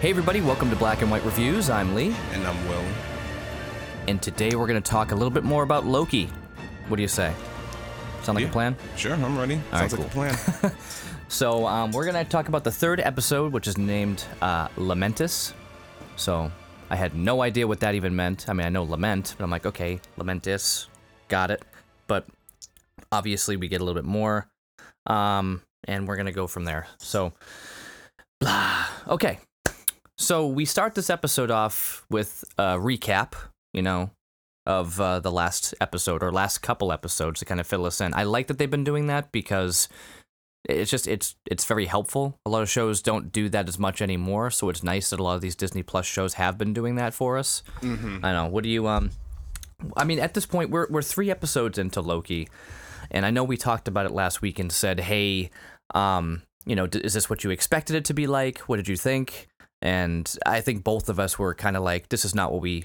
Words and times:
Hey, 0.00 0.08
everybody, 0.10 0.40
welcome 0.40 0.70
to 0.70 0.76
Black 0.76 1.02
and 1.02 1.10
White 1.10 1.24
Reviews. 1.24 1.68
I'm 1.68 1.94
Lee, 1.94 2.14
And 2.32 2.46
I'm 2.46 2.68
Will. 2.68 2.84
and 4.08 4.20
today 4.22 4.54
we're 4.54 4.66
going 4.66 4.80
to 4.82 4.90
talk 4.90 5.12
a 5.12 5.14
little 5.14 5.30
bit 5.30 5.44
more 5.44 5.62
about 5.62 5.84
Loki. 5.86 6.26
What 6.88 6.96
do 6.96 7.02
you 7.02 7.08
say? 7.08 7.34
Sound 8.22 8.36
like 8.36 8.48
a 8.48 8.50
plan? 8.50 8.76
Sure, 8.96 9.12
I'm 9.12 9.38
ready. 9.38 9.56
All 9.56 9.80
right, 9.80 9.90
Sounds 9.90 9.98
like 9.98 10.06
a 10.06 10.10
plan. 10.10 10.72
So, 11.28 11.64
um, 11.64 11.92
we're 11.92 12.10
going 12.10 12.16
to 12.16 12.28
talk 12.28 12.48
about 12.48 12.64
the 12.64 12.72
third 12.72 12.98
episode, 12.98 13.52
which 13.52 13.68
is 13.68 13.78
named 13.78 14.24
uh, 14.42 14.66
Lamentis. 14.70 15.52
So, 16.16 16.50
I 16.90 16.96
had 16.96 17.14
no 17.14 17.42
idea 17.42 17.68
what 17.68 17.78
that 17.80 17.94
even 17.94 18.16
meant. 18.16 18.48
I 18.48 18.52
mean, 18.52 18.66
I 18.66 18.68
know 18.68 18.82
lament, 18.82 19.36
but 19.38 19.44
I'm 19.44 19.50
like, 19.50 19.64
okay, 19.64 20.00
Lamentis, 20.18 20.88
got 21.28 21.52
it. 21.52 21.62
But 22.08 22.26
obviously, 23.12 23.56
we 23.56 23.68
get 23.68 23.80
a 23.80 23.84
little 23.84 24.02
bit 24.02 24.08
more, 24.08 24.48
um, 25.06 25.62
and 25.84 26.08
we're 26.08 26.16
going 26.16 26.26
to 26.26 26.32
go 26.32 26.48
from 26.48 26.64
there. 26.64 26.88
So, 26.98 27.32
blah. 28.40 28.86
Okay. 29.08 29.38
So, 30.20 30.46
we 30.46 30.66
start 30.66 30.94
this 30.94 31.08
episode 31.08 31.50
off 31.50 32.04
with 32.10 32.44
a 32.58 32.76
recap, 32.76 33.32
you 33.72 33.80
know, 33.80 34.10
of 34.66 35.00
uh, 35.00 35.18
the 35.20 35.32
last 35.32 35.74
episode 35.80 36.22
or 36.22 36.30
last 36.30 36.58
couple 36.58 36.92
episodes 36.92 37.40
to 37.40 37.46
kind 37.46 37.58
of 37.58 37.66
fill 37.66 37.86
us 37.86 38.02
in. 38.02 38.12
I 38.12 38.24
like 38.24 38.46
that 38.48 38.58
they've 38.58 38.70
been 38.70 38.84
doing 38.84 39.06
that 39.06 39.32
because 39.32 39.88
it's 40.68 40.90
just 40.90 41.08
it's 41.08 41.36
it's 41.50 41.64
very 41.64 41.86
helpful. 41.86 42.38
A 42.44 42.50
lot 42.50 42.60
of 42.60 42.68
shows 42.68 43.00
don't 43.00 43.32
do 43.32 43.48
that 43.48 43.66
as 43.66 43.78
much 43.78 44.02
anymore, 44.02 44.50
so 44.50 44.68
it's 44.68 44.82
nice 44.82 45.08
that 45.08 45.20
a 45.20 45.22
lot 45.22 45.36
of 45.36 45.40
these 45.40 45.56
Disney 45.56 45.82
Plus 45.82 46.04
shows 46.04 46.34
have 46.34 46.58
been 46.58 46.74
doing 46.74 46.96
that 46.96 47.14
for 47.14 47.38
us. 47.38 47.62
mm-hmm. 47.80 48.22
I 48.22 48.32
know. 48.32 48.46
What 48.46 48.62
do 48.64 48.68
you 48.68 48.88
um? 48.88 49.12
I 49.96 50.04
mean, 50.04 50.18
at 50.18 50.34
this 50.34 50.44
point, 50.44 50.68
we're 50.68 50.86
we're 50.90 51.00
three 51.00 51.30
episodes 51.30 51.78
into 51.78 52.02
Loki, 52.02 52.46
and 53.10 53.24
I 53.24 53.30
know 53.30 53.42
we 53.42 53.56
talked 53.56 53.88
about 53.88 54.04
it 54.04 54.12
last 54.12 54.42
week 54.42 54.58
and 54.58 54.70
said, 54.70 55.00
hey, 55.00 55.48
um, 55.94 56.42
you 56.66 56.76
know, 56.76 56.86
d- 56.86 57.00
is 57.00 57.14
this 57.14 57.30
what 57.30 57.42
you 57.42 57.48
expected 57.48 57.96
it 57.96 58.04
to 58.04 58.12
be 58.12 58.26
like? 58.26 58.58
What 58.68 58.76
did 58.76 58.86
you 58.86 58.98
think? 58.98 59.48
And 59.82 60.32
I 60.44 60.60
think 60.60 60.84
both 60.84 61.08
of 61.08 61.18
us 61.18 61.38
were 61.38 61.54
kind 61.54 61.76
of 61.76 61.82
like, 61.82 62.08
this 62.08 62.24
is 62.24 62.34
not 62.34 62.52
what 62.52 62.60
we 62.60 62.84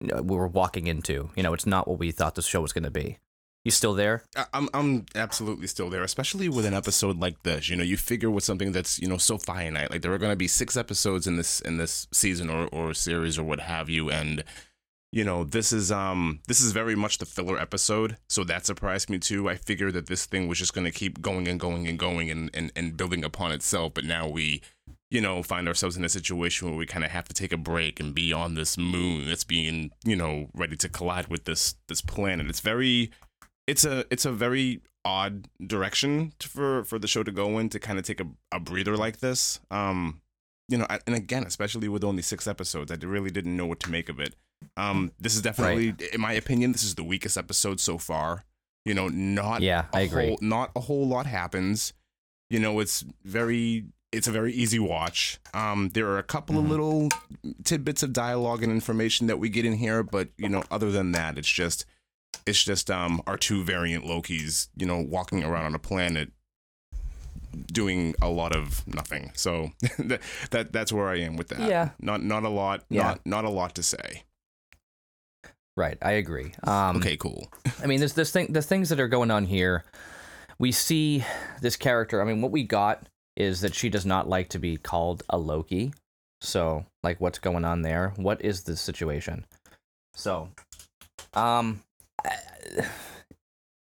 we 0.00 0.36
were 0.36 0.48
walking 0.48 0.86
into. 0.86 1.30
You 1.36 1.42
know, 1.42 1.54
it's 1.54 1.66
not 1.66 1.86
what 1.86 1.98
we 1.98 2.10
thought 2.10 2.34
the 2.34 2.42
show 2.42 2.60
was 2.60 2.72
going 2.72 2.84
to 2.84 2.90
be. 2.90 3.18
You 3.64 3.70
still 3.70 3.94
there? 3.94 4.24
I'm 4.52 4.68
I'm 4.74 5.06
absolutely 5.14 5.68
still 5.68 5.88
there, 5.88 6.02
especially 6.02 6.48
with 6.48 6.66
an 6.66 6.74
episode 6.74 7.20
like 7.20 7.44
this. 7.44 7.68
You 7.68 7.76
know, 7.76 7.84
you 7.84 7.96
figure 7.96 8.30
with 8.30 8.42
something 8.42 8.72
that's 8.72 8.98
you 8.98 9.06
know 9.06 9.18
so 9.18 9.38
finite, 9.38 9.90
like 9.90 10.02
there 10.02 10.12
are 10.12 10.18
going 10.18 10.32
to 10.32 10.36
be 10.36 10.48
six 10.48 10.76
episodes 10.76 11.28
in 11.28 11.36
this 11.36 11.60
in 11.60 11.76
this 11.76 12.08
season 12.12 12.50
or 12.50 12.66
or 12.72 12.92
series 12.92 13.38
or 13.38 13.44
what 13.44 13.60
have 13.60 13.88
you, 13.88 14.10
and 14.10 14.42
you 15.12 15.22
know 15.22 15.44
this 15.44 15.72
is 15.72 15.92
um 15.92 16.40
this 16.48 16.60
is 16.60 16.72
very 16.72 16.96
much 16.96 17.18
the 17.18 17.24
filler 17.24 17.56
episode, 17.56 18.16
so 18.28 18.42
that 18.42 18.66
surprised 18.66 19.08
me 19.08 19.20
too. 19.20 19.48
I 19.48 19.54
figured 19.54 19.94
that 19.94 20.06
this 20.06 20.26
thing 20.26 20.48
was 20.48 20.58
just 20.58 20.74
going 20.74 20.86
to 20.86 20.90
keep 20.90 21.22
going 21.22 21.46
and 21.46 21.60
going 21.60 21.86
and 21.86 21.96
going 21.96 22.32
and, 22.32 22.50
and 22.52 22.72
and 22.74 22.96
building 22.96 23.22
upon 23.22 23.52
itself, 23.52 23.94
but 23.94 24.04
now 24.04 24.26
we 24.26 24.60
you 25.12 25.20
know 25.20 25.42
find 25.42 25.68
ourselves 25.68 25.96
in 25.96 26.04
a 26.04 26.08
situation 26.08 26.68
where 26.68 26.76
we 26.76 26.86
kind 26.86 27.04
of 27.04 27.10
have 27.10 27.28
to 27.28 27.34
take 27.34 27.52
a 27.52 27.58
break 27.58 28.00
and 28.00 28.14
be 28.14 28.32
on 28.32 28.54
this 28.54 28.78
moon 28.78 29.28
that's 29.28 29.44
being 29.44 29.90
you 30.04 30.16
know 30.16 30.48
ready 30.54 30.74
to 30.74 30.88
collide 30.88 31.28
with 31.28 31.44
this 31.44 31.74
this 31.88 32.00
planet. 32.00 32.46
It's 32.48 32.60
very 32.60 33.10
it's 33.66 33.84
a 33.84 34.06
it's 34.10 34.24
a 34.24 34.32
very 34.32 34.80
odd 35.04 35.48
direction 35.64 36.32
to, 36.38 36.48
for 36.48 36.84
for 36.84 36.98
the 36.98 37.06
show 37.06 37.22
to 37.22 37.30
go 37.30 37.58
in 37.58 37.68
to 37.68 37.78
kind 37.78 37.98
of 37.98 38.06
take 38.06 38.20
a, 38.20 38.26
a 38.50 38.58
breather 38.58 38.96
like 38.96 39.18
this. 39.18 39.60
Um, 39.70 40.22
you 40.68 40.78
know, 40.78 40.86
and 41.06 41.14
again, 41.14 41.44
especially 41.44 41.88
with 41.88 42.04
only 42.04 42.22
six 42.22 42.46
episodes, 42.46 42.90
I 42.90 42.94
really 42.94 43.30
didn't 43.30 43.54
know 43.54 43.66
what 43.66 43.80
to 43.80 43.90
make 43.90 44.08
of 44.08 44.18
it. 44.18 44.34
Um, 44.78 45.12
this 45.20 45.34
is 45.34 45.42
definitely, 45.42 45.94
in 46.12 46.20
my 46.20 46.32
opinion, 46.32 46.72
this 46.72 46.84
is 46.84 46.94
the 46.94 47.04
weakest 47.04 47.36
episode 47.36 47.80
so 47.80 47.98
far. 47.98 48.44
You 48.86 48.94
know, 48.94 49.08
not 49.08 49.60
Yeah, 49.60 49.84
I 49.92 50.00
agree. 50.00 50.28
Whole, 50.28 50.38
not 50.40 50.70
a 50.74 50.80
whole 50.80 51.06
lot 51.06 51.26
happens. 51.26 51.92
You 52.48 52.60
know, 52.60 52.80
it's 52.80 53.04
very 53.24 53.84
it's 54.12 54.28
a 54.28 54.32
very 54.32 54.52
easy 54.52 54.78
watch. 54.78 55.38
Um, 55.54 55.88
there 55.94 56.06
are 56.08 56.18
a 56.18 56.22
couple 56.22 56.54
Mhm. 56.56 56.58
of 56.58 56.70
little 56.70 57.08
tidbits 57.64 58.02
of 58.02 58.12
dialogue 58.12 58.62
and 58.62 58.70
information 58.70 59.26
that 59.26 59.38
we 59.38 59.48
get 59.48 59.64
in 59.64 59.72
here, 59.74 60.02
but 60.02 60.28
you 60.36 60.48
know, 60.48 60.62
other 60.70 60.90
than 60.90 61.12
that, 61.12 61.38
it's 61.38 61.48
just 61.50 61.84
it's 62.46 62.62
just 62.64 62.90
um 62.90 63.22
our 63.26 63.36
two 63.36 63.62
variant 63.64 64.04
Lokis, 64.04 64.68
you 64.76 64.86
know, 64.86 64.98
walking 64.98 65.42
around 65.44 65.64
on 65.64 65.74
a 65.74 65.78
planet 65.78 66.30
doing 67.72 68.14
a 68.22 68.28
lot 68.28 68.54
of 68.56 68.86
nothing. 68.86 69.30
So 69.34 69.72
that, 69.98 70.20
that 70.50 70.72
that's 70.72 70.92
where 70.92 71.08
I 71.08 71.18
am 71.20 71.36
with 71.36 71.48
that. 71.48 71.60
Yeah. 71.60 71.90
Not 72.00 72.22
not 72.22 72.44
a 72.44 72.48
lot 72.48 72.84
Yeah. 72.88 73.02
not 73.02 73.26
not 73.26 73.44
a 73.44 73.50
lot 73.50 73.74
to 73.76 73.82
say. 73.82 74.22
Right, 75.74 75.96
I 76.02 76.12
agree. 76.12 76.52
Um, 76.64 76.96
okay, 76.98 77.16
cool. 77.16 77.50
I 77.82 77.86
mean, 77.86 77.98
there's 77.98 78.12
this 78.12 78.30
thing, 78.30 78.52
the 78.52 78.60
things 78.60 78.90
that 78.90 79.00
are 79.00 79.08
going 79.08 79.30
on 79.30 79.46
here. 79.46 79.84
We 80.58 80.70
see 80.70 81.24
this 81.62 81.76
character. 81.76 82.20
I 82.20 82.26
mean, 82.26 82.42
what 82.42 82.52
we 82.52 82.62
got 82.62 83.08
is 83.36 83.60
that 83.60 83.74
she 83.74 83.88
does 83.88 84.06
not 84.06 84.28
like 84.28 84.48
to 84.50 84.58
be 84.58 84.76
called 84.76 85.22
a 85.30 85.38
Loki. 85.38 85.92
So, 86.40 86.86
like, 87.02 87.20
what's 87.20 87.38
going 87.38 87.64
on 87.64 87.82
there? 87.82 88.12
What 88.16 88.44
is 88.44 88.64
the 88.64 88.76
situation? 88.76 89.46
So, 90.14 90.48
um, 91.34 91.82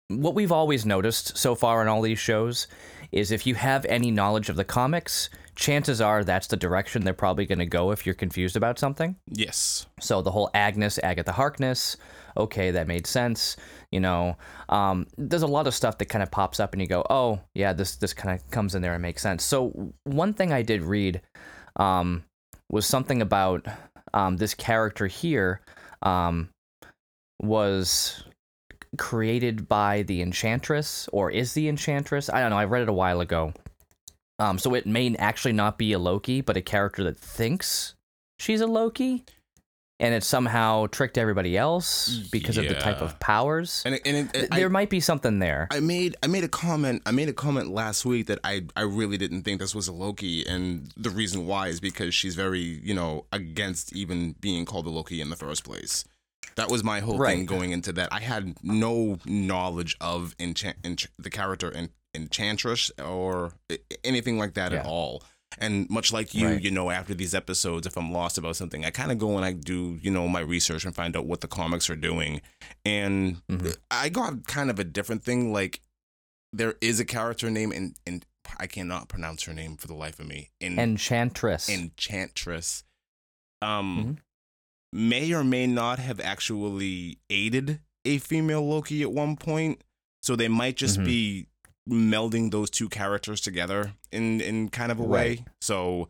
what 0.10 0.36
we've 0.36 0.52
always 0.52 0.86
noticed 0.86 1.38
so 1.38 1.56
far 1.56 1.82
in 1.82 1.88
all 1.88 2.02
these 2.02 2.20
shows 2.20 2.68
is 3.12 3.32
if 3.32 3.46
you 3.46 3.56
have 3.56 3.86
any 3.86 4.12
knowledge 4.12 4.50
of 4.50 4.56
the 4.56 4.64
comics, 4.64 5.30
chances 5.56 6.02
are 6.02 6.24
that's 6.24 6.48
the 6.48 6.58
direction 6.58 7.04
they're 7.04 7.14
probably 7.14 7.46
going 7.46 7.60
to 7.60 7.66
go 7.66 7.92
if 7.92 8.06
you're 8.06 8.16
confused 8.16 8.56
about 8.56 8.80
something. 8.80 9.16
Yes. 9.28 9.88
So 10.00 10.22
the 10.22 10.32
whole 10.32 10.50
Agnes, 10.54 11.00
Agatha 11.04 11.32
Harkness, 11.32 11.98
okay, 12.38 12.72
that 12.72 12.88
made 12.88 13.08
sense. 13.08 13.58
You 13.92 14.00
know, 14.00 14.38
um, 14.70 15.08
there's 15.18 15.44
a 15.44 15.48
lot 15.48 15.68
of 15.68 15.74
stuff 15.74 15.98
that 15.98 16.06
kind 16.06 16.24
of 16.24 16.32
pops 16.32 16.60
up, 16.60 16.74
and 16.74 16.82
you 16.82 16.88
go, 16.88 17.06
oh, 17.10 17.40
yeah, 17.54 17.74
this 17.74 17.96
this 17.96 18.14
kind 18.14 18.40
of 18.40 18.50
comes 18.52 18.76
in 18.76 18.82
there 18.82 18.94
and 18.94 19.02
makes 19.02 19.22
sense. 19.22 19.44
So 19.44 19.94
one 20.04 20.34
thing 20.34 20.52
I 20.52 20.62
did 20.62 20.84
read 20.84 21.22
um, 21.76 22.24
was 22.70 22.86
something 22.86 23.22
about 23.22 23.68
um, 24.14 24.38
this 24.38 24.54
character 24.54 25.08
here 25.08 25.62
um, 26.02 26.50
was 27.42 28.24
created 28.98 29.68
by 29.68 30.04
the 30.04 30.22
Enchantress, 30.22 31.08
or 31.12 31.32
is 31.32 31.54
the 31.54 31.70
Enchantress? 31.70 32.30
I 32.30 32.42
don't 32.42 32.50
know. 32.50 32.58
I 32.58 32.66
read 32.66 32.84
it 32.84 32.90
a 32.90 32.94
while 32.94 33.22
ago. 33.22 33.54
Um, 34.40 34.58
so 34.58 34.74
it 34.74 34.86
may 34.86 35.16
actually 35.18 35.52
not 35.52 35.78
be 35.78 35.92
a 35.92 36.00
Loki, 36.00 36.42
but 36.42 36.58
a 36.58 36.62
character 36.62 37.04
that 37.04 37.20
thinks 37.20 37.96
she's 38.40 38.62
a 38.62 38.68
Loki, 38.68 39.26
and 40.00 40.14
it 40.14 40.24
somehow 40.24 40.88
tricked 40.88 41.18
everybody 41.18 41.58
else 41.58 42.08
because 42.32 42.58
of 42.58 42.68
the 42.68 42.76
type 42.76 43.02
of 43.02 43.20
powers. 43.20 43.84
And 43.86 43.96
it, 43.96 44.02
and 44.06 44.18
it, 44.18 44.34
Th- 44.34 44.48
I- 44.52 44.60
there 44.60 44.70
might 44.70 44.90
be 44.90 45.00
something 45.00 45.40
there. 45.40 45.68
I 45.72 45.80
made 45.80 46.16
I 46.24 46.28
made 46.28 46.44
a 46.44 46.48
comment 46.48 47.02
I 47.06 47.12
made 47.12 47.30
a 47.30 47.34
comment 47.34 47.70
last 47.70 48.06
week 48.06 48.28
that 48.28 48.40
I 48.44 48.64
I 48.76 48.82
really 48.84 49.18
didn't 49.18 49.44
think 49.44 49.60
this 49.60 49.76
was 49.76 49.88
a 49.88 49.94
Loki 49.94 50.46
and 50.48 50.92
the 50.96 51.10
reason 51.10 51.46
why 51.46 51.68
is 51.68 51.80
because 51.80 52.14
she's 52.16 52.36
very 52.36 52.60
you 52.62 52.94
know 52.94 53.26
against 53.34 53.94
even 53.94 54.36
being 54.40 54.66
called 54.66 54.86
a 54.86 54.90
Loki 54.90 55.22
in 55.22 55.30
the 55.30 55.36
first 55.36 55.64
place. 55.64 56.06
That 56.56 56.70
was 56.70 56.84
my 56.84 57.00
whole 57.00 57.18
thing 57.38 57.46
going 57.46 57.72
into 57.72 57.94
that. 57.94 58.10
I 58.12 58.20
had 58.20 58.56
no 58.64 59.18
knowledge 59.26 59.96
of 60.02 60.36
enchant, 60.40 60.82
ench- 60.84 61.08
the 61.18 61.30
character 61.30 61.72
en- 61.74 61.90
Enchantress 62.16 62.92
or 63.04 63.54
anything 64.04 64.38
like 64.40 64.56
that 64.56 64.74
at 64.74 64.86
all. 64.86 65.24
And 65.58 65.90
much 65.90 66.14
like 66.14 66.34
you, 66.36 66.48
Right. 66.48 66.62
you 66.62 66.70
know, 66.72 66.92
after 66.92 67.14
these 67.14 67.34
episodes, 67.34 67.88
if 67.88 67.98
I'm 67.98 68.12
lost 68.12 68.38
about 68.38 68.56
something, 68.56 68.86
I 68.86 68.92
kind 68.92 69.12
of 69.12 69.18
go 69.18 69.36
and 69.36 69.44
I 69.44 69.54
do, 69.54 69.98
you 70.02 70.12
know, 70.12 70.28
my 70.28 70.42
research 70.42 70.86
and 70.86 70.96
find 70.96 71.16
out 71.18 71.26
what 71.26 71.42
the 71.42 71.48
comics 71.48 71.90
are 71.90 71.96
doing. 71.96 72.42
And 72.86 73.42
Mhm. 73.48 73.76
I 73.90 74.10
got 74.10 74.46
kind 74.46 74.70
of 74.70 74.78
a 74.80 74.84
different 74.84 75.24
thing. 75.24 75.52
Like 75.52 75.82
there 76.54 76.76
is 76.82 77.00
a 77.00 77.06
character 77.06 77.50
name, 77.50 77.72
and 77.72 77.96
and 78.06 78.26
I 78.58 78.68
cannot 78.68 79.10
pronounce 79.10 79.44
her 79.44 79.54
name 79.54 79.76
for 79.78 79.88
the 79.88 79.94
life 79.94 80.20
of 80.20 80.28
me. 80.28 80.50
In 80.60 80.80
Enchantress. 80.80 81.68
Enchantress, 81.70 82.84
um, 83.62 84.18
Mhm. 84.18 84.18
may 84.94 85.34
or 85.34 85.44
may 85.44 85.68
not 85.68 86.00
have 86.00 86.20
actually 86.20 87.20
aided 87.30 87.82
a 88.06 88.18
female 88.20 88.66
Loki 88.68 89.02
at 89.04 89.12
one 89.12 89.36
point. 89.36 89.84
So 90.22 90.36
they 90.36 90.48
might 90.48 90.78
just 90.78 91.00
Mhm. 91.00 91.06
be 91.06 91.48
melding 91.90 92.52
those 92.52 92.70
two 92.70 92.88
characters 92.90 93.42
together 93.42 93.94
in 94.12 94.42
in 94.42 94.70
kind 94.70 94.92
of 94.92 95.00
a 95.00 95.04
way. 95.04 95.28
Right. 95.30 95.48
So 95.62 96.10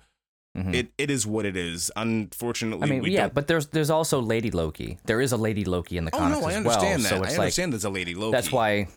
Mhm. 0.58 0.74
it 0.74 0.92
it 0.98 1.10
is 1.12 1.28
what 1.28 1.46
it 1.46 1.56
is. 1.56 1.92
Unfortunately, 1.96 2.88
I 2.88 2.90
mean, 2.90 3.04
we 3.04 3.12
yeah, 3.12 3.22
don't. 3.24 3.34
but 3.36 3.48
there's 3.48 3.68
there's 3.68 3.90
also 3.92 4.20
Lady 4.20 4.50
Loki. 4.52 4.98
There 5.06 5.22
is 5.22 5.32
a 5.32 5.38
Lady 5.38 5.64
Loki 5.64 5.96
in 5.98 6.06
the 6.06 6.12
oh 6.16 6.18
comics 6.18 6.42
no, 6.42 6.48
I 6.48 6.54
as 6.54 6.64
well. 6.66 6.76
understand 6.86 7.04
that. 7.04 7.10
So 7.10 7.16
I 7.16 7.20
it's 7.20 7.30
like 7.32 7.40
understand 7.40 7.74
there's 7.74 7.86
a 7.86 7.90
lady 7.90 8.16
Loki. 8.16 8.32
that's 8.32 8.52
why, 8.52 8.88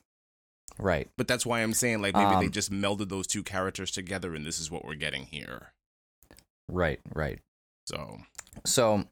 right? 0.79 1.09
But 1.19 1.29
that's 1.29 1.45
why 1.45 1.61
I'm 1.63 1.75
saying 1.75 2.01
like 2.01 2.15
maybe 2.15 2.37
they 2.37 2.47
Um, 2.47 2.51
just 2.51 2.71
melded 2.73 3.11
those 3.11 3.27
two 3.27 3.43
characters 3.43 3.91
together, 3.91 4.35
and 4.35 4.47
this 4.47 4.59
is 4.59 4.71
what 4.71 4.85
we're 4.85 4.95
getting 4.95 5.27
here. 5.27 5.73
Right, 6.69 7.01
right. 7.15 7.39
So 7.87 8.19
So 8.65 9.05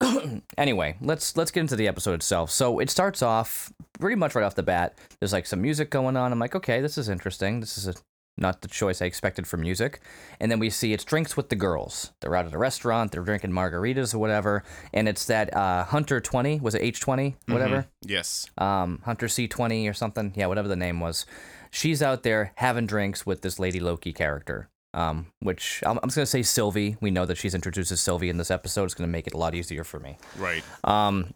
anyway, 0.58 0.96
let's 1.00 1.36
let's 1.36 1.50
get 1.50 1.60
into 1.60 1.76
the 1.76 1.88
episode 1.88 2.14
itself. 2.14 2.50
So 2.50 2.78
it 2.78 2.90
starts 2.90 3.22
off 3.22 3.72
pretty 3.98 4.16
much 4.16 4.34
right 4.34 4.44
off 4.44 4.54
the 4.54 4.62
bat. 4.62 4.98
There's 5.20 5.32
like 5.32 5.46
some 5.46 5.62
music 5.62 5.90
going 5.90 6.16
on. 6.16 6.32
I'm 6.32 6.38
like, 6.38 6.54
okay, 6.54 6.80
this 6.80 6.98
is 6.98 7.08
interesting. 7.08 7.60
This 7.60 7.78
is 7.78 7.88
a, 7.88 7.94
not 8.36 8.60
the 8.60 8.68
choice 8.68 9.00
I 9.00 9.06
expected 9.06 9.46
for 9.46 9.56
music. 9.56 10.00
And 10.38 10.50
then 10.52 10.58
we 10.58 10.68
see 10.68 10.92
it's 10.92 11.04
drinks 11.04 11.36
with 11.36 11.48
the 11.48 11.56
girls. 11.56 12.12
They're 12.20 12.36
out 12.36 12.44
at 12.44 12.52
a 12.52 12.58
restaurant. 12.58 13.10
They're 13.12 13.22
drinking 13.22 13.52
margaritas 13.52 14.14
or 14.14 14.18
whatever. 14.18 14.62
And 14.92 15.08
it's 15.08 15.24
that 15.26 15.54
uh, 15.56 15.84
Hunter 15.84 16.20
20 16.20 16.60
was 16.60 16.74
it 16.74 16.82
H20 16.82 17.34
whatever. 17.48 17.76
mhm, 17.82 17.86
yes, 18.02 18.50
um, 18.58 19.00
Hunter 19.06 19.26
C20 19.28 19.88
or 19.88 19.94
something. 19.94 20.34
Yeah, 20.36 20.46
whatever 20.46 20.68
the 20.68 20.76
name 20.76 21.00
was. 21.00 21.24
She's 21.70 22.02
out 22.02 22.22
there 22.22 22.52
having 22.56 22.86
drinks 22.86 23.24
with 23.24 23.40
this 23.40 23.58
Lady 23.58 23.80
Loki 23.80 24.12
character. 24.12 24.68
Um, 24.96 25.26
which 25.40 25.82
I'm, 25.84 25.98
I'm 26.02 26.08
just 26.08 26.16
gonna 26.16 26.26
say 26.26 26.42
Sylvie. 26.42 26.96
We 27.00 27.10
know 27.10 27.26
that 27.26 27.36
she's 27.36 27.54
introduced 27.54 27.92
as 27.92 28.00
Sylvie 28.00 28.30
in 28.30 28.38
this 28.38 28.50
episode. 28.50 28.84
It's 28.84 28.94
gonna 28.94 29.08
make 29.08 29.26
it 29.26 29.34
a 29.34 29.36
lot 29.36 29.54
easier 29.54 29.84
for 29.84 30.00
me. 30.00 30.16
Right. 30.38 30.64
Um, 30.84 31.34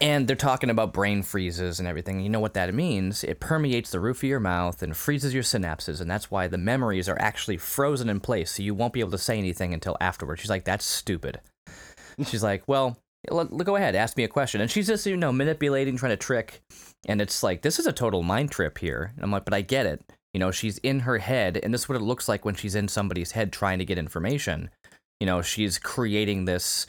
and 0.00 0.28
they're 0.28 0.36
talking 0.36 0.70
about 0.70 0.92
brain 0.92 1.22
freezes 1.22 1.80
and 1.80 1.88
everything. 1.88 2.20
You 2.20 2.28
know 2.28 2.38
what 2.38 2.54
that 2.54 2.72
means? 2.72 3.24
It 3.24 3.40
permeates 3.40 3.90
the 3.90 3.98
roof 3.98 4.18
of 4.18 4.28
your 4.28 4.38
mouth 4.38 4.82
and 4.82 4.96
freezes 4.96 5.34
your 5.34 5.42
synapses, 5.42 6.00
and 6.00 6.08
that's 6.08 6.30
why 6.30 6.46
the 6.46 6.58
memories 6.58 7.08
are 7.08 7.20
actually 7.20 7.56
frozen 7.56 8.08
in 8.08 8.20
place, 8.20 8.52
so 8.52 8.62
you 8.62 8.74
won't 8.74 8.92
be 8.92 9.00
able 9.00 9.10
to 9.10 9.18
say 9.18 9.36
anything 9.36 9.74
until 9.74 9.96
afterwards. 10.00 10.40
She's 10.40 10.50
like, 10.50 10.64
"That's 10.64 10.84
stupid." 10.84 11.40
She's 12.24 12.42
like, 12.42 12.62
"Well, 12.68 12.98
go 13.28 13.74
ahead, 13.76 13.96
ask 13.96 14.16
me 14.16 14.24
a 14.24 14.28
question." 14.28 14.60
And 14.60 14.70
she's 14.70 14.86
just, 14.86 15.06
you 15.06 15.16
know, 15.16 15.32
manipulating, 15.32 15.96
trying 15.96 16.12
to 16.12 16.16
trick, 16.16 16.62
and 17.06 17.20
it's 17.20 17.42
like, 17.42 17.62
this 17.62 17.78
is 17.78 17.86
a 17.86 17.92
total 17.92 18.22
mind 18.22 18.50
trip 18.50 18.78
here. 18.78 19.12
And 19.14 19.24
I'm 19.24 19.30
like, 19.30 19.44
but 19.44 19.54
I 19.54 19.62
get 19.62 19.86
it. 19.86 20.04
You 20.34 20.40
know, 20.40 20.50
she's 20.50 20.78
in 20.78 21.00
her 21.00 21.18
head, 21.18 21.58
and 21.62 21.74
this 21.74 21.82
is 21.82 21.88
what 21.88 21.96
it 21.96 22.04
looks 22.04 22.28
like 22.28 22.44
when 22.44 22.54
she's 22.54 22.74
in 22.74 22.88
somebody's 22.88 23.32
head 23.32 23.52
trying 23.52 23.78
to 23.78 23.84
get 23.84 23.98
information. 23.98 24.70
You 25.18 25.26
know, 25.26 25.42
she's 25.42 25.78
creating 25.78 26.44
this, 26.44 26.86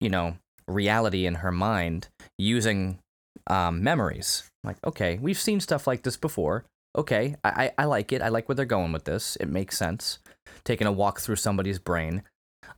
you 0.00 0.10
know, 0.10 0.36
reality 0.66 1.26
in 1.26 1.36
her 1.36 1.52
mind 1.52 2.08
using 2.38 2.98
um, 3.46 3.82
memories. 3.82 4.44
Like, 4.64 4.76
okay, 4.84 5.18
we've 5.20 5.38
seen 5.38 5.60
stuff 5.60 5.86
like 5.86 6.02
this 6.02 6.16
before. 6.16 6.64
Okay, 6.96 7.36
I, 7.44 7.48
I, 7.48 7.72
I 7.78 7.84
like 7.84 8.12
it. 8.12 8.22
I 8.22 8.28
like 8.28 8.48
where 8.48 8.56
they're 8.56 8.64
going 8.64 8.92
with 8.92 9.04
this. 9.04 9.36
It 9.36 9.48
makes 9.48 9.78
sense. 9.78 10.18
Taking 10.64 10.86
a 10.86 10.92
walk 10.92 11.20
through 11.20 11.36
somebody's 11.36 11.78
brain. 11.78 12.22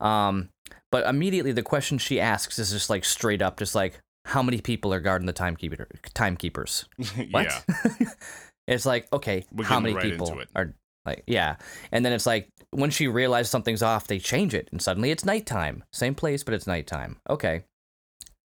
Um, 0.00 0.50
but 0.90 1.06
immediately 1.06 1.52
the 1.52 1.62
question 1.62 1.98
she 1.98 2.20
asks 2.20 2.58
is 2.58 2.70
just 2.70 2.90
like 2.90 3.04
straight 3.04 3.40
up, 3.40 3.58
just 3.58 3.74
like, 3.74 3.98
how 4.26 4.42
many 4.42 4.60
people 4.60 4.92
are 4.94 5.00
guarding 5.00 5.26
the 5.26 5.32
timekeeper 5.32 5.88
timekeepers? 6.14 6.84
What? 7.30 7.64
it's 8.66 8.86
like, 8.86 9.12
okay, 9.12 9.44
We're 9.52 9.64
how 9.64 9.80
many 9.80 9.94
right 9.94 10.04
people 10.04 10.40
are 10.54 10.74
like, 11.04 11.24
yeah. 11.26 11.56
And 11.90 12.04
then 12.04 12.12
it's 12.12 12.26
like 12.26 12.48
when 12.70 12.90
she 12.90 13.08
realizes 13.08 13.50
something's 13.50 13.82
off, 13.82 14.06
they 14.06 14.18
change 14.18 14.54
it, 14.54 14.68
and 14.70 14.80
suddenly 14.80 15.10
it's 15.10 15.24
nighttime. 15.24 15.84
Same 15.92 16.14
place, 16.14 16.44
but 16.44 16.54
it's 16.54 16.66
nighttime. 16.66 17.18
Okay. 17.28 17.64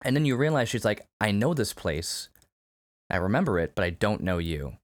And 0.05 0.17
then 0.17 0.25
you 0.25 0.37
realize 0.37 0.69
she's 0.69 0.85
like, 0.85 1.07
I 1.21 1.31
know 1.31 1.55
this 1.55 1.73
place. 1.73 2.29
I 3.09 3.17
remember 3.17 3.59
it, 3.59 3.75
but 3.75 3.85
I 3.85 3.91
don't 3.91 4.23
know 4.23 4.39
you. 4.39 4.77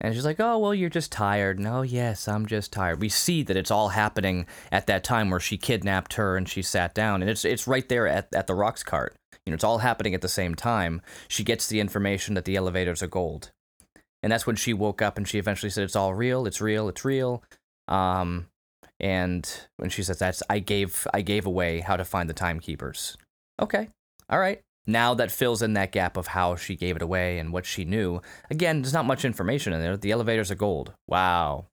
And 0.00 0.14
she's 0.14 0.24
like, 0.24 0.40
Oh, 0.40 0.58
well, 0.58 0.74
you're 0.74 0.90
just 0.90 1.10
tired. 1.10 1.58
No, 1.58 1.82
yes, 1.82 2.28
I'm 2.28 2.44
just 2.46 2.72
tired. 2.72 3.00
We 3.00 3.08
see 3.08 3.42
that 3.44 3.56
it's 3.56 3.70
all 3.70 3.90
happening 3.90 4.46
at 4.70 4.86
that 4.86 5.04
time 5.04 5.30
where 5.30 5.40
she 5.40 5.56
kidnapped 5.56 6.14
her 6.14 6.36
and 6.36 6.48
she 6.48 6.60
sat 6.60 6.94
down. 6.94 7.22
And 7.22 7.30
it's 7.30 7.44
it's 7.44 7.66
right 7.66 7.88
there 7.88 8.06
at, 8.06 8.28
at 8.34 8.46
the 8.46 8.52
Roxxcart. 8.52 9.10
You 9.46 9.50
know, 9.50 9.54
it's 9.54 9.64
all 9.64 9.78
happening 9.78 10.14
at 10.14 10.20
the 10.20 10.28
same 10.28 10.54
time. 10.54 11.00
She 11.28 11.44
gets 11.44 11.68
the 11.68 11.80
information 11.80 12.34
that 12.34 12.44
the 12.44 12.56
elevators 12.56 13.02
are 13.02 13.08
gold. 13.08 13.52
And 14.24 14.32
that's 14.32 14.46
when 14.46 14.56
she 14.56 14.72
woke 14.72 15.02
up 15.02 15.18
and 15.18 15.28
she 15.28 15.38
eventually 15.38 15.68
said, 15.68 15.84
It's 15.84 15.94
all 15.94 16.14
real, 16.14 16.46
it's 16.46 16.60
real, 16.62 16.88
it's 16.88 17.04
real. 17.04 17.44
Um 17.88 18.46
and 18.98 19.46
when 19.76 19.90
she 19.90 20.02
says 20.02 20.18
that's 20.18 20.42
I 20.48 20.60
gave 20.60 21.06
I 21.12 21.20
gave 21.20 21.44
away 21.44 21.80
how 21.80 21.96
to 21.98 22.04
find 22.06 22.28
the 22.30 22.32
timekeepers. 22.34 23.18
Okay. 23.60 23.90
All 24.30 24.38
right. 24.38 24.62
Now 24.86 25.12
that 25.12 25.30
fills 25.30 25.60
in 25.60 25.74
that 25.74 25.92
gap 25.92 26.16
of 26.16 26.28
how 26.28 26.56
she 26.56 26.74
gave 26.74 26.96
it 26.96 27.02
away 27.02 27.38
and 27.38 27.52
what 27.52 27.66
she 27.66 27.84
knew. 27.84 28.22
Again, 28.50 28.80
there's 28.80 28.94
not 28.94 29.04
much 29.04 29.26
information 29.26 29.74
in 29.74 29.80
there. 29.80 29.96
The 29.98 30.10
elevators 30.10 30.50
are 30.50 30.54
gold. 30.56 30.94
Wow. 31.06 31.66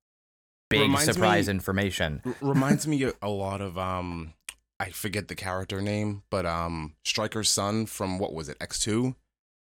Big 0.69 0.81
Reminds 0.81 1.07
me- 1.07 1.13
surprise 1.13 1.47
information. 1.47 2.21
R- 2.25 2.35
reminds 2.41 2.85
me 2.85 3.01
a, 3.03 3.13
a 3.21 3.29
lot 3.29 3.61
of 3.61 3.77
um 3.77 4.33
I 4.77 4.89
forget 4.89 5.29
the 5.29 5.35
character 5.35 5.81
name, 5.81 6.23
but 6.29 6.45
um 6.45 6.95
Stryker's 7.05 7.49
son 7.49 7.85
from 7.85 8.19
what 8.19 8.33
was 8.33 8.49
it, 8.49 8.57
X 8.59 8.77
two 8.79 9.15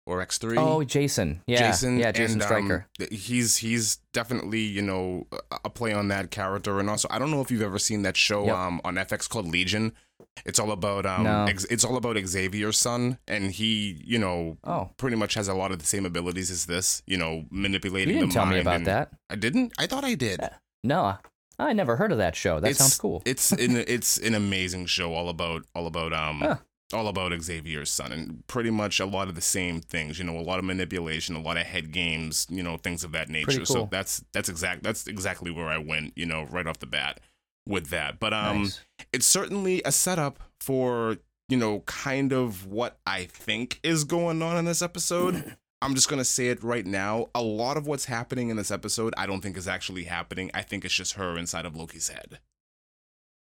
or 0.07 0.21
X 0.23 0.39
three? 0.39 0.57
Oh, 0.57 0.83
Jason. 0.85 1.43
Yeah. 1.47 1.59
Jason, 1.71 1.99
yeah, 1.99 2.13
Jason 2.13 2.41
and, 2.41 2.43
um, 2.43 2.47
Stryker. 2.47 2.87
th- 2.99 3.11
he's 3.27 3.57
he's 3.59 3.97
definitely 4.13 4.61
you 4.61 4.83
know 4.83 5.27
a- 5.65 5.69
play 5.71 5.93
on 5.93 6.09
that 6.09 6.31
character, 6.31 6.79
and 6.81 6.89
also 6.89 7.09
I 7.11 7.19
don't 7.19 7.31
know 7.31 7.41
if 7.41 7.51
you've 7.51 7.63
ever 7.63 7.79
seen 7.79 8.03
that 8.03 8.17
show 8.17 8.47
Yep. 8.47 8.55
um 8.57 8.81
on 8.85 8.95
FX 8.95 9.29
called 9.29 9.47
Legion. 9.49 9.93
It's 10.45 10.59
all 10.59 10.71
about 10.71 11.05
um 11.07 11.25
No. 11.25 11.47
it's 11.49 11.85
all 11.85 11.97
about 11.97 12.17
Xavier's 12.17 12.79
son, 12.79 13.19
and 13.27 13.51
he 13.53 14.01
you 14.05 14.19
know 14.19 14.57
oh. 14.65 14.91
pretty 14.97 15.17
much 15.17 15.35
has 15.35 15.49
a 15.49 15.55
lot 15.55 15.73
of 15.73 15.79
the 15.79 15.87
same 15.87 16.07
abilities 16.07 16.51
as 16.51 16.67
this. 16.67 17.03
You 17.07 17.17
know, 17.19 17.33
You 17.33 17.47
manipulating 17.51 18.15
didn't 18.15 18.29
the 18.31 18.35
tell 18.35 18.47
me 18.47 18.61
about 18.61 18.85
that. 18.85 19.11
I 19.29 19.37
didn't. 19.37 19.73
I 19.79 19.87
thought 19.87 20.05
I 20.05 20.15
did. 20.15 20.41
No. 20.85 21.17
I 21.59 21.73
never 21.73 21.97
heard 21.97 22.13
of 22.13 22.19
that 22.19 22.37
show. 22.37 22.61
That 22.61 22.69
It's- 22.69 22.79
sounds 22.79 22.99
cool. 22.99 23.23
It's 23.25 23.51
an 23.53 23.77
it's 23.77 24.19
an 24.19 24.35
amazing 24.35 24.87
show, 24.87 25.15
all 25.15 25.29
about 25.31 25.65
all 25.75 25.87
about 25.87 26.13
um 26.13 26.41
Huh. 26.41 26.57
All 26.93 27.09
about 27.09 27.33
Xavier's 27.41 27.91
son, 27.91 28.13
and 28.13 28.47
pretty 28.47 28.71
much 28.71 29.01
a 29.01 29.07
lot 29.07 29.29
of 29.29 29.35
the 29.35 29.41
same 29.41 29.81
things. 29.81 30.19
You 30.19 30.25
know, 30.25 30.39
a 30.39 30.41
lot 30.41 30.59
of 30.59 30.65
manipulation, 30.65 31.35
a 31.35 31.41
lot 31.41 31.57
of 31.57 31.65
head 31.65 31.93
games, 31.93 32.47
you 32.49 32.63
know, 32.63 32.77
things 32.77 33.03
of 33.05 33.13
that 33.13 33.29
nature. 33.29 33.47
Pretty 33.47 33.65
So 33.65 33.89
that's 33.91 34.25
that's 34.33 34.49
exact 34.49 34.83
that's 34.83 35.07
exactly 35.07 35.51
where 35.51 35.69
I 35.69 35.79
went. 35.79 36.13
You 36.17 36.27
know, 36.27 36.45
right 36.45 36.67
off 36.67 36.79
the 36.79 36.87
bat 36.87 37.21
with 37.67 37.89
that. 37.89 38.21
But 38.21 38.33
um, 38.33 38.63
nice. 38.63 38.81
it's 39.13 39.27
certainly 39.27 39.83
a 39.85 39.93
setup 39.93 40.39
for 40.61 41.19
you 41.49 41.57
know 41.57 41.81
kind 41.81 42.33
of 42.33 42.67
what 42.67 42.99
I 43.07 43.25
think 43.25 43.81
is 43.83 44.05
going 44.05 44.43
on 44.43 44.57
in 44.57 44.65
this 44.65 44.83
episode. 44.83 45.57
I'm 45.83 45.95
just 45.95 46.09
gonna 46.09 46.25
say 46.25 46.49
it 46.49 46.63
right 46.63 46.87
now. 46.87 47.27
A 47.35 47.43
lot 47.43 47.77
of 47.77 47.87
what's 47.87 48.07
happening 48.07 48.49
in 48.49 48.57
this 48.57 48.71
episode, 48.71 49.13
I 49.17 49.27
don't 49.27 49.41
think 49.41 49.57
is 49.57 49.69
actually 49.69 50.05
happening. 50.05 50.51
I 50.55 50.63
think 50.63 50.85
it's 50.85 50.95
just 50.95 51.15
her 51.15 51.37
inside 51.37 51.67
of 51.67 51.77
Loki's 51.77 52.09
head. 52.09 52.39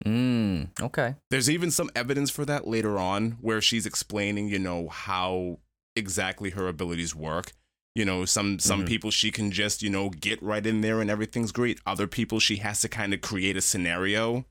Mm, 0.06 0.80
okay. 0.80 1.16
There's 1.30 1.50
even 1.50 1.70
some 1.70 1.90
evidence 1.96 2.30
for 2.30 2.44
that 2.44 2.66
later 2.66 2.98
on 2.98 3.32
where 3.40 3.60
she's 3.60 3.86
explaining, 3.86 4.48
you 4.48 4.58
know, 4.58 4.88
how 4.88 5.58
exactly 5.96 6.50
her 6.50 6.68
abilities 6.68 7.14
work. 7.14 7.52
You 7.94 8.04
know, 8.04 8.24
some 8.24 8.58
some 8.58 8.82
Mhm. 8.84 8.88
people 8.88 9.10
she 9.10 9.30
can 9.30 9.50
just, 9.50 9.82
you 9.82 9.90
know, 9.90 10.10
get 10.10 10.42
right 10.42 10.64
in 10.64 10.82
there 10.82 11.00
and 11.00 11.10
everything's 11.10 11.50
great. 11.50 11.80
Other 11.86 12.06
people 12.06 12.38
she 12.38 12.56
has 12.56 12.80
to 12.82 12.88
kind 12.88 13.14
of 13.14 13.20
create 13.22 13.56
a 13.56 13.62
scenario. 13.62 14.44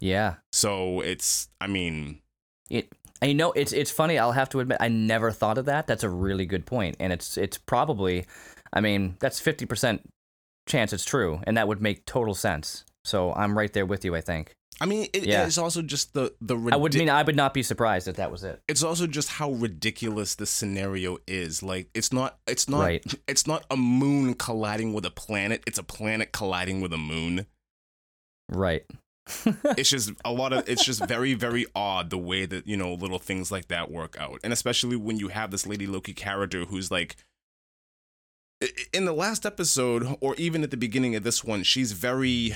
Yeah. 0.00 0.36
So 0.52 1.00
it's 1.00 1.48
I 1.60 1.66
mean, 1.66 2.20
It 2.70 2.92
and 3.22 3.30
you 3.30 3.36
know 3.36 3.52
it's 3.52 3.72
it's 3.72 3.90
funny. 3.90 4.18
I'll 4.18 4.32
have 4.32 4.50
to 4.50 4.60
admit 4.60 4.78
I 4.80 4.88
never 4.88 5.30
thought 5.32 5.58
of 5.58 5.64
that. 5.64 5.86
That's 5.86 6.02
a 6.04 6.10
really 6.10 6.46
good 6.46 6.66
point, 6.66 6.96
and 7.00 7.12
it's 7.12 7.36
it's 7.38 7.56
probably, 7.56 8.26
I 8.72 8.80
mean 8.80 9.16
that's 9.20 9.40
fifty 9.40 9.64
percent 9.66 10.02
chance 10.66 10.92
it's 10.92 11.04
true, 11.04 11.40
and 11.46 11.56
that 11.56 11.66
would 11.68 11.80
make 11.80 12.04
total 12.04 12.34
sense. 12.34 12.84
So 13.04 13.32
I'm 13.34 13.56
right 13.56 13.72
there 13.72 13.86
with 13.86 14.04
you. 14.04 14.14
I 14.16 14.20
think 14.20 14.54
I 14.80 14.86
mean, 14.86 15.08
it, 15.12 15.24
Yeah. 15.24 15.46
it's 15.46 15.58
also 15.58 15.82
just 15.82 16.14
the 16.14 16.34
the 16.40 16.56
I 16.72 16.76
would 16.76 16.94
mean 16.94 17.08
I 17.08 17.22
would 17.22 17.36
not 17.36 17.54
be 17.54 17.62
surprised 17.62 18.08
if 18.08 18.16
that 18.16 18.30
was 18.32 18.42
it. 18.42 18.60
it's 18.66 18.82
also 18.82 19.06
just 19.06 19.28
how 19.28 19.52
ridiculous 19.52 20.34
the 20.34 20.46
scenario 20.46 21.18
is. 21.28 21.62
Like 21.62 21.88
it's 21.94 22.12
not 22.12 22.38
it's 22.46 22.68
not 22.68 22.80
Right. 22.80 23.04
it's 23.28 23.46
not 23.46 23.64
a 23.70 23.76
moon 23.76 24.34
colliding 24.34 24.92
with 24.92 25.04
a 25.06 25.10
planet. 25.10 25.62
It's 25.66 25.78
a 25.78 25.84
planet 25.84 26.32
colliding 26.32 26.80
with 26.80 26.92
a 26.92 26.98
moon. 26.98 27.46
Right. 28.50 28.84
it's 29.78 29.88
just 29.88 30.12
a 30.24 30.32
lot 30.32 30.52
of 30.52 30.68
it's 30.68 30.84
just 30.84 31.06
very 31.06 31.32
very 31.32 31.64
odd 31.74 32.10
the 32.10 32.18
way 32.18 32.44
that 32.44 32.66
you 32.66 32.76
know 32.76 32.92
little 32.92 33.18
things 33.18 33.50
like 33.50 33.68
that 33.68 33.90
work 33.90 34.16
out 34.20 34.38
and 34.44 34.52
especially 34.52 34.96
when 34.96 35.16
you 35.18 35.28
have 35.28 35.50
this 35.50 35.66
lady 35.66 35.86
loki 35.86 36.12
character 36.12 36.66
who's 36.66 36.90
like 36.90 37.16
in 38.92 39.06
the 39.06 39.14
last 39.14 39.46
episode 39.46 40.16
or 40.20 40.34
even 40.36 40.62
at 40.62 40.70
the 40.70 40.76
beginning 40.76 41.16
of 41.16 41.22
this 41.22 41.42
one 41.42 41.62
she's 41.62 41.92
very 41.92 42.52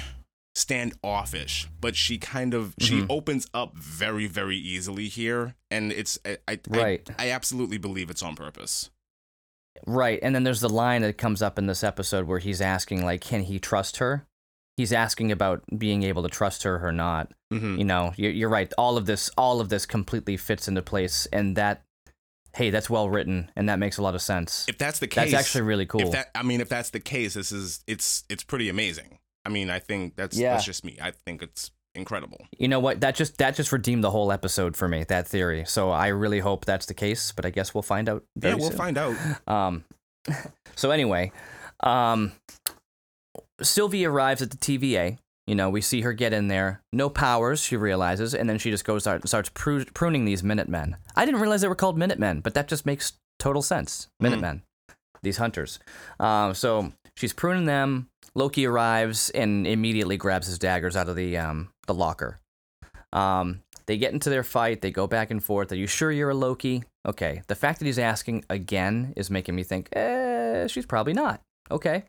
standoffish 0.58 1.68
but 1.80 1.94
she 1.96 2.18
kind 2.18 2.54
of 2.54 2.74
she 2.80 3.00
Mhm. 3.00 3.06
opens 3.10 3.46
up 3.54 3.76
very 3.76 4.26
very 4.26 4.56
easily 4.56 5.08
here 5.08 5.54
and 5.70 5.92
it's 5.92 6.18
i 6.24 6.38
I, 6.48 6.58
Right. 6.68 7.08
I, 7.18 7.26
I 7.28 7.30
absolutely 7.30 7.78
believe 7.78 8.10
it's 8.10 8.22
on 8.22 8.34
purpose 8.36 8.90
Right. 9.86 10.18
And 10.22 10.34
then 10.34 10.42
there's 10.42 10.60
the 10.60 10.68
line 10.68 11.02
that 11.02 11.18
comes 11.18 11.40
up 11.40 11.56
in 11.56 11.66
this 11.66 11.84
episode 11.84 12.26
where 12.26 12.40
he's 12.40 12.60
asking 12.60 13.04
like, 13.04 13.20
can 13.20 13.42
he 13.44 13.60
trust 13.60 13.98
her? 13.98 14.26
He's 14.76 14.92
asking 14.92 15.30
about 15.30 15.62
being 15.76 16.02
able 16.02 16.24
to 16.24 16.28
trust 16.28 16.64
her 16.64 16.84
or 16.84 16.90
not. 16.90 17.32
mm-hmm. 17.54 17.76
you 17.78 17.84
know 17.84 18.12
you're, 18.16 18.32
you're 18.32 18.48
right 18.48 18.72
all 18.76 18.96
of 18.96 19.06
this 19.06 19.30
all 19.38 19.60
of 19.60 19.68
this 19.68 19.86
completely 19.86 20.36
fits 20.36 20.66
into 20.68 20.82
place 20.82 21.26
and 21.32 21.56
that 21.56 21.84
hey 22.54 22.70
that's 22.70 22.90
well 22.90 23.08
written 23.08 23.50
and 23.56 23.68
that 23.68 23.78
makes 23.78 23.98
a 23.98 24.02
lot 24.02 24.14
of 24.16 24.20
sense 24.22 24.66
if 24.68 24.76
that's 24.78 24.98
the 24.98 25.06
case 25.06 25.30
that's 25.30 25.46
actually 25.46 25.62
really 25.62 25.86
cool 25.86 26.00
if 26.02 26.10
that 26.12 26.30
i 26.34 26.42
mean 26.42 26.60
if 26.60 26.68
that's 26.68 26.90
the 26.90 27.00
case 27.00 27.34
this 27.34 27.52
is 27.52 27.80
it's 27.86 28.24
it's 28.28 28.42
pretty 28.42 28.68
amazing 28.68 29.17
i 29.48 29.50
mean 29.50 29.70
i 29.70 29.78
think 29.78 30.14
that's 30.16 30.36
Yeah. 30.36 30.52
that's 30.52 30.64
just 30.66 30.84
me. 30.84 30.98
I 31.00 31.10
think 31.24 31.42
it's 31.42 31.70
incredible. 31.94 32.46
You 32.58 32.68
know 32.68 32.78
what? 32.80 33.00
That 33.00 33.14
just 33.16 33.38
that 33.38 33.56
just 33.56 33.72
redeemed 33.72 34.04
the 34.04 34.10
whole 34.12 34.30
episode 34.30 34.76
for 34.76 34.86
me 34.88 35.04
that 35.08 35.26
theory. 35.26 35.64
So 35.66 35.90
i 35.90 36.08
really 36.08 36.38
hope 36.40 36.64
that's 36.64 36.86
the 36.86 36.94
case 36.94 37.32
but 37.32 37.44
i 37.46 37.50
guess 37.50 37.72
we'll 37.74 37.82
find 37.94 38.08
out 38.08 38.22
yeah 38.40 38.54
we'll 38.54 38.68
soon. 38.68 38.76
find 38.84 38.98
out. 38.98 39.16
Um 39.48 39.84
so 40.76 40.90
anyway 40.90 41.32
um 41.82 42.32
sylvie 43.60 44.04
arrives 44.06 44.42
at 44.42 44.50
the 44.50 44.56
tva. 44.56 45.18
You 45.46 45.54
know 45.54 45.70
we 45.70 45.80
see 45.80 46.02
her 46.02 46.12
get 46.12 46.32
in 46.34 46.48
there. 46.48 46.82
No 46.92 47.08
powers 47.08 47.60
she 47.62 47.76
realizes 47.76 48.34
and 48.34 48.48
then 48.48 48.58
she 48.58 48.70
just 48.70 48.84
goes 48.84 49.06
out 49.06 49.16
and 49.20 49.28
starts 49.28 49.48
pru- 49.50 49.92
pruning 49.94 50.24
these 50.24 50.42
minutemen. 50.42 50.96
I 51.16 51.24
didn't 51.24 51.40
realize 51.40 51.62
they 51.62 51.68
were 51.68 51.74
called 51.74 51.98
minutemen 51.98 52.40
but 52.40 52.54
that 52.54 52.68
just 52.68 52.84
makes 52.86 53.14
total 53.38 53.62
sense. 53.62 54.06
Mhm. 54.20 54.22
minutemen. 54.24 54.62
These 55.22 55.38
hunters. 55.38 55.80
Um, 56.20 56.54
so 56.54 56.92
she's 57.18 57.32
pruning 57.32 57.66
them 57.66 58.08
loki 58.34 58.66
arrives 58.66 59.30
and 59.30 59.66
immediately 59.66 60.16
grabs 60.16 60.46
his 60.46 60.58
daggers 60.58 60.96
out 60.96 61.08
of 61.08 61.16
the 61.16 61.37
um, 61.37 61.70
the 61.87 61.94
locker 61.94 62.40
um, 63.12 63.62
they 63.88 63.96
get 63.96 64.12
into 64.12 64.28
their 64.28 64.44
fight. 64.44 64.82
They 64.82 64.90
go 64.90 65.06
back 65.06 65.30
and 65.30 65.42
forth. 65.42 65.72
Are 65.72 65.76
you 65.76 65.87
sure 65.87 66.12
you're 66.12 66.28
a 66.28 66.34
Loki? 66.34 66.84
Okay. 67.06 67.40
The 67.46 67.54
fact 67.54 67.78
that 67.78 67.87
he's 67.87 67.98
asking 67.98 68.44
again 68.50 69.14
is 69.16 69.30
making 69.30 69.54
me 69.54 69.62
think, 69.62 69.88
eh, 69.92 70.66
she's 70.66 70.84
probably 70.84 71.14
not. 71.14 71.40
Okay. 71.70 72.04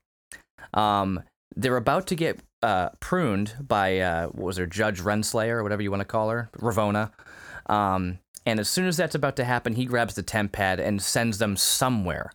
Um, 0.74 1.24
they're 1.56 1.78
about 1.78 2.06
to 2.08 2.16
get 2.16 2.42
uh, 2.62 2.90
pruned 3.00 3.56
by 3.66 4.00
uh, 4.00 4.26
what 4.28 4.46
was 4.46 4.58
her 4.58 4.68
Judge 4.68 5.00
Renslayer 5.00 5.54
or 5.54 5.64
whatever 5.64 5.82
you 5.82 5.90
want 5.90 6.02
to 6.02 6.06
call 6.06 6.30
her, 6.30 6.50
Ravonna. 6.58 7.12
Um, 7.68 8.20
and 8.46 8.60
as 8.60 8.68
soon 8.68 8.86
as 8.86 8.98
that's 8.98 9.16
about 9.16 9.38
to 9.38 9.46
happen, 9.46 9.76
he 9.76 9.86
grabs 9.86 10.16
the 10.16 10.24
temp 10.24 10.52
pad 10.52 10.82
and 10.82 11.02
sends 11.02 11.38
them 11.38 11.56
somewhere. 11.56 12.32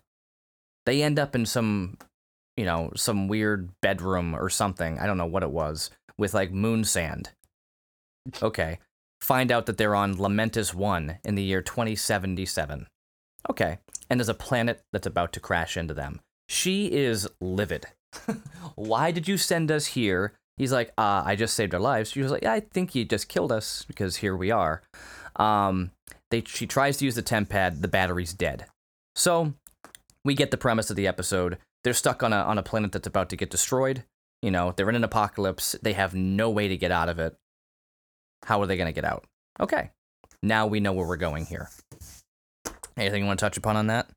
They 0.86 1.02
end 1.02 1.18
up 1.18 1.34
in 1.34 1.44
some, 1.44 1.98
you 2.56 2.64
know, 2.64 2.92
some 2.94 3.28
weird 3.28 3.70
bedroom 3.80 4.34
or 4.34 4.48
something. 4.48 4.98
I 4.98 5.06
don't 5.06 5.18
know 5.18 5.26
what 5.26 5.42
it 5.42 5.50
was 5.50 5.90
with 6.16 6.34
like 6.34 6.52
moon 6.52 6.84
sand. 6.84 7.30
Okay. 8.42 8.78
Find 9.20 9.50
out 9.50 9.66
that 9.66 9.78
they're 9.78 9.94
on 9.94 10.16
Lamentis 10.16 10.74
1 10.74 11.18
in 11.24 11.34
the 11.34 11.42
year 11.42 11.62
2077. 11.62 12.86
Okay. 13.50 13.78
And 14.10 14.20
there's 14.20 14.28
a 14.28 14.34
planet 14.34 14.82
that's 14.92 15.06
about 15.06 15.32
to 15.32 15.40
crash 15.40 15.76
into 15.76 15.94
them. 15.94 16.20
She 16.48 16.92
is 16.92 17.28
livid. 17.40 17.86
Why 18.74 19.10
did 19.10 19.26
you 19.26 19.36
send 19.36 19.70
us 19.70 19.86
here? 19.86 20.34
He's 20.56 20.72
like, 20.72 20.92
uh, 20.96 21.22
I 21.24 21.36
just 21.36 21.54
saved 21.54 21.74
our 21.74 21.80
lives. 21.80 22.10
She 22.10 22.22
was 22.22 22.30
like, 22.30 22.42
yeah, 22.42 22.52
I 22.52 22.60
think 22.60 22.94
you 22.94 23.04
just 23.04 23.28
killed 23.28 23.50
us 23.50 23.84
because 23.88 24.16
here 24.16 24.36
we 24.36 24.50
are. 24.50 24.82
Um, 25.36 25.90
they, 26.30 26.42
she 26.46 26.66
tries 26.66 26.98
to 26.98 27.04
use 27.04 27.16
the 27.16 27.22
temp 27.22 27.48
pad. 27.48 27.82
The 27.82 27.88
battery's 27.88 28.32
dead. 28.32 28.66
So 29.16 29.54
we 30.24 30.34
get 30.34 30.50
the 30.50 30.56
premise 30.56 30.90
of 30.90 30.96
the 30.96 31.08
episode. 31.08 31.58
They're 31.84 31.94
stuck 31.94 32.22
on 32.22 32.32
a, 32.32 32.36
on 32.36 32.58
a 32.58 32.62
planet 32.62 32.92
that's 32.92 33.06
about 33.06 33.28
to 33.30 33.36
get 33.36 33.50
destroyed. 33.50 34.04
You 34.42 34.50
know, 34.50 34.72
they're 34.76 34.88
in 34.88 34.96
an 34.96 35.04
apocalypse. 35.04 35.76
They 35.82 35.92
have 35.92 36.14
no 36.14 36.50
way 36.50 36.68
to 36.68 36.76
get 36.76 36.90
out 36.90 37.08
of 37.08 37.18
it. 37.18 37.36
How 38.44 38.60
are 38.60 38.66
they 38.66 38.76
going 38.76 38.88
to 38.88 38.92
get 38.92 39.04
out? 39.04 39.24
Okay. 39.60 39.90
Now 40.42 40.66
we 40.66 40.80
know 40.80 40.92
where 40.92 41.06
we're 41.06 41.16
going 41.16 41.46
here. 41.46 41.70
Anything 42.96 43.22
you 43.22 43.26
want 43.26 43.38
to 43.38 43.44
touch 43.44 43.56
upon 43.56 43.76
on 43.76 43.86
that? 43.88 44.10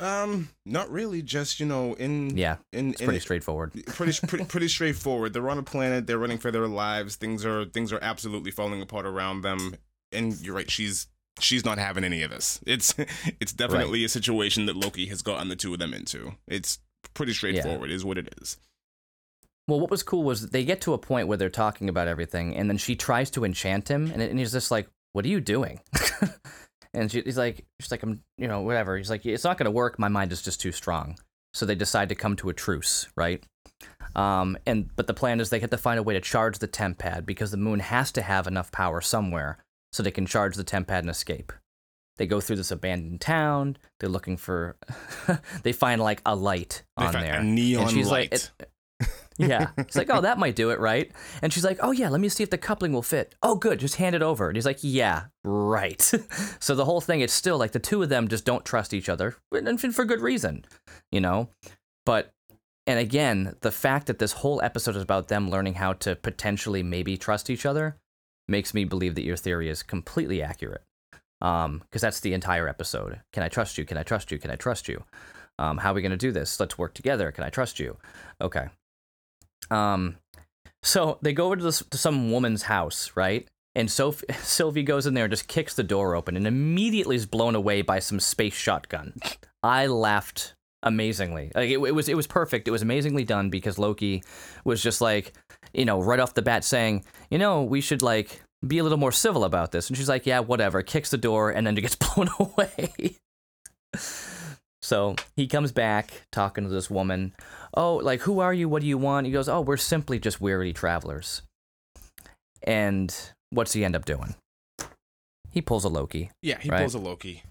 Um, 0.00 0.50
not 0.64 0.90
really. 0.90 1.22
Just 1.22 1.58
you 1.58 1.66
know, 1.66 1.94
in 1.94 2.36
Yeah, 2.36 2.58
in, 2.72 2.90
it's 2.90 3.00
in 3.00 3.06
pretty 3.06 3.20
straightforward. 3.20 3.72
pretty 3.86 4.26
pretty 4.26 4.44
pretty 4.44 4.68
straightforward. 4.68 5.32
They're 5.32 5.50
on 5.50 5.58
a 5.58 5.62
planet. 5.62 6.06
They're 6.06 6.18
running 6.18 6.38
for 6.38 6.50
their 6.50 6.68
lives. 6.68 7.16
Things 7.16 7.44
are 7.44 7.64
things 7.64 7.92
are 7.92 7.98
absolutely 8.00 8.52
falling 8.52 8.80
apart 8.80 9.06
around 9.06 9.42
them. 9.42 9.74
And 10.12 10.40
you're 10.40 10.54
right. 10.54 10.70
She's 10.70 11.08
she's 11.40 11.64
not 11.64 11.78
having 11.78 12.04
any 12.04 12.22
of 12.22 12.30
this. 12.30 12.60
It's 12.64 12.94
it's 13.40 13.52
definitely 13.52 14.04
a 14.04 14.08
situation 14.08 14.66
that 14.66 14.76
Loki 14.76 15.06
has 15.06 15.22
gotten 15.22 15.48
the 15.48 15.56
two 15.56 15.72
of 15.72 15.80
them 15.80 15.92
into. 15.92 16.34
It's 16.46 16.78
pretty 17.14 17.32
straightforward. 17.32 17.90
Is 17.90 18.04
what 18.04 18.18
it 18.18 18.34
is. 18.40 18.56
Well, 19.66 19.80
what 19.80 19.90
was 19.90 20.02
cool 20.02 20.24
was 20.24 20.48
they 20.48 20.64
get 20.64 20.80
to 20.82 20.94
a 20.94 20.98
point 20.98 21.28
where 21.28 21.36
they're 21.36 21.50
talking 21.50 21.88
about 21.88 22.08
everything, 22.08 22.56
and 22.56 22.70
then 22.70 22.78
she 22.78 22.96
tries 22.96 23.30
to 23.32 23.44
enchant 23.44 23.88
him, 23.88 24.10
and, 24.10 24.22
and 24.22 24.38
he's 24.38 24.52
just 24.52 24.70
like, 24.70 24.88
"What 25.12 25.24
are 25.24 25.28
you 25.28 25.40
doing?" 25.40 25.80
and 26.94 27.10
she, 27.10 27.20
he's 27.20 27.36
like, 27.36 27.66
"She's 27.80 27.90
like, 27.90 28.02
I'm, 28.02 28.22
you 28.38 28.48
know, 28.48 28.62
whatever." 28.62 28.96
He's 28.96 29.10
like, 29.10 29.26
"It's 29.26 29.44
not 29.44 29.58
going 29.58 29.66
to 29.66 29.70
work. 29.70 29.98
My 29.98 30.08
mind 30.08 30.32
is 30.32 30.42
just 30.42 30.60
too 30.60 30.72
strong." 30.72 31.18
So 31.52 31.66
they 31.66 31.74
decide 31.74 32.08
to 32.10 32.14
come 32.14 32.36
to 32.36 32.48
a 32.48 32.54
truce, 32.54 33.08
right? 33.16 33.44
Um, 34.16 34.56
and 34.66 34.94
but 34.96 35.06
the 35.06 35.14
plan 35.14 35.40
is 35.40 35.50
they 35.50 35.60
have 35.60 35.70
to 35.70 35.76
find 35.76 35.98
a 35.98 36.02
way 36.02 36.14
to 36.14 36.20
charge 36.20 36.58
the 36.58 36.66
temp 36.66 36.98
pad 36.98 37.26
because 37.26 37.50
the 37.50 37.56
moon 37.56 37.80
has 37.80 38.10
to 38.12 38.22
have 38.22 38.46
enough 38.46 38.72
power 38.72 39.00
somewhere 39.00 39.58
so 39.92 40.02
they 40.02 40.10
can 40.10 40.26
charge 40.26 40.56
the 40.56 40.64
temp 40.64 40.88
pad 40.88 41.04
and 41.04 41.10
escape. 41.10 41.52
They 42.18 42.26
go 42.26 42.40
through 42.40 42.56
this 42.56 42.70
abandoned 42.70 43.20
town. 43.20 43.76
They're 44.00 44.08
looking 44.10 44.36
for. 44.36 44.76
they 45.62 45.72
find 45.72 46.00
like 46.00 46.20
a 46.26 46.36
light 46.36 46.82
They 46.98 47.06
on 47.06 47.12
there, 47.12 47.40
a 47.40 47.42
neon 47.44 47.82
and 47.84 47.90
she's 47.90 48.08
light. 48.10 48.32
like, 48.32 48.42
it- 48.60 48.70
yeah. 49.38 49.68
It's 49.76 49.94
like, 49.94 50.10
oh, 50.10 50.20
that 50.22 50.38
might 50.38 50.56
do 50.56 50.70
it, 50.70 50.80
right? 50.80 51.12
And 51.42 51.52
she's 51.52 51.64
like, 51.64 51.78
oh, 51.80 51.92
yeah, 51.92 52.08
let 52.08 52.20
me 52.20 52.28
see 52.28 52.42
if 52.42 52.50
the 52.50 52.58
coupling 52.58 52.92
will 52.92 53.02
fit. 53.02 53.36
Oh, 53.40 53.54
good, 53.54 53.78
just 53.78 53.94
hand 53.94 54.16
it 54.16 54.22
over. 54.22 54.48
And 54.48 54.56
he's 54.56 54.66
like, 54.66 54.80
yeah, 54.80 55.26
right. 55.44 56.02
so 56.58 56.74
the 56.74 56.84
whole 56.84 57.00
thing, 57.00 57.20
it's 57.20 57.32
still 57.32 57.56
like 57.56 57.70
the 57.70 57.78
two 57.78 58.02
of 58.02 58.08
them 58.08 58.26
just 58.26 58.44
don't 58.44 58.64
trust 58.64 58.92
each 58.92 59.08
other, 59.08 59.36
and 59.52 59.80
for 59.94 60.04
good 60.04 60.20
reason, 60.20 60.64
you 61.12 61.20
know? 61.20 61.50
But, 62.04 62.32
and 62.88 62.98
again, 62.98 63.54
the 63.60 63.70
fact 63.70 64.08
that 64.08 64.18
this 64.18 64.32
whole 64.32 64.60
episode 64.60 64.96
is 64.96 65.02
about 65.02 65.28
them 65.28 65.48
learning 65.50 65.74
how 65.74 65.92
to 65.92 66.16
potentially 66.16 66.82
maybe 66.82 67.16
trust 67.16 67.48
each 67.48 67.64
other 67.64 67.96
makes 68.48 68.74
me 68.74 68.84
believe 68.84 69.14
that 69.14 69.24
your 69.24 69.36
theory 69.36 69.68
is 69.68 69.84
completely 69.84 70.42
accurate. 70.42 70.82
Um, 71.40 71.82
because 71.82 72.02
that's 72.02 72.20
the 72.20 72.34
entire 72.34 72.68
episode. 72.68 73.20
Can 73.32 73.42
I 73.42 73.48
trust 73.48 73.78
you? 73.78 73.84
Can 73.84 73.96
I 73.96 74.02
trust 74.02 74.32
you? 74.32 74.38
Can 74.38 74.50
I 74.50 74.56
trust 74.56 74.88
you? 74.88 75.04
Um, 75.58 75.78
how 75.78 75.92
are 75.92 75.94
we 75.94 76.02
going 76.02 76.10
to 76.10 76.16
do 76.16 76.32
this? 76.32 76.58
Let's 76.58 76.78
work 76.78 76.94
together. 76.94 77.32
Can 77.32 77.44
I 77.44 77.50
trust 77.50 77.78
you? 77.78 77.96
Okay. 78.40 78.66
Um, 79.70 80.16
so 80.82 81.18
they 81.22 81.32
go 81.32 81.46
over 81.46 81.56
to, 81.56 81.62
this, 81.62 81.82
to 81.90 81.98
some 81.98 82.30
woman's 82.30 82.64
house, 82.64 83.12
right? 83.14 83.48
And 83.74 83.90
Soph- 83.90 84.24
Sylvie 84.42 84.82
goes 84.82 85.06
in 85.06 85.14
there 85.14 85.24
and 85.24 85.32
just 85.32 85.48
kicks 85.48 85.74
the 85.74 85.82
door 85.82 86.14
open 86.14 86.36
and 86.36 86.46
immediately 86.46 87.16
is 87.16 87.26
blown 87.26 87.54
away 87.54 87.82
by 87.82 87.98
some 87.98 88.20
space 88.20 88.54
shotgun. 88.54 89.14
I 89.62 89.86
laughed 89.86 90.54
amazingly. 90.82 91.50
Like 91.54 91.70
it, 91.70 91.78
it 91.78 91.94
was 91.94 92.08
it 92.08 92.16
was 92.16 92.26
perfect. 92.26 92.68
It 92.68 92.70
was 92.70 92.82
amazingly 92.82 93.24
done 93.24 93.50
because 93.50 93.78
Loki 93.78 94.22
was 94.64 94.82
just 94.82 95.00
like, 95.00 95.32
you 95.72 95.84
know, 95.84 96.00
right 96.00 96.20
off 96.20 96.34
the 96.34 96.42
bat 96.42 96.64
saying, 96.64 97.04
you 97.30 97.38
know, 97.38 97.62
we 97.62 97.80
should 97.80 98.02
like 98.02 98.42
be 98.66 98.78
a 98.78 98.82
little 98.82 98.98
more 98.98 99.12
civil 99.12 99.44
about 99.44 99.72
this. 99.72 99.88
And 99.88 99.96
she's 99.96 100.08
like, 100.08 100.26
yeah, 100.26 100.40
whatever. 100.40 100.82
Kicks 100.82 101.10
the 101.10 101.18
door 101.18 101.50
and 101.50 101.66
then 101.66 101.74
gets 101.76 101.94
blown 102.14 102.28
away. 102.38 103.16
So 104.82 105.16
he 105.36 105.46
comes 105.46 105.72
back 105.72 106.26
talking 106.32 106.64
to 106.64 106.70
this 106.70 106.88
woman. 106.90 107.34
Oh, 107.74 107.96
like, 107.96 108.20
who 108.22 108.40
are 108.40 108.54
you? 108.54 108.68
What 108.68 108.80
do 108.82 108.88
you 108.88 108.98
want? 108.98 109.26
He 109.26 109.32
goes, 109.32 109.48
Oh, 109.48 109.60
we're 109.60 109.76
simply 109.76 110.18
just 110.18 110.40
weary 110.40 110.72
travelers. 110.72 111.42
And 112.62 113.14
what's 113.50 113.72
he 113.72 113.84
end 113.84 113.96
up 113.96 114.04
doing? 114.04 114.34
He 115.50 115.60
pulls 115.62 115.84
a 115.84 115.88
Loki. 115.88 116.30
Yeah, 116.42 116.58
he 116.58 116.70
Right. 116.70 116.80
pulls 116.80 116.94
a 116.94 116.98
Loki. 116.98 117.42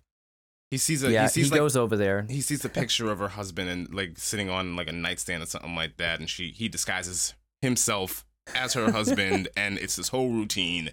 He 0.72 0.78
sees 0.78 1.02
a 1.04 1.12
yeah, 1.12 1.30
he 1.30 1.44
he, 1.44 1.50
like 1.50 1.60
goes 1.60 1.78
over 1.78 1.96
there. 1.96 2.26
he 2.30 2.42
sees 2.42 2.66
a 2.66 2.70
picture 2.70 3.10
of 3.10 3.20
her 3.20 3.30
husband 3.30 3.70
and 3.70 3.94
like 3.94 4.18
sitting 4.18 4.50
on 4.50 4.76
like 4.76 4.90
a 4.90 4.92
nightstand 4.92 5.42
or 5.42 5.46
something 5.46 5.76
like 5.76 5.96
that, 5.98 6.20
and 6.20 6.30
she 6.30 6.50
he 6.52 6.68
disguises 6.68 7.34
himself 7.62 8.26
as 8.56 8.74
her 8.74 8.92
husband, 8.92 9.48
and 9.58 9.78
it's 9.78 9.96
this 9.96 10.10
whole 10.10 10.30
routine. 10.30 10.92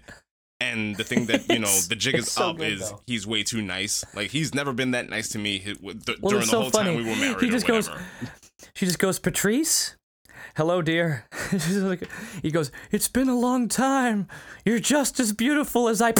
And 0.61 0.95
the 0.95 1.03
thing 1.03 1.25
that 1.25 1.49
you 1.49 1.59
know 1.59 1.67
It's- 1.67 1.87
the 1.87 1.95
jig 1.95 2.15
is 2.15 2.31
so 2.31 2.51
up 2.51 2.57
good, 2.57 2.73
is 2.73 2.89
though. 2.89 3.01
he's 3.07 3.27
way 3.27 3.43
too 3.43 3.61
nice. 3.61 4.05
Like 4.15 4.31
he's 4.31 4.53
never 4.55 4.71
been 4.71 4.91
that 4.91 5.09
nice 5.09 5.27
to 5.29 5.37
me 5.37 5.61
with- 5.81 6.05
th- 6.05 6.19
Well, 6.21 6.29
during 6.31 6.45
the 6.45 6.51
so 6.51 6.61
whole 6.61 6.69
funny. 6.71 6.95
time 6.95 7.03
we 7.03 7.09
were 7.09 7.15
married. 7.17 7.41
He 7.43 7.49
just 7.49 7.65
or 7.65 7.73
goes. 7.73 7.89
She 8.73 8.85
just 8.85 8.97
goes, 8.99 9.19
Patrice? 9.19 9.95
Hello, 10.55 10.81
dear. 10.81 11.25
She's 11.51 11.77
like- 11.77 12.09
he 12.41 12.51
goes, 12.51 12.71
It's 12.91 13.07
been 13.07 13.29
a 13.29 13.37
long 13.37 13.67
time. 13.67 14.27
You're 14.65 14.79
just 14.79 15.19
as 15.19 15.33
beautiful 15.33 15.87
as 15.87 16.01
I. 16.01 16.13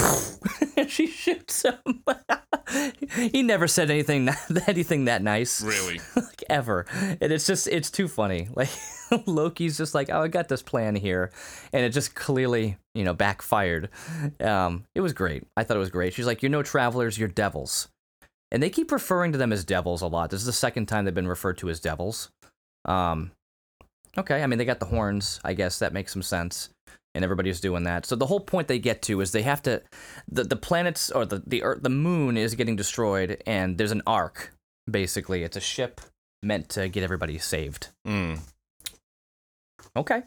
and 0.77 0.89
she 0.91 1.07
shoots 1.07 1.63
him. 1.63 2.03
he 3.31 3.43
never 3.43 3.67
said 3.67 3.89
anything 3.89 4.29
anything 4.67 5.05
that 5.05 5.21
nice. 5.21 5.61
really. 5.61 5.99
like 6.15 6.43
ever. 6.49 6.85
And 7.21 7.31
it's 7.31 7.45
just 7.45 7.67
it's 7.67 7.91
too 7.91 8.07
funny. 8.07 8.47
Like 8.53 8.69
Loki's 9.25 9.77
just 9.77 9.93
like, 9.95 10.09
oh, 10.11 10.21
I 10.21 10.27
got 10.27 10.47
this 10.49 10.61
plan 10.61 10.95
here, 10.95 11.31
and 11.71 11.85
it 11.85 11.89
just 11.89 12.15
clearly 12.15 12.77
you 12.93 13.03
know 13.03 13.13
backfired. 13.13 13.89
Um, 14.39 14.85
it 14.95 15.01
was 15.01 15.13
great. 15.13 15.43
I 15.55 15.63
thought 15.63 15.77
it 15.77 15.79
was 15.79 15.89
great. 15.91 16.13
She's 16.13 16.25
like, 16.25 16.41
you're 16.41 16.49
no 16.49 16.63
travelers, 16.63 17.17
you're 17.17 17.27
devils, 17.29 17.87
and 18.51 18.61
they 18.63 18.69
keep 18.69 18.91
referring 18.91 19.31
to 19.33 19.37
them 19.37 19.53
as 19.53 19.63
devils 19.63 20.01
a 20.01 20.07
lot. 20.07 20.29
This 20.31 20.39
is 20.41 20.45
the 20.47 20.53
second 20.53 20.87
time 20.87 21.05
they've 21.05 21.13
been 21.13 21.27
referred 21.27 21.57
to 21.59 21.69
as 21.69 21.79
devils. 21.79 22.29
Um, 22.85 23.31
okay, 24.17 24.43
I 24.43 24.47
mean 24.47 24.57
they 24.59 24.65
got 24.65 24.79
the 24.79 24.85
horns. 24.85 25.39
I 25.43 25.53
guess 25.53 25.79
that 25.79 25.93
makes 25.93 26.13
some 26.13 26.23
sense. 26.23 26.69
And 27.13 27.23
everybody's 27.23 27.61
doing 27.61 27.83
that. 27.83 28.05
So 28.05 28.17
the 28.17 28.25
whole 28.25 28.41
point 28.41 28.67
they 28.67 28.77
get 28.77 29.01
to 29.03 29.21
is 29.21 29.31
they 29.31 29.43
have 29.43 29.63
to, 29.63 29.81
the 30.29 30.43
the 30.43 30.57
planets 30.57 31.09
or 31.11 31.25
the 31.25 31.41
the 31.47 31.63
Earth, 31.63 31.81
the 31.81 31.89
moon 31.89 32.35
is 32.35 32.55
getting 32.55 32.75
destroyed, 32.75 33.41
and 33.47 33.77
there's 33.77 33.91
an 33.93 34.01
ark. 34.05 34.53
Basically, 34.89 35.43
it's 35.43 35.55
a 35.55 35.61
ship 35.61 36.01
meant 36.43 36.67
to 36.69 36.89
get 36.89 37.03
everybody 37.03 37.37
saved. 37.37 37.87
Mm. 38.05 38.39
Okay, 39.95 40.23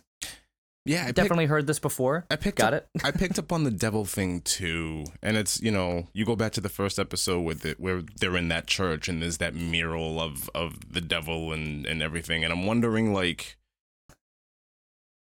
Yeah, 0.87 1.04
I 1.07 1.12
definitely 1.12 1.45
heard 1.45 1.66
this 1.66 1.78
before. 1.78 2.25
I 2.30 2.37
picked 2.37 2.57
Got 2.57 2.73
up, 2.73 2.88
it. 2.95 3.04
I 3.04 3.11
picked 3.11 3.38
up 3.38 3.52
on 3.52 3.64
the 3.64 3.71
devil 3.71 4.07
thing 4.07 4.40
too, 4.40 5.04
and 5.23 5.37
it's 5.37 5.61
you 5.61 5.71
know 5.71 6.09
you 6.14 6.25
go 6.25 6.37
back 6.37 6.52
to 6.52 6.62
the 6.62 6.71
first 6.71 6.99
episode 6.99 7.42
with 7.42 7.66
it 7.66 7.78
where 7.78 8.02
they're 8.18 8.37
in 8.37 8.49
that 8.49 8.66
church 8.66 9.09
and 9.09 9.21
there's 9.21 9.37
that 9.38 9.54
mural 9.54 10.21
of 10.21 10.49
of 10.54 10.90
the 10.90 11.02
devil 11.02 11.52
and 11.52 11.85
and 11.85 12.02
everything, 12.02 12.45
and 12.45 12.52
I'm 12.52 12.64
wondering 12.66 13.12
like. 13.12 13.57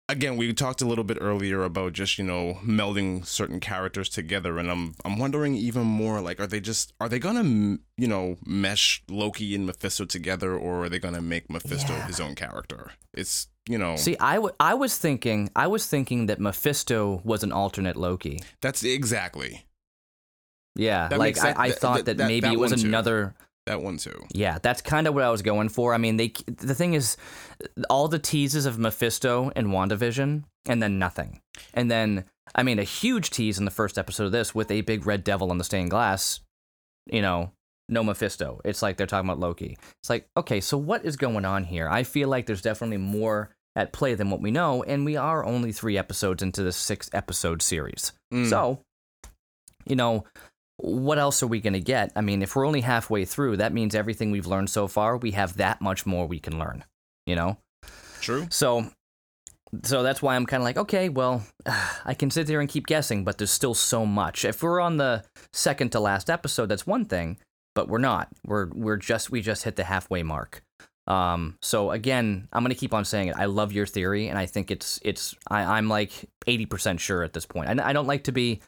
Again, 0.10 0.38
we 0.38 0.54
talked 0.54 0.82
a 0.82 0.86
little 0.86 1.04
bit 1.04 1.18
earlier 1.20 1.64
about 1.64 1.92
just 1.92 2.18
you 2.18 2.24
know 2.24 2.60
melding 2.66 3.26
certain 3.26 3.60
characters 3.60 4.08
together, 4.08 4.58
and 4.58 4.72
I'm 4.72 4.96
I'm 5.04 5.18
wondering 5.20 5.54
even 5.56 5.84
more 5.84 6.22
like 6.22 6.40
are 6.40 6.48
they 6.48 6.62
just 6.62 6.94
are 7.02 7.10
they 7.10 7.20
gonna 7.20 7.78
you 7.98 8.08
know 8.08 8.38
mesh 8.46 9.04
Loki 9.10 9.54
and 9.54 9.66
Mephisto 9.66 10.06
together, 10.06 10.56
or 10.56 10.86
are 10.86 10.90
they 10.90 11.00
gonna 11.00 11.22
make 11.22 11.50
Mephisto 11.50 11.92
Yeah. 11.92 12.08
his 12.08 12.22
own 12.22 12.36
character? 12.36 12.92
It's 13.14 13.48
you 13.68 13.78
know 13.78 13.98
See, 13.98 14.16
I, 14.22 14.36
w- 14.36 14.56
I 14.62 14.76
was 14.76 14.98
thinking, 14.98 15.50
I 15.58 15.68
was 15.68 15.86
thinking 15.88 16.28
that 16.28 16.40
Mephisto 16.40 17.20
was 17.26 17.44
an 17.44 17.52
alternate 17.52 17.98
Loki. 17.98 18.40
that's 18.62 18.86
exactly 18.86 19.66
Yeah, 20.78 21.10
That 21.10 21.20
like. 21.20 21.38
I, 21.40 21.54
I 21.66 21.72
thought 21.72 21.98
that- 21.98 22.06
that, 22.06 22.18
that- 22.20 22.28
maybe 22.30 22.48
it 22.48 22.58
was 22.58 22.72
another. 22.82 23.36
too. 23.38 23.44
That 23.68 23.82
one 23.82 23.98
too. 23.98 24.26
Yeah, 24.34 24.58
that's 24.62 24.82
kind 24.82 25.08
of 25.08 25.14
what 25.14 25.24
I 25.24 25.30
was 25.30 25.42
going 25.42 25.70
for. 25.70 25.94
I 25.94 25.98
mean, 25.98 26.18
they 26.18 26.34
the 26.48 26.76
thing 26.76 26.94
is, 26.94 27.18
all 27.90 28.08
the 28.08 28.20
teases 28.20 28.66
of 28.66 28.80
Mephisto 28.80 29.52
and 29.56 29.68
WandaVision, 29.68 30.44
and 30.68 30.84
then 30.84 31.00
nothing, 31.00 31.42
and 31.74 31.90
then 31.90 32.26
I 32.56 32.64
mean, 32.64 32.80
a 32.80 32.84
huge 32.84 33.30
tease 33.30 33.60
in 33.60 33.66
the 33.66 33.72
first 33.72 33.98
episode 33.98 34.26
of 34.26 34.32
this 34.32 34.56
with 34.56 34.72
a 34.72 34.82
big 34.82 35.06
red 35.06 35.24
devil 35.24 35.52
on 35.52 35.58
the 35.58 35.64
stained 35.64 35.92
glass. 35.92 36.40
You 37.10 37.22
know, 37.22 37.52
no 37.90 38.04
Mephisto. 38.04 38.60
It's 38.66 38.82
like 38.82 38.98
they're 38.98 39.08
talking 39.08 39.30
about 39.30 39.40
Loki. 39.40 39.78
It's 40.02 40.10
like, 40.10 40.28
okay, 40.36 40.60
so 40.60 40.78
what 40.78 41.06
is 41.06 41.16
going 41.16 41.46
on 41.46 41.64
here? 41.64 41.88
I 41.88 42.04
feel 42.04 42.30
like 42.30 42.46
there's 42.46 42.62
definitely 42.62 42.98
more 42.98 43.56
at 43.76 43.94
play 43.94 44.16
than 44.16 44.30
what 44.30 44.42
we 44.42 44.52
know, 44.52 44.84
and 44.84 45.06
we 45.06 45.16
are 45.16 45.46
only 45.46 45.72
three 45.72 45.98
episodes 45.98 46.42
into 46.42 46.64
this 46.64 46.76
six 46.76 47.10
episode 47.14 47.62
series. 47.62 48.12
Mm. 48.34 48.50
So, 48.50 48.82
you 49.86 49.96
know, 49.96 50.26
what 50.78 51.18
else 51.18 51.42
are 51.42 51.48
we 51.48 51.60
going 51.60 51.74
to 51.74 51.80
get? 51.80 52.12
I 52.16 52.22
mean, 52.22 52.42
if 52.42 52.56
we're 52.56 52.66
only 52.66 52.82
halfway 52.82 53.26
through, 53.26 53.58
that 53.58 53.74
means 53.74 53.96
everything 53.96 54.32
we've 54.32 54.48
learned 54.48 54.70
so 54.70 54.88
far, 54.88 55.18
we 55.18 55.32
have 55.32 55.58
that 55.58 55.82
much 55.82 56.06
more 56.06 56.28
we 56.28 56.40
can 56.40 56.60
learn, 56.60 56.84
you 57.26 57.36
know? 57.36 57.58
True. 58.22 58.48
So, 58.52 58.92
so 59.84 60.04
that's 60.04 60.22
why 60.22 60.36
I'm 60.36 60.46
kind 60.46 60.62
of 60.62 60.66
like, 60.66 60.78
okay, 60.78 61.10
well, 61.10 61.46
I 62.06 62.14
can 62.14 62.30
sit 62.30 62.48
there 62.48 62.60
and 62.60 62.70
keep 62.70 62.88
guessing, 62.88 63.24
but 63.24 63.38
there's 63.38 63.52
still 63.52 63.74
so 63.74 64.06
much. 64.06 64.46
If 64.46 64.62
we're 64.62 64.80
on 64.80 64.98
the 64.98 65.24
second 65.52 65.92
to 65.94 66.00
last 66.00 66.30
episode, 66.30 66.68
that's 66.68 66.88
one 66.88 67.06
thing, 67.06 67.38
but 67.76 67.88
we're 67.88 67.98
not. 67.98 68.30
We're 68.46 68.70
we're 68.74 68.98
just 68.98 69.32
we 69.32 69.42
just 69.42 69.64
hit 69.64 69.76
the 69.76 69.84
halfway 69.84 70.24
mark. 70.24 70.64
Um, 71.08 71.58
so 71.62 71.92
again, 71.92 72.48
I'm 72.52 72.64
gonna 72.64 72.76
keep 72.76 72.94
on 72.94 73.06
saying 73.06 73.30
it. 73.30 73.36
I 73.38 73.46
love 73.46 73.72
your 73.72 73.86
theory, 73.86 74.28
and 74.28 74.38
I 74.38 74.46
think 74.46 74.72
it's 74.72 75.00
it's 75.04 75.36
I, 75.48 75.78
I'm 75.78 75.88
like 75.88 76.30
80% 76.48 77.00
sure 77.00 77.24
at 77.24 77.34
this 77.34 77.46
point. 77.46 77.70
I, 77.70 77.90
I 77.90 77.94
don't 77.94 78.08
like 78.08 78.26
to 78.26 78.32
be, 78.32 78.62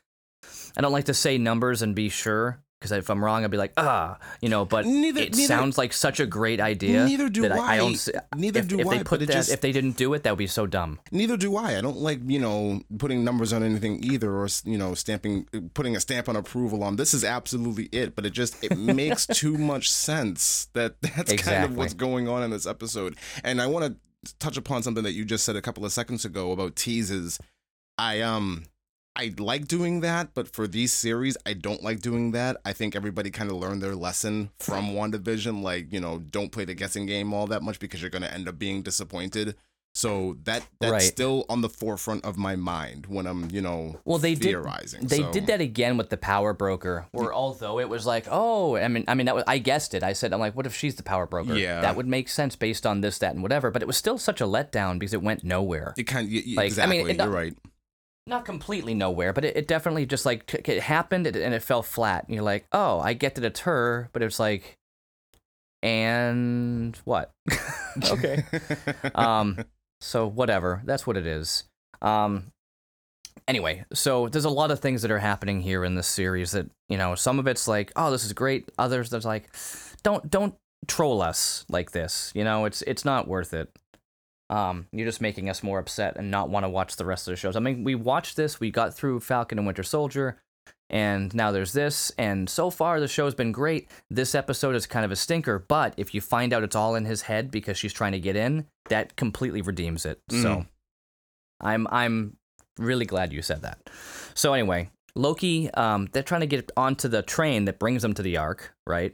I 0.80 0.82
don't 0.82 0.94
like 0.94 1.06
to 1.06 1.14
say 1.14 1.38
numbers 1.38 1.82
and 1.82 1.94
be 1.94 2.08
sure 2.08 2.64
because 2.80 2.94
if 2.94 3.10
I'm 3.10 3.22
wrong, 3.22 3.44
I'd 3.44 3.52
be 3.52 3.58
like, 3.58 3.74
ah, 3.76 4.18
you 4.40 4.48
know. 4.48 4.64
But 4.64 4.86
Neither- 4.86 5.20
it 5.20 5.36
neither- 5.36 5.46
sounds 5.48 5.78
like 5.78 5.92
such 5.92 6.22
a 6.22 6.26
great 6.26 6.62
idea. 6.62 7.04
Neither 7.06 7.28
do 7.28 7.42
that 7.42 7.52
I. 7.52 7.74
I 7.74 7.78
don't. 7.78 7.90
I. 7.90 7.94
s- 7.96 8.10
Neither 8.34 8.60
if, 8.62 8.68
do 8.70 8.80
if 8.80 8.88
I, 8.88 8.98
they 9.00 9.04
put 9.04 9.20
that, 9.20 9.28
just- 9.30 9.52
if 9.52 9.60
they 9.60 9.74
didn't 9.74 9.98
do 9.98 10.14
it, 10.14 10.24
that 10.24 10.32
would 10.32 10.38
be 10.38 10.48
so 10.48 10.66
dumb. 10.66 10.98
Neither 11.12 11.36
do 11.36 11.58
I. 11.58 11.78
I 11.78 11.82
don't 11.82 11.98
like 11.98 12.22
you 12.26 12.40
know 12.40 12.82
putting 12.98 13.26
numbers 13.26 13.52
on 13.52 13.62
anything 13.64 14.02
either, 14.06 14.32
or 14.32 14.48
you 14.64 14.78
know 14.78 14.94
stamping, 14.94 15.46
putting 15.74 15.98
a 15.98 16.00
stamp 16.00 16.30
on 16.30 16.38
approval 16.38 16.82
on. 16.82 16.96
This 16.96 17.14
is 17.14 17.26
absolutely 17.26 17.90
it, 17.92 18.16
but 18.16 18.26
it 18.26 18.30
just 18.32 18.64
it 18.64 18.78
makes 18.78 19.28
too 19.28 19.58
much 19.58 19.92
sense 19.92 20.70
that 20.72 20.96
that's 21.02 21.34
kind 21.34 21.66
of 21.66 21.76
what's 21.76 21.94
going 21.94 22.30
on 22.30 22.42
in 22.44 22.52
this 22.52 22.66
episode. 22.66 23.18
And 23.44 23.62
I 23.62 23.68
want 23.68 23.94
to 24.26 24.34
touch 24.40 24.56
upon 24.56 24.84
something 24.84 25.04
that 25.04 25.12
you 25.12 25.26
just 25.26 25.44
said 25.44 25.58
a 25.58 25.62
couple 25.62 25.84
of 25.84 25.92
seconds 25.92 26.24
ago 26.24 26.54
about 26.54 26.78
teases. 26.78 27.38
I 27.98 28.22
um. 28.22 28.64
I 29.16 29.34
like 29.38 29.68
doing 29.68 30.00
that, 30.01 30.30
but 30.34 30.48
for 30.48 30.66
these 30.68 30.94
series, 30.94 31.36
I 31.46 31.54
don't 31.54 31.84
like 31.84 32.00
doing 32.00 32.32
that. 32.32 32.58
I 32.63 32.72
think 32.74 32.96
everybody 32.96 33.32
kind 33.32 33.50
of 33.51 33.58
learned 33.58 33.82
their 33.82 33.96
lesson 33.96 34.51
from 34.60 34.92
WandaVision. 34.94 35.62
Like, 35.62 35.92
you 35.92 36.00
know, 36.00 36.20
don't 36.20 36.51
play 36.51 36.63
the 36.66 36.74
guessing 36.74 37.06
game 37.06 37.34
all 37.34 37.48
that 37.48 37.62
much 37.62 37.80
because 37.80 38.01
you're 38.01 38.12
going 38.12 38.22
to 38.22 38.34
end 38.34 38.48
up 38.48 38.58
being 38.58 38.82
disappointed. 38.82 39.56
So 39.96 40.38
that 40.44 40.63
that's 40.80 40.92
Right. 40.92 41.01
still 41.01 41.46
on 41.50 41.62
the 41.62 41.68
forefront 41.68 42.24
of 42.24 42.38
my 42.38 42.56
mind 42.56 43.08
when 43.08 43.25
I'm, 43.25 43.50
you 43.51 43.60
know, 43.60 44.00
Well, 44.06 44.20
they 44.20 44.36
did. 44.36 44.44
theorizing. 44.44 45.08
They 45.08 45.18
So- 45.18 45.32
did 45.34 45.48
that 45.48 45.60
again 45.60 45.98
with 45.98 46.10
the 46.12 46.16
power 46.16 46.54
broker, 46.54 47.08
where 47.12 47.34
although 47.34 47.80
it 47.80 47.89
was 47.89 48.06
like, 48.06 48.25
oh, 48.30 48.78
I 48.78 48.88
mean, 48.88 49.04
I 49.08 49.16
mean, 49.16 49.25
that 49.25 49.34
was, 49.36 49.44
I 49.48 49.58
guessed 49.58 49.96
it. 49.96 50.04
I 50.04 50.13
said, 50.13 50.32
I'm 50.32 50.39
like, 50.39 50.56
what 50.56 50.68
if 50.68 50.75
she's 50.75 50.96
the 50.96 51.04
power 51.04 51.25
broker? 51.25 51.56
Yeah. 51.58 51.82
that 51.82 51.96
would 51.98 52.08
make 52.08 52.30
sense 52.30 52.56
based 52.56 52.86
on 52.86 53.01
this, 53.01 53.18
that, 53.18 53.34
and 53.34 53.42
whatever. 53.42 53.72
But 53.72 53.82
it 53.82 53.88
was 53.88 53.98
still 53.98 54.20
such 54.20 54.39
a 54.39 54.46
letdown 54.46 55.00
because 55.00 55.13
it 55.13 55.24
went 55.24 55.44
nowhere. 55.44 55.96
It 55.98 56.04
kind 56.04 56.28
of, 56.28 56.34
Like, 56.34 56.58
I 56.60 56.63
exactly. 56.66 56.98
mean, 57.00 57.10
it- 57.10 57.18
you're 57.18 57.28
right. 57.28 57.58
Not 58.30 58.46
completely 58.46 58.94
nowhere, 58.94 59.34
but 59.34 59.44
it, 59.44 59.58
it 59.58 59.68
definitely 59.68 60.06
just 60.06 60.26
like 60.26 60.54
it 60.54 60.82
happened 60.82 61.28
and 61.28 61.54
it 61.54 61.64
fell 61.64 61.84
flat. 61.84 62.26
And 62.26 62.36
you're 62.36 62.44
like, 62.44 62.66
oh, 62.72 63.00
I 63.00 63.14
get 63.14 63.36
to 63.36 63.64
her, 63.64 64.10
but 64.14 64.22
it's 64.22 64.40
like, 64.40 64.78
and 65.82 66.96
what? 67.06 67.32
okay. 68.12 68.44
um 69.15 69.58
so 70.02 70.28
whatever 70.28 70.82
that's 70.86 71.06
what 71.06 71.18
it 71.18 71.28
is 71.28 71.65
um 72.02 72.52
anyway 73.48 73.84
so 73.94 74.30
there's 74.30 74.46
a 74.46 74.50
lot 74.50 74.72
of 74.72 74.80
things 74.80 75.02
that 75.02 75.12
are 75.12 75.20
happening 75.20 75.62
here 75.62 75.84
in 75.84 75.96
this 75.96 76.08
series 76.08 76.52
that 76.52 76.70
you 76.88 76.98
know 76.98 77.15
some 77.15 77.39
of 77.39 77.48
it's 77.48 77.68
like 77.68 77.92
oh 77.96 78.12
this 78.12 78.24
is 78.24 78.34
great 78.34 78.70
others 78.78 79.10
there's 79.10 79.26
like 79.26 79.50
don't 80.04 80.30
don't 80.30 80.56
troll 80.88 81.22
us 81.22 81.65
like 81.70 81.92
this 81.92 82.32
you 82.34 82.44
know 82.44 82.65
it's 82.65 82.82
it's 82.84 83.04
not 83.04 83.28
worth 83.28 83.54
it 83.54 83.70
um 84.50 84.88
you're 84.92 85.06
just 85.08 85.22
making 85.22 85.50
us 85.50 85.62
more 85.64 85.80
upset 85.80 86.16
and 86.18 86.32
not 86.32 86.50
want 86.50 86.64
to 86.66 86.70
watch 86.70 86.96
the 86.96 87.06
rest 87.06 87.28
of 87.28 87.32
the 87.32 87.36
shows. 87.38 87.56
I 87.56 87.60
mean 87.60 87.84
we 87.84 87.96
watched 87.96 88.36
this 88.36 88.60
we 88.60 88.72
got 88.72 88.94
through 88.94 89.20
falcon 89.20 89.58
and 89.60 89.68
winter 89.68 89.84
soldier 89.84 90.38
and 90.90 91.34
now 91.36 91.52
there's 91.52 91.74
this 91.74 92.12
and 92.18 92.50
so 92.50 92.70
far 92.72 93.00
the 93.00 93.08
show's 93.08 93.36
been 93.36 93.52
great. 93.52 93.90
This 94.10 94.34
episode 94.34 94.76
is 94.76 94.88
kind 94.88 95.06
of 95.06 95.12
a 95.12 95.16
stinker 95.16 95.60
but 95.60 95.94
if 95.98 96.14
you 96.16 96.22
find 96.22 96.52
out 96.54 96.64
it's 96.64 96.76
all 96.76 96.96
in 96.96 97.06
his 97.06 97.24
head 97.24 97.52
because 97.52 97.78
she's 97.78 97.94
trying 97.94 98.14
to 98.14 98.20
get 98.20 98.36
in 98.36 98.66
that 98.90 99.16
completely 99.16 99.62
redeems 99.62 100.06
it. 100.06 100.20
So 100.32 100.36
Mm. 100.38 100.68
i'm 101.62 101.88
i'm 101.92 102.38
really 102.78 103.06
glad 103.06 103.34
you 103.34 103.42
said 103.42 103.62
that. 103.62 103.78
So 104.34 104.54
anyway 104.54 104.90
loki 105.16 105.70
um 105.74 106.08
they're 106.12 106.24
trying 106.24 106.42
to 106.42 106.48
get 106.48 106.72
onto 106.78 107.08
the 107.08 107.22
train 107.22 107.66
that 107.66 107.78
brings 107.80 108.02
them 108.02 108.14
to 108.14 108.22
the 108.22 108.38
ark 108.38 108.74
right 108.88 109.14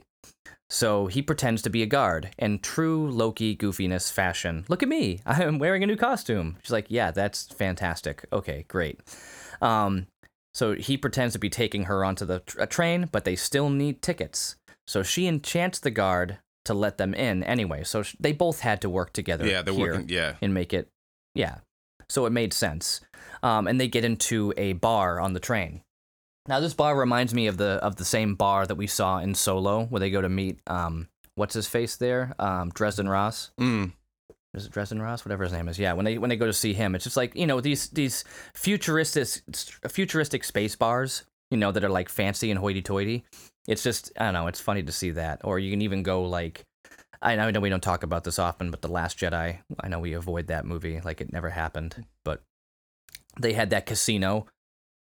so 0.68 1.06
he 1.06 1.22
pretends 1.22 1.62
to 1.62 1.70
be 1.70 1.82
a 1.82 1.86
guard 1.86 2.30
in 2.38 2.58
true 2.58 3.10
Loki 3.10 3.56
goofiness 3.56 4.12
fashion. 4.12 4.64
Look 4.68 4.82
at 4.82 4.88
me. 4.88 5.20
I'm 5.26 5.58
wearing 5.58 5.82
a 5.82 5.86
new 5.86 5.96
costume. 5.96 6.56
She's 6.62 6.72
like, 6.72 6.86
yeah, 6.88 7.10
that's 7.10 7.44
fantastic. 7.44 8.24
Okay, 8.32 8.64
great. 8.68 9.00
Um, 9.62 10.06
so 10.54 10.74
he 10.74 10.96
pretends 10.96 11.34
to 11.34 11.38
be 11.38 11.50
taking 11.50 11.84
her 11.84 12.04
onto 12.04 12.24
the 12.24 12.40
tr- 12.40 12.60
a 12.62 12.66
train, 12.66 13.08
but 13.12 13.24
they 13.24 13.36
still 13.36 13.68
need 13.68 14.02
tickets. 14.02 14.56
So 14.86 15.02
she 15.02 15.26
enchants 15.26 15.78
the 15.78 15.90
guard 15.90 16.38
to 16.64 16.74
let 16.74 16.98
them 16.98 17.14
in 17.14 17.42
anyway. 17.44 17.84
So 17.84 18.02
sh- 18.02 18.16
they 18.18 18.32
both 18.32 18.60
had 18.60 18.80
to 18.80 18.90
work 18.90 19.12
together. 19.12 19.46
Yeah, 19.46 19.62
they're 19.62 19.74
here 19.74 19.92
working. 19.92 20.08
Yeah. 20.08 20.34
and 20.42 20.52
make 20.54 20.72
it, 20.72 20.88
yeah. 21.34 21.58
So 22.08 22.26
it 22.26 22.30
made 22.30 22.52
sense. 22.52 23.00
Um, 23.42 23.66
and 23.66 23.80
they 23.80 23.88
get 23.88 24.04
into 24.04 24.52
a 24.56 24.72
bar 24.74 25.20
on 25.20 25.32
the 25.32 25.40
train. 25.40 25.82
Now 26.48 26.60
this 26.60 26.74
bar 26.74 26.96
reminds 26.96 27.34
me 27.34 27.46
of 27.46 27.56
the 27.56 27.78
of 27.82 27.96
the 27.96 28.04
same 28.04 28.34
bar 28.34 28.66
that 28.66 28.76
we 28.76 28.86
saw 28.86 29.18
in 29.18 29.34
Solo, 29.34 29.84
where 29.84 30.00
they 30.00 30.10
go 30.10 30.20
to 30.20 30.28
meet 30.28 30.60
um, 30.66 31.08
what's 31.34 31.54
his 31.54 31.68
face 31.68 31.96
there, 31.96 32.34
um, 32.38 32.70
Dresden 32.70 33.08
Ross. 33.08 33.50
Mm. 33.60 33.92
Is 34.54 34.66
it 34.66 34.72
Dresden 34.72 35.02
Ross? 35.02 35.24
Whatever 35.24 35.44
his 35.44 35.52
name 35.52 35.68
is. 35.68 35.78
Yeah, 35.78 35.92
when 35.92 36.04
they 36.04 36.18
when 36.18 36.30
they 36.30 36.36
go 36.36 36.46
to 36.46 36.52
see 36.52 36.72
him, 36.72 36.94
it's 36.94 37.04
just 37.04 37.16
like 37.16 37.34
you 37.34 37.46
know 37.46 37.60
these 37.60 37.88
these 37.90 38.24
futuristic 38.54 39.28
futuristic 39.88 40.44
space 40.44 40.74
bars, 40.74 41.24
you 41.50 41.58
know, 41.58 41.72
that 41.72 41.84
are 41.84 41.90
like 41.90 42.08
fancy 42.08 42.50
and 42.50 42.58
hoity-toity. 42.58 43.24
It's 43.68 43.82
just 43.82 44.12
I 44.18 44.24
don't 44.24 44.34
know. 44.34 44.46
It's 44.46 44.60
funny 44.60 44.82
to 44.82 44.92
see 44.92 45.10
that. 45.12 45.40
Or 45.44 45.58
you 45.58 45.70
can 45.70 45.82
even 45.82 46.02
go 46.02 46.22
like. 46.24 46.64
I 47.22 47.34
know, 47.34 47.46
I 47.46 47.50
know 47.50 47.60
we 47.60 47.70
don't 47.70 47.82
talk 47.82 48.02
about 48.02 48.24
this 48.24 48.38
often, 48.38 48.70
but 48.70 48.82
The 48.82 48.88
Last 48.88 49.18
Jedi, 49.18 49.58
I 49.80 49.88
know 49.88 49.98
we 49.98 50.12
avoid 50.12 50.48
that 50.48 50.66
movie 50.66 51.00
like 51.02 51.22
it 51.22 51.32
never 51.32 51.48
happened. 51.48 52.04
But 52.24 52.42
they 53.40 53.54
had 53.54 53.70
that 53.70 53.86
casino 53.86 54.46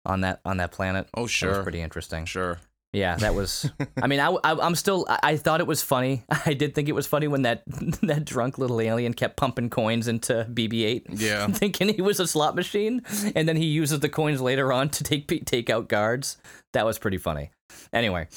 on 0.07 0.21
that 0.21 0.39
on 0.43 0.57
that 0.57 0.71
planet. 0.71 1.07
Oh, 1.13 1.17
That 1.17 1.21
was 1.23 1.31
sure. 1.31 1.61
pretty 1.63 1.81
interesting. 1.81 2.25
Sure. 2.25 2.57
Yeah, 2.93 3.17
that 3.17 3.35
was. 3.35 3.69
I 4.01 4.07
mean, 4.07 4.19
I, 4.21 4.29
I 4.43 4.65
am 4.65 4.73
still. 4.73 5.05
I, 5.09 5.19
I 5.21 5.37
thought 5.37 5.59
it 5.59 5.67
was 5.67 5.83
funny. 5.83 6.23
I 6.45 6.53
did 6.53 6.73
think 6.73 6.87
it 6.87 6.93
was 6.93 7.05
funny 7.05 7.27
when 7.27 7.41
that 7.43 7.63
that 8.01 8.23
drunk 8.25 8.57
little 8.57 8.79
alien 8.81 9.13
kept 9.13 9.35
pumping 9.35 9.69
coins 9.69 10.07
into 10.07 10.47
BB-8, 10.51 11.03
Yeah. 11.09 11.47
thinking 11.47 11.89
he 11.93 12.01
was 12.01 12.19
a 12.21 12.25
slot 12.25 12.55
machine, 12.55 13.01
and 13.35 13.47
then 13.47 13.57
he 13.57 13.65
uses 13.65 13.99
the 13.99 14.09
coins 14.09 14.41
later 14.41 14.71
on 14.71 14.89
to 14.89 15.03
take 15.03 15.27
take 15.45 15.69
out 15.69 15.89
guards. 15.89 16.37
That 16.73 16.85
was 16.85 16.97
pretty 16.97 17.17
funny. 17.17 17.51
Anyway, 17.91 18.29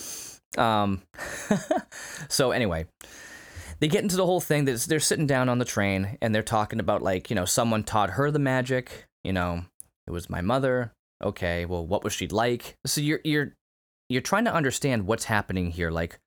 um, 0.58 1.02
so 2.28 2.50
anyway, 2.50 2.86
they 3.78 3.88
get 3.88 4.02
into 4.02 4.16
the 4.16 4.26
whole 4.26 4.40
thing 4.40 4.64
that 4.66 4.80
they're 4.80 5.00
sitting 5.00 5.26
down 5.28 5.48
on 5.48 5.58
the 5.58 5.64
train 5.64 6.18
and 6.20 6.34
they're 6.34 6.42
talking 6.42 6.80
about 6.80 7.02
like 7.02 7.30
you 7.30 7.36
know 7.36 7.44
someone 7.44 7.84
taught 7.84 8.10
her 8.10 8.30
the 8.30 8.38
magic. 8.40 9.06
You 9.22 9.32
know, 9.32 9.62
it 10.06 10.10
was 10.10 10.28
my 10.28 10.40
mother. 10.40 10.92
Okay, 11.22 11.66
well, 11.66 11.86
what 11.86 12.02
was 12.02 12.12
she 12.12 12.28
like? 12.28 12.76
So 12.86 13.00
you're 13.00 13.20
you're 13.24 13.54
you're 14.08 14.22
trying 14.22 14.44
to 14.46 14.54
understand 14.54 15.06
what's 15.06 15.24
happening 15.24 15.70
here. 15.70 15.90
Like, 15.90 16.18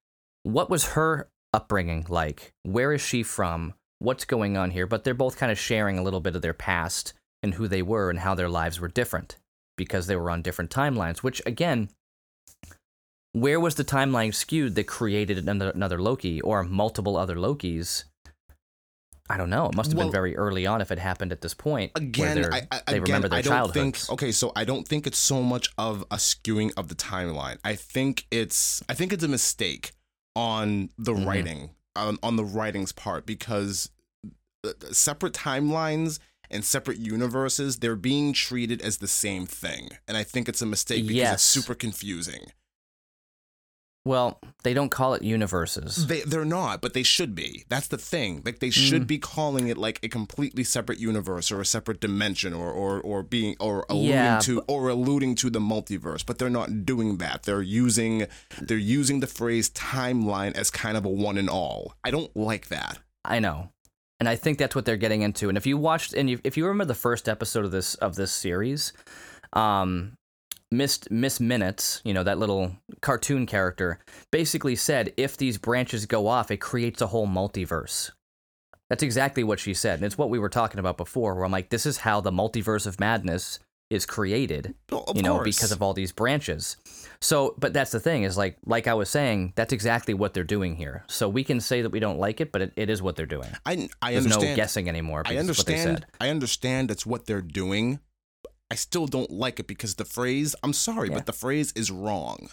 what 0.43 0.69
was 0.69 0.89
her 0.89 1.29
upbringing 1.53 2.05
like? 2.09 2.53
Where 2.63 2.93
is 2.93 3.01
she 3.01 3.23
from? 3.23 3.73
What's 3.99 4.25
going 4.25 4.57
on 4.57 4.71
here? 4.71 4.87
But 4.87 5.03
they're 5.03 5.13
both 5.13 5.37
kind 5.37 5.51
of 5.51 5.59
sharing 5.59 5.97
a 5.97 6.03
little 6.03 6.19
bit 6.19 6.35
of 6.35 6.41
their 6.41 6.53
past 6.53 7.13
and 7.41 7.53
who 7.55 7.67
they 7.67 7.81
were 7.81 8.09
and 8.09 8.19
how 8.19 8.35
their 8.35 8.49
lives 8.49 8.79
were 8.79 8.87
different 8.87 9.37
because 9.77 10.07
they 10.07 10.15
were 10.15 10.29
on 10.29 10.41
different 10.41 10.71
timelines, 10.71 11.19
which 11.19 11.41
again, 11.45 11.89
where 13.31 13.59
was 13.59 13.75
the 13.75 13.83
timeline 13.83 14.33
skewed 14.33 14.75
that 14.75 14.87
created 14.87 15.37
another, 15.37 15.71
another 15.71 16.01
Loki 16.01 16.39
or 16.41 16.63
multiple 16.63 17.17
other 17.17 17.35
Lokis? 17.35 18.03
I 19.29 19.37
don't 19.37 19.49
know. 19.49 19.67
It 19.67 19.75
must 19.75 19.89
have 19.91 19.97
Well- 19.97 20.07
been 20.07 20.11
very 20.11 20.35
early 20.35 20.65
on 20.65 20.81
if 20.81 20.91
it 20.91 20.99
happened 20.99 21.31
at 21.31 21.41
this 21.41 21.53
point. 21.53 21.91
Again, 21.95 22.45
I, 22.53 22.67
I, 22.71 22.81
they 22.87 22.97
again, 22.97 23.01
remember 23.03 23.29
their 23.29 23.39
I 23.39 23.41
don't 23.41 23.73
think. 23.73 23.99
Okay, 24.09 24.31
so 24.33 24.51
I 24.55 24.65
don't 24.65 24.85
think 24.87 25.07
it's 25.07 25.17
so 25.17 25.41
much 25.41 25.69
of 25.77 26.01
a 26.11 26.17
skewing 26.17 26.71
of 26.75 26.89
the 26.89 26.95
timeline. 26.95 27.57
I 27.63 27.75
think 27.75 28.25
it's. 28.31 28.83
I 28.89 28.93
think 28.93 29.13
it's 29.13 29.23
a 29.23 29.27
mistake 29.29 29.91
on 30.35 30.89
the 30.97 31.13
Mhm. 31.13 31.25
writing, 31.25 31.69
on, 31.95 32.17
on 32.21 32.35
the 32.35 32.43
writing's 32.43 32.91
part, 32.91 33.25
because 33.25 33.89
separate 34.91 35.33
timelines 35.33 36.19
and 36.49 36.63
separate 36.63 36.97
universes 36.97 37.79
they're 37.79 37.95
being 37.95 38.33
treated 38.33 38.81
as 38.81 38.97
the 38.97 39.07
same 39.07 39.45
thing, 39.45 39.89
and 40.07 40.17
I 40.17 40.23
think 40.23 40.47
it's 40.49 40.61
a 40.61 40.65
mistake 40.65 41.03
because 41.03 41.15
Yes. 41.15 41.33
it's 41.35 41.43
super 41.43 41.75
confusing. 41.75 42.51
Well, 44.05 44.41
they 44.63 44.73
don't 44.73 44.89
call 44.89 45.13
it 45.13 45.21
universes. 45.21 46.07
They 46.07 46.21
they're 46.21 46.43
not, 46.43 46.81
but 46.81 46.93
they 46.93 47.03
should 47.03 47.33
be. 47.35 47.63
That's 47.69 47.87
the 47.87 47.97
thing. 47.97 48.41
Like 48.45 48.59
they 48.59 48.69
should 48.69 49.03
Mm. 49.03 49.07
be 49.07 49.17
calling 49.17 49.69
it 49.69 49.77
like 49.77 49.99
a 50.03 50.09
completely 50.09 50.65
separate 50.65 50.99
universe 50.99 51.51
or 51.53 51.61
a 51.61 51.65
separate 51.65 52.01
dimension 52.01 52.53
or 52.53 52.69
or 52.69 52.99
or 52.99 53.23
being 53.23 53.55
or 53.61 53.85
alluding 53.89 54.09
Yeah, 54.11 54.39
to 54.39 54.59
or 54.67 54.89
alluding 54.89 55.35
to 55.35 55.49
the 55.49 55.59
multiverse. 55.61 56.25
But 56.25 56.37
they're 56.37 56.49
not 56.49 56.85
doing 56.85 57.17
that. 57.19 57.43
They're 57.43 57.61
using 57.61 58.27
they're 58.61 58.77
using 58.77 59.21
the 59.21 59.27
phrase 59.27 59.69
timeline 59.69 60.53
as 60.55 60.69
kind 60.69 60.97
of 60.97 61.05
a 61.05 61.09
one 61.09 61.37
and 61.37 61.49
all. 61.49 61.95
I 62.03 62.11
don't 62.11 62.35
like 62.35 62.67
that. 62.67 62.99
I 63.23 63.39
know. 63.39 63.69
and 64.19 64.29
I 64.29 64.35
think 64.37 64.57
that's 64.57 64.75
what 64.75 64.85
they're 64.85 64.95
getting 64.97 65.21
into. 65.21 65.49
And 65.49 65.57
if 65.57 65.65
you 65.65 65.77
watched, 65.77 66.13
and 66.13 66.29
you, 66.29 66.39
if 66.45 66.55
you 66.55 66.65
remember 66.65 66.85
the 66.85 66.95
first 66.95 67.27
episode 67.27 67.65
of 67.65 67.71
this 67.71 67.95
of 67.95 68.15
this 68.15 68.31
series, 68.31 68.93
um, 69.53 70.13
Miss 70.77 70.99
Miss 71.09 71.39
Minutes, 71.39 72.01
you 72.03 72.13
know 72.13 72.23
that 72.23 72.39
little 72.39 72.75
cartoon 73.01 73.45
character, 73.45 73.99
basically 74.31 74.75
said 74.75 75.13
if 75.17 75.37
these 75.37 75.57
branches 75.57 76.05
go 76.05 76.27
off, 76.27 76.51
it 76.51 76.57
creates 76.57 77.01
a 77.01 77.07
whole 77.07 77.27
multiverse. 77.27 78.11
That's 78.89 79.03
exactly 79.03 79.43
what 79.43 79.59
she 79.59 79.73
said, 79.73 79.95
and 79.95 80.05
it's 80.05 80.17
what 80.17 80.29
we 80.29 80.39
were 80.39 80.49
talking 80.49 80.79
about 80.79 80.97
before. 80.97 81.35
Where 81.35 81.45
I'm 81.45 81.51
like, 81.51 81.69
this 81.69 81.85
is 81.85 81.97
how 81.97 82.21
the 82.21 82.31
multiverse 82.31 82.85
of 82.85 82.99
madness 82.99 83.59
is 83.89 84.05
created, 84.05 84.73
Well, 84.91 85.03
of 85.07 85.15
you 85.15 85.21
know, 85.23 85.35
course. 85.35 85.55
because 85.55 85.71
of 85.71 85.81
all 85.83 85.93
these 85.93 86.11
branches. 86.11 86.77
So, 87.21 87.53
but 87.59 87.73
that's 87.73 87.91
the 87.91 87.99
thing 87.99 88.23
is 88.23 88.37
like, 88.37 88.57
like 88.65 88.87
I 88.87 88.95
was 88.95 89.07
saying, 89.09 89.53
that's 89.55 89.71
exactly 89.71 90.13
what 90.15 90.33
they're 90.33 90.43
doing 90.43 90.75
here. 90.75 91.03
So 91.07 91.29
we 91.29 91.43
can 91.43 91.59
say 91.59 91.81
that 91.83 91.91
we 91.91 91.99
don't 91.99 92.17
like 92.17 92.41
it, 92.41 92.51
but 92.51 92.61
it, 92.63 92.73
it 92.75 92.89
is 92.89 93.01
what 93.03 93.15
they're 93.15 93.25
doing. 93.27 93.49
I 93.65 93.87
I 94.01 94.13
There's 94.13 94.25
understand. 94.25 94.49
no 94.51 94.55
guessing 94.55 94.89
anymore. 94.89 95.21
I 95.25 95.35
because 95.35 95.57
what 95.57 95.65
they 95.67 95.73
understand. 95.73 95.97
said. 95.99 96.05
I 96.19 96.29
understand 96.29 96.89
that's 96.89 97.05
what 97.05 97.25
they're 97.27 97.41
doing. 97.41 97.99
I 98.73 98.75
still 98.75 99.05
don't 99.05 99.29
like 99.29 99.59
it 99.59 99.67
because 99.67 99.93
the 99.95 100.05
phrase. 100.05 100.55
I'm 100.63 100.73
sorry, 100.73 101.09
Yeah. 101.09 101.15
but 101.17 101.27
the 101.27 101.33
phrase 101.33 101.71
is 101.75 101.91
wrong. 101.91 102.49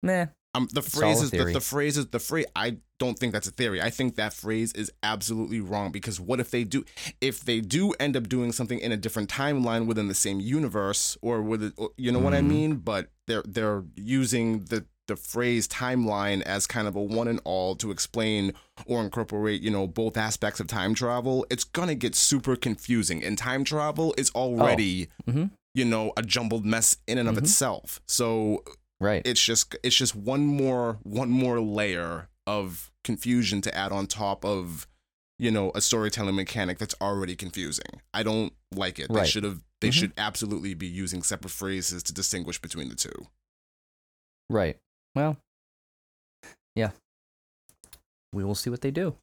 Nah. 0.00 0.26
Um, 0.54 0.68
the 0.72 0.80
phrase 0.80 1.20
is 1.20 1.30
the, 1.32 1.44
the 1.44 1.60
phrase 1.60 1.98
is 1.98 2.06
the 2.06 2.20
phrase. 2.20 2.46
I 2.54 2.78
don't 3.00 3.18
think 3.18 3.32
that's 3.32 3.48
a 3.48 3.50
theory. 3.50 3.82
I 3.82 3.90
think 3.90 4.14
that 4.14 4.32
phrase 4.32 4.72
is 4.72 4.92
absolutely 5.02 5.60
wrong 5.60 5.90
because 5.90 6.20
what 6.20 6.38
if 6.38 6.52
they 6.52 6.62
do? 6.62 6.84
If 7.20 7.40
they 7.40 7.60
do 7.60 7.92
end 7.98 8.16
up 8.16 8.28
doing 8.28 8.52
something 8.52 8.78
in 8.78 8.92
a 8.92 8.96
different 8.96 9.28
timeline 9.28 9.86
within 9.86 10.06
the 10.06 10.14
same 10.14 10.38
universe, 10.40 11.16
or 11.20 11.42
with 11.42 11.62
it, 11.64 11.74
you 11.96 12.12
know 12.12 12.20
what 12.20 12.32
I 12.32 12.40
Mhm. 12.40 12.46
mean? 12.48 12.76
But 12.76 13.10
they're 13.26 13.42
they're 13.44 13.84
using 13.96 14.60
the 14.66 14.86
the 15.08 15.16
phrase 15.16 15.66
timeline 15.66 16.40
as 16.42 16.66
kind 16.66 16.86
of 16.86 16.94
a 16.94 17.02
one 17.02 17.26
and 17.28 17.40
all 17.44 17.74
to 17.76 17.90
explain 17.90 18.52
or 18.86 19.02
incorporate, 19.02 19.60
you 19.60 19.70
know, 19.70 19.86
both 19.86 20.16
aspects 20.16 20.60
of 20.60 20.66
time 20.68 20.94
travel. 20.94 21.44
It's 21.50 21.64
gonna 21.64 21.94
get 21.96 22.14
super 22.14 22.54
confusing, 22.56 23.22
and 23.24 23.36
time 23.36 23.64
travel 23.64 24.14
is 24.16 24.30
already, 24.30 25.08
Mhm. 25.28 25.50
you 25.74 25.84
know, 25.84 26.12
a 26.16 26.22
jumbled 26.22 26.64
mess 26.64 26.98
in 27.06 27.18
and 27.18 27.28
of 27.28 27.34
Mhm. 27.34 27.38
itself. 27.38 28.00
So 28.06 28.62
Right. 29.00 29.22
it's 29.24 29.40
just 29.42 29.74
it's 29.82 29.96
just 29.96 30.14
one 30.14 30.46
more 30.46 30.98
one 31.02 31.30
more 31.30 31.60
layer 31.60 32.28
of 32.46 32.90
confusion 33.04 33.60
to 33.62 33.74
add 33.76 33.92
on 33.92 34.06
top 34.06 34.44
of 34.44 34.86
you 35.38 35.50
know 35.50 35.70
a 35.74 35.80
storytelling 35.80 36.34
mechanic 36.34 36.78
that's 36.78 36.94
already 37.00 37.36
confusing 37.36 38.00
i 38.12 38.22
don't 38.24 38.52
like 38.74 38.98
it 38.98 39.06
they 39.12 39.24
should 39.24 39.44
have 39.44 39.62
they 39.80 39.88
Mhm. 39.90 39.92
should 39.92 40.12
absolutely 40.18 40.74
be 40.74 40.86
using 40.88 41.22
separate 41.22 41.50
phrases 41.52 42.02
to 42.02 42.12
distinguish 42.12 42.60
between 42.60 42.88
the 42.88 42.96
two 42.96 43.28
Right. 44.50 44.78
Well, 45.14 45.36
yeah. 46.74 46.90
We 48.32 48.44
will 48.44 48.54
see 48.54 48.70
what 48.70 48.82
they 48.82 48.90
do. 48.90 49.16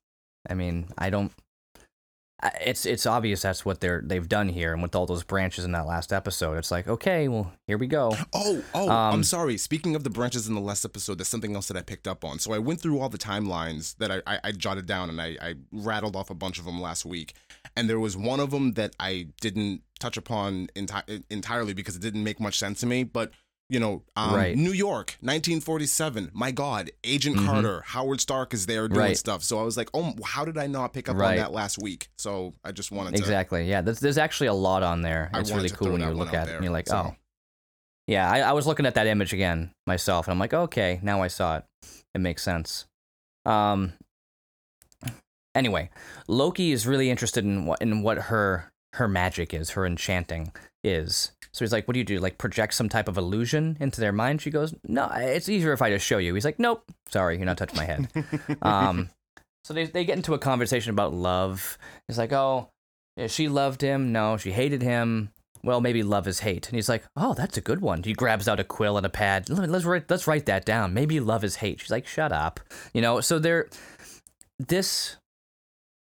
I 0.50 0.54
mean, 0.54 0.88
I 0.98 1.10
don't. 1.10 1.32
It's 2.62 2.86
it's 2.86 3.06
obvious 3.06 3.41
that's 3.41 3.63
what 3.65 3.80
they're 3.80 4.04
they've 4.06 4.28
done 4.28 4.50
here, 4.50 4.74
and 4.74 4.82
with 4.82 4.93
all 4.93 5.06
those 5.06 5.24
branches 5.24 5.63
in 5.63 5.71
that 5.71 5.88
last 5.88 6.12
episode, 6.12 6.58
it's 6.58 6.69
like 6.69 6.88
okay, 6.88 7.28
well 7.28 7.54
here 7.65 7.78
we 7.78 7.88
go. 7.88 8.12
oh 8.34 8.62
oh 8.76 8.84
Um, 8.89 9.13
i'm 9.15 9.24
sorry 9.24 9.58
speaking 9.58 9.95
of 9.95 10.04
the 10.04 10.10
branches 10.12 10.48
in 10.48 10.54
the 10.54 10.62
last 10.62 10.86
episode 10.86 11.17
there's 11.17 11.30
something 11.30 11.56
else 11.56 11.67
that 11.69 11.78
i 11.78 11.82
picked 11.82 12.08
up 12.08 12.24
on 12.24 12.38
so 12.38 12.54
i 12.54 12.60
went 12.60 12.80
through 12.82 13.00
all 13.00 13.10
the 13.10 13.17
timelines 13.17 13.95
that 13.98 14.12
i 14.12 14.21
i, 14.28 14.39
I 14.43 14.52
jotted 14.52 14.86
down 14.86 15.10
and 15.10 15.19
I, 15.19 15.38
I 15.41 15.56
rattled 15.71 16.15
off 16.15 16.30
a 16.30 16.36
bunch 16.36 16.60
of 16.60 16.65
them 16.65 16.80
last 16.80 17.06
week 17.06 17.34
and 17.76 17.89
there 17.89 18.00
was 18.00 18.15
one 18.15 18.39
of 18.39 18.52
them 18.52 18.74
that 18.74 18.95
i 19.00 19.28
didn't 19.41 19.82
touch 20.00 20.17
upon 20.17 20.67
enti- 20.76 21.24
entirely 21.32 21.74
because 21.74 21.95
it 21.95 22.02
didn't 22.02 22.24
make 22.24 22.39
much 22.39 22.60
sense 22.60 22.82
to 22.82 22.86
me 22.86 23.04
but 23.04 23.32
you 23.69 23.80
know, 23.80 24.04
um, 24.15 24.36
Right. 24.36 24.56
New 24.56 24.71
York, 24.71 25.17
1947. 25.21 26.30
My 26.34 26.51
God, 26.51 26.91
Agent 27.04 27.38
Mhm. 27.38 27.45
Carter, 27.45 27.82
Howard 27.88 28.21
Stark 28.21 28.54
is 28.54 28.67
there 28.67 28.88
doing 28.88 28.99
Right. 28.99 29.17
stuff. 29.17 29.43
So 29.43 29.60
I 29.60 29.63
was 29.63 29.75
like, 29.75 29.89
oh, 29.93 30.13
how 30.23 30.45
did 30.45 30.58
I 30.58 30.67
not 30.67 30.93
pick 30.93 31.10
up 31.10 31.15
on 31.15 31.36
that 31.38 31.51
last 31.51 31.80
week? 31.82 32.10
So 32.17 32.54
I 32.63 32.71
just 32.71 32.91
wanted 32.91 33.15
to. 33.15 33.17
Exactly. 33.19 33.67
Yeah. 33.67 33.82
There's, 33.82 33.99
there's 33.99 34.17
actually 34.19 34.47
a 34.47 34.54
lot 34.54 34.84
on 34.84 35.01
there. 35.01 35.32
It's 35.34 35.51
really 35.51 35.69
cool 35.69 35.91
when 35.91 36.01
you 36.01 36.12
look 36.12 36.34
at 36.34 36.47
it 36.47 36.56
and 36.56 36.63
you're 36.63 36.73
like, 36.73 36.88
so. 36.88 36.97
oh. 37.13 37.15
Yeah, 38.08 38.30
I, 38.32 38.41
I 38.41 38.51
was 38.51 38.67
looking 38.67 38.86
at 38.86 38.93
that 38.93 39.08
image 39.08 39.34
again 39.34 39.71
myself, 39.88 40.28
and 40.28 40.32
I'm 40.34 40.38
like, 40.38 40.54
okay, 40.54 40.99
now 41.01 41.23
I 41.23 41.28
saw 41.28 41.58
it. 41.58 41.63
It 42.13 42.19
makes 42.19 42.43
sense. 42.43 42.86
Um. 43.47 43.93
Anyway, 45.56 45.89
Loki 46.28 46.71
is 46.71 46.86
really 46.86 47.10
interested 47.10 47.43
in 47.45 47.65
what 47.65 47.82
in 47.82 48.04
what 48.04 48.17
her 48.17 48.71
her 48.93 49.08
magic 49.08 49.54
is, 49.56 49.71
her 49.71 49.86
enchanting 49.88 50.51
is. 50.86 51.32
So 51.52 51.63
he's 51.63 51.71
like, 51.71 51.88
"What 51.88 51.93
do 51.93 52.00
you 52.00 52.06
do? 52.06 52.19
Like 52.19 52.38
project 52.38 52.74
some 52.74 52.89
type 52.89 53.08
of 53.08 53.17
illusion 53.17 53.78
into 53.80 54.02
their 54.02 54.12
mind?" 54.12 54.41
She 54.41 54.52
goes, 54.52 54.74
"No, 54.84 55.10
it's 55.13 55.48
easier 55.50 55.71
if 55.74 55.82
I 55.82 55.89
just 55.89 56.06
show 56.06 56.17
you." 56.17 56.34
He's 56.34 56.45
like, 56.45 56.60
"Nope, 56.60 56.84
sorry, 57.10 57.38
you're 57.38 57.45
not 57.45 57.58
touching 57.58 57.78
my 57.78 57.86
head." 57.86 58.08
um, 58.62 59.10
so 59.63 59.74
they 59.74 59.86
they 59.86 60.04
get 60.06 60.17
into 60.17 60.34
a 60.34 60.39
conversation 60.39 60.91
about 60.91 61.13
love. 61.13 61.78
He's 62.08 62.17
like, 62.17 62.34
"Oh, 62.34 62.69
yeah, 63.15 63.28
she 63.28 63.48
loved 63.48 63.82
him. 63.82 64.12
No, 64.12 64.36
she 64.38 64.52
hated 64.52 64.82
him. 64.82 65.30
Well, 65.63 65.80
maybe 65.82 66.04
love 66.04 66.28
is 66.28 66.41
hate." 66.41 66.67
And 66.67 66.76
he's 66.76 66.89
like, 66.89 67.04
"Oh, 67.15 67.34
that's 67.34 67.58
a 67.58 67.62
good 67.62 67.80
one." 67.82 68.04
He 68.04 68.13
grabs 68.13 68.48
out 68.50 68.60
a 68.60 68.65
quill 68.65 68.98
and 68.98 69.06
a 69.06 69.10
pad. 69.10 69.50
Let- 69.50 69.69
Let's 69.69 69.86
write 69.86 70.10
let's 70.10 70.28
write 70.28 70.45
that 70.48 70.65
down. 70.65 70.93
Maybe 70.93 71.19
love 71.21 71.43
is 71.45 71.56
hate. 71.56 71.80
She's 71.80 71.89
like, 71.91 72.06
"Shut 72.06 72.34
up." 72.34 72.60
You 72.93 73.02
know. 73.02 73.21
So 73.21 73.39
they're 73.39 73.69
this. 74.60 75.15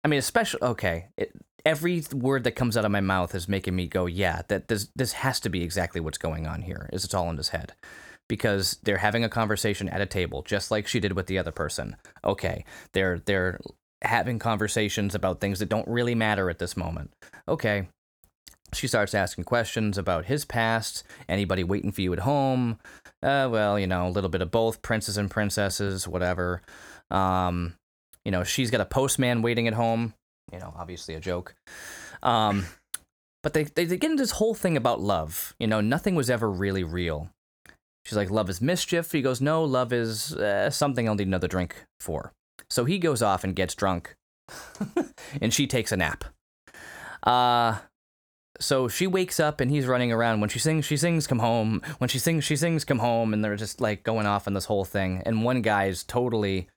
I 0.04 0.08
mean, 0.08 0.20
especially 0.20 0.62
okay. 0.64 1.08
It, 1.18 1.32
every 1.68 2.02
word 2.14 2.46
that 2.46 2.54
comes 2.54 2.78
out 2.78 2.86
of 2.86 2.92
my 2.92 3.02
mouth 3.02 3.36
is 3.36 3.50
making 3.50 3.76
me 3.76 3.88
go, 3.88 4.06
"Yeah, 4.06 4.42
that 4.48 4.70
this 4.70 4.88
this 4.96 5.12
has 5.12 5.40
to 5.42 5.50
be 5.50 5.64
exactly 5.64 6.00
what's 6.00 6.18
going 6.18 6.48
on 6.48 6.62
here. 6.62 6.90
Is 6.94 7.04
it's 7.04 7.14
all 7.14 7.30
in 7.30 7.38
his 7.38 7.50
head." 7.50 7.74
Because 8.30 8.78
they're 8.84 8.98
having 8.98 9.24
a 9.24 9.30
conversation 9.30 9.88
at 9.90 10.02
a 10.02 10.06
table, 10.06 10.42
just 10.42 10.72
like 10.72 10.88
she 10.88 11.00
did 11.00 11.14
with 11.14 11.28
the 11.28 11.38
other 11.38 11.52
person. 11.52 11.98
Okay, 12.24 12.66
they're 12.94 13.20
they're 13.20 13.60
having 14.02 14.40
conversations 14.40 15.14
about 15.14 15.42
things 15.42 15.60
that 15.60 15.70
don't 15.70 15.88
really 15.88 16.16
matter 16.16 16.50
at 16.50 16.60
this 16.60 16.78
moment. 16.78 17.12
Okay. 17.48 17.88
She 18.74 18.88
starts 18.88 19.16
asking 19.16 19.46
questions 19.46 19.98
about 19.98 20.26
his 20.26 20.44
past. 20.44 21.04
Anybody 21.30 21.64
waiting 21.64 21.94
for 21.94 22.02
you 22.02 22.12
at 22.12 22.20
home? 22.20 22.80
Uh, 23.24 23.48
well, 23.50 23.80
you 23.80 23.88
know, 23.88 24.08
a 24.08 24.12
little 24.12 24.30
bit 24.30 24.42
of 24.42 24.52
both, 24.52 24.82
princes 24.82 25.18
and 25.18 25.32
princesses, 25.32 26.06
whatever. 26.06 26.62
Um, 27.10 27.76
you 28.26 28.32
know, 28.32 28.44
she's 28.44 28.70
got 28.70 28.82
a 28.82 28.86
postman 28.86 29.42
waiting 29.42 29.70
at 29.70 29.74
home. 29.74 30.14
You 30.52 30.60
know, 30.60 30.74
obviously 30.78 31.14
a 31.16 31.20
joke. 31.20 31.56
Um, 32.24 32.66
but 33.44 33.54
they, 33.54 33.64
they, 33.64 33.86
they 33.86 33.98
get 33.98 34.12
into 34.12 34.24
this 34.24 34.32
whole 34.32 34.56
thing 34.56 34.78
about 34.78 35.00
love. 35.02 35.54
You 35.60 35.68
know, 35.68 35.82
nothing 35.82 36.16
was 36.16 36.30
ever 36.30 36.50
really 36.50 36.84
real. 36.84 37.30
She's 38.06 38.18
like, 38.18 38.32
love 38.32 38.50
is 38.50 38.62
mischief. 38.62 39.12
He 39.12 39.22
goes, 39.22 39.42
no, 39.42 39.64
love 39.64 39.92
is 39.92 40.34
uh, 40.36 40.70
something 40.70 41.08
I'll 41.08 41.16
need 41.16 41.28
another 41.28 41.48
drink 41.50 41.84
for. 42.00 42.32
So 42.70 42.86
he 42.86 43.00
goes 43.00 43.22
off 43.22 43.44
and 43.44 43.56
gets 43.56 43.76
drunk, 43.76 44.16
and 45.42 45.54
she 45.54 45.68
takes 45.68 45.92
a 45.92 45.98
nap. 45.98 46.24
Uh, 47.24 47.80
so 48.60 48.88
she 48.88 49.06
wakes 49.08 49.40
up 49.40 49.60
and 49.62 49.70
he's 49.70 49.86
running 49.86 50.12
around. 50.12 50.40
When 50.40 50.50
she 50.50 50.60
sings, 50.60 50.86
she 50.86 50.98
sings, 50.98 51.28
come 51.28 51.40
home. 51.40 51.82
When 51.98 52.08
she 52.08 52.20
sings, 52.20 52.44
she 52.44 52.56
sings, 52.56 52.86
come 52.86 53.00
home. 53.00 53.34
And 53.34 53.44
they're 53.44 53.56
just 53.56 53.82
like 53.82 54.04
going 54.04 54.26
off 54.26 54.48
on 54.48 54.54
this 54.54 54.66
whole 54.66 54.86
thing. 54.86 55.22
And 55.26 55.44
one 55.44 55.62
guy's 55.62 56.04
totally 56.04 56.68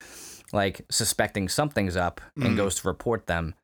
like 0.52 0.82
suspecting 0.90 1.48
something's 1.48 1.96
up 1.96 2.20
and 2.36 2.44
Mhm. 2.54 2.56
goes 2.56 2.74
to 2.80 2.88
report 2.88 3.26
them. 3.26 3.54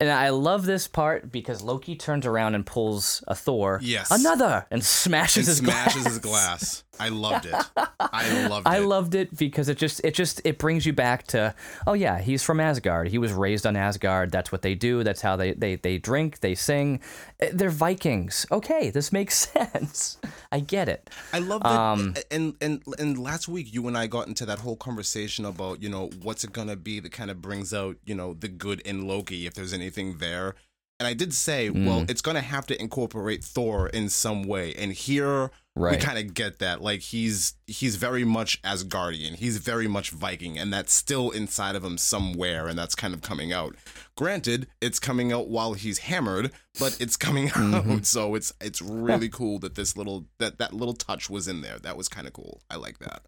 And 0.00 0.10
I 0.10 0.28
love 0.28 0.64
this 0.64 0.86
part 0.86 1.32
because 1.32 1.60
Loki 1.60 1.96
turns 1.96 2.24
around 2.24 2.54
and 2.54 2.64
pulls 2.64 3.24
a 3.26 3.34
Thor. 3.34 3.80
Yes. 3.82 4.10
Another 4.12 4.64
and 4.70 4.84
smashes 4.84 5.36
and 5.38 5.46
his 5.48 5.56
smashes 5.58 6.02
glass. 6.02 6.06
his 6.06 6.18
glass. 6.20 6.84
I 7.00 7.10
loved 7.10 7.46
it. 7.46 7.54
I 8.00 8.48
loved 8.48 8.66
I 8.68 8.78
it. 8.78 8.84
loved 8.86 9.14
it 9.14 9.36
because 9.36 9.68
it 9.68 9.78
just 9.78 10.00
it 10.04 10.14
just 10.14 10.40
it 10.44 10.58
brings 10.58 10.84
you 10.84 10.92
back 10.92 11.28
to 11.28 11.54
oh 11.86 11.92
yeah 11.92 12.18
he's 12.18 12.42
from 12.42 12.58
Asgard 12.58 13.06
he 13.06 13.18
was 13.18 13.32
raised 13.32 13.66
on 13.68 13.76
Asgard 13.76 14.32
that's 14.32 14.50
what 14.50 14.62
they 14.62 14.74
do 14.74 15.04
that's 15.04 15.20
how 15.20 15.36
they 15.36 15.52
they 15.52 15.76
they 15.76 15.98
drink 15.98 16.40
they 16.40 16.56
sing 16.56 16.98
Eh, 17.38 17.50
they're 17.52 17.70
Vikings 17.70 18.46
okay 18.50 18.90
this 18.90 19.12
makes 19.12 19.36
sense 19.52 20.18
I 20.50 20.58
get 20.58 20.88
it 20.88 21.08
I 21.32 21.38
love 21.38 21.62
that. 21.62 21.70
Um, 21.70 22.14
and 22.32 22.54
and 22.60 22.82
and 22.98 23.16
last 23.16 23.46
week 23.46 23.72
you 23.72 23.86
and 23.86 23.96
I 23.96 24.08
got 24.08 24.26
into 24.26 24.44
that 24.46 24.58
whole 24.58 24.74
conversation 24.76 25.44
about 25.44 25.80
you 25.80 25.88
know 25.88 26.10
what's 26.22 26.42
it 26.42 26.52
gonna 26.52 26.74
be 26.74 26.98
that 26.98 27.12
kind 27.12 27.30
of 27.30 27.40
brings 27.40 27.72
out 27.72 27.96
you 28.04 28.16
know 28.16 28.34
the 28.34 28.48
good 28.48 28.80
in 28.80 29.06
Loki 29.06 29.46
if 29.46 29.54
there's 29.54 29.72
anything 29.88 30.18
there. 30.18 30.54
And 31.00 31.06
I 31.06 31.14
did 31.14 31.32
say, 31.32 31.70
well, 31.70 32.00
Mm. 32.00 32.10
it's 32.10 32.20
gonna 32.20 32.40
have 32.40 32.66
to 32.66 32.80
incorporate 32.80 33.44
Thor 33.44 33.88
in 33.88 34.08
some 34.08 34.42
way. 34.42 34.74
And 34.74 34.92
here 34.92 35.52
we 35.76 35.96
kind 35.96 36.18
of 36.18 36.34
get 36.34 36.58
that. 36.58 36.82
Like 36.82 37.02
he's 37.02 37.54
he's 37.68 37.94
very 37.94 38.24
much 38.24 38.60
Asgardian. 38.62 39.36
He's 39.36 39.58
very 39.58 39.86
much 39.86 40.10
Viking, 40.10 40.58
and 40.58 40.72
that's 40.72 40.92
still 40.92 41.30
inside 41.30 41.76
of 41.76 41.84
him 41.84 41.98
somewhere, 41.98 42.66
and 42.66 42.76
that's 42.76 42.96
kind 42.96 43.14
of 43.14 43.22
coming 43.22 43.52
out. 43.52 43.76
Granted, 44.16 44.66
it's 44.80 44.98
coming 44.98 45.32
out 45.32 45.46
while 45.48 45.74
he's 45.74 45.98
hammered, 45.98 46.50
but 46.80 47.00
it's 47.00 47.16
coming 47.16 47.46
out. 47.54 47.84
Mhm. 47.84 48.04
So 48.04 48.34
it's 48.34 48.52
it's 48.60 48.82
really 48.82 49.28
cool 49.28 49.60
that 49.60 49.76
this 49.76 49.96
little 49.96 50.26
that 50.38 50.58
that 50.58 50.72
little 50.72 50.94
touch 50.94 51.30
was 51.30 51.46
in 51.46 51.60
there. 51.60 51.78
That 51.78 51.96
was 51.96 52.08
kind 52.08 52.26
of 52.26 52.32
cool. 52.32 52.60
I 52.68 52.74
like 52.76 52.98
that. 52.98 53.22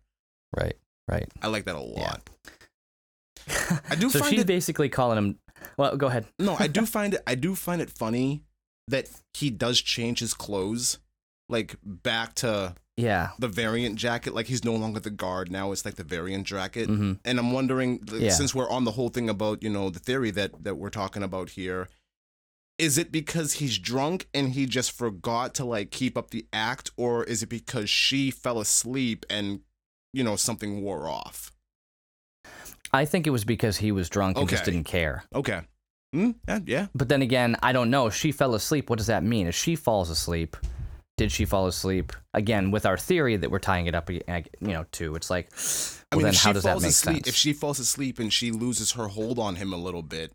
right 0.57 0.75
right 1.09 1.29
I 1.41 1.47
like 1.47 1.67
that 1.67 1.77
a 1.77 1.93
Yeah. 1.97 2.01
lot. 2.03 2.31
I 3.91 3.95
do 3.95 4.11
so 4.11 4.19
find 4.19 4.31
she's 4.31 4.41
it 4.41 4.47
basically 4.49 4.89
calling 4.89 5.19
him 5.19 5.39
well 5.81 5.97
go 5.97 6.07
ahead 6.07 6.27
no, 6.39 6.57
I 6.59 6.67
do 6.69 6.87
find 6.97 7.15
it 7.15 7.23
I 7.27 7.35
do 7.35 7.55
find 7.55 7.81
it 7.83 7.91
funny 7.91 8.45
that 8.89 9.09
he 9.35 9.51
does 9.51 9.81
change 9.81 10.21
his 10.21 10.35
clothes 10.35 10.99
like 11.49 11.77
back 11.85 12.35
to 12.37 12.75
Yeah. 12.97 13.31
the 13.39 13.49
variant 13.49 13.97
jacket. 13.97 14.35
Like 14.35 14.47
he's 14.47 14.65
no 14.65 14.75
longer 14.77 15.01
the 15.01 15.11
guard 15.11 15.51
now; 15.51 15.73
it's 15.73 15.85
like 15.85 15.95
the 15.97 16.05
variant 16.05 16.47
jacket. 16.47 16.89
Mhm. 16.89 17.19
And 17.25 17.39
I'm 17.41 17.51
wondering, 17.53 18.01
like, 18.11 18.21
Yeah. 18.21 18.31
since 18.31 18.55
we're 18.55 18.69
on 18.71 18.85
the 18.85 18.93
whole 18.93 19.09
thing 19.09 19.29
about 19.29 19.63
you 19.63 19.71
know 19.71 19.91
the 19.91 19.99
theory 19.99 20.31
that 20.33 20.63
that 20.65 20.77
we're 20.77 20.91
talking 20.91 21.23
about 21.25 21.51
here, 21.51 21.89
is 22.79 22.99
it 22.99 23.11
because 23.11 23.55
he's 23.55 23.79
drunk 23.79 24.29
and 24.35 24.53
he 24.53 24.67
just 24.67 24.93
forgot 24.93 25.55
to 25.57 25.65
like 25.65 25.91
keep 25.91 26.17
up 26.17 26.31
the 26.31 26.47
act, 26.53 26.91
or 26.97 27.25
is 27.25 27.43
it 27.43 27.49
because 27.49 27.89
she 27.91 28.31
fell 28.31 28.61
asleep 28.61 29.25
and 29.31 29.61
you 30.13 30.23
know 30.23 30.37
something 30.37 30.83
wore 30.83 31.09
off? 31.09 31.53
I 32.93 33.05
think 33.05 33.27
it 33.27 33.31
was 33.31 33.45
because 33.45 33.77
he 33.79 33.93
was 33.93 34.09
drunk 34.09 34.37
and 34.37 34.49
just 34.49 34.65
didn't 34.65 34.85
care. 34.85 35.25
Okay. 35.35 35.63
Hmm? 36.13 36.31
Yeah, 36.49 36.59
yeah. 36.67 36.87
But 36.95 37.09
then 37.09 37.23
again, 37.23 37.57
I 37.63 37.73
don't 37.73 37.91
know. 37.91 38.11
She 38.11 38.33
fell 38.33 38.55
asleep. 38.55 38.91
What 38.91 38.99
does 38.99 39.07
that 39.07 39.23
mean? 39.23 39.47
If 39.47 39.55
she 39.55 39.77
falls 39.77 40.11
asleep, 40.11 40.57
did 41.17 41.31
she 41.31 41.45
fall 41.45 41.67
asleep? 41.67 42.13
Again, 42.35 42.71
with 42.71 42.85
our 42.87 42.97
theory 42.99 43.37
that 43.37 43.51
we're 43.51 43.59
tying 43.61 43.87
it 43.87 43.95
up, 43.95 44.11
you 44.11 44.21
know, 44.61 44.85
to 44.93 45.15
it's 45.15 45.31
like, 45.31 45.49
I 46.13 46.17
mean, 46.17 46.25
then 46.25 46.35
how 46.35 46.51
she 46.51 46.53
does 46.55 46.63
that 46.65 46.73
falls 46.73 46.83
make 46.83 46.91
asleep, 46.91 47.17
sense? 47.19 47.29
if 47.29 47.35
she 47.37 47.53
falls 47.53 47.79
asleep 47.79 48.19
and 48.19 48.33
she 48.33 48.51
loses 48.51 48.93
her 48.93 49.09
hold 49.09 49.39
on 49.39 49.57
him 49.57 49.73
a 49.73 49.77
little 49.77 50.03
bit, 50.03 50.33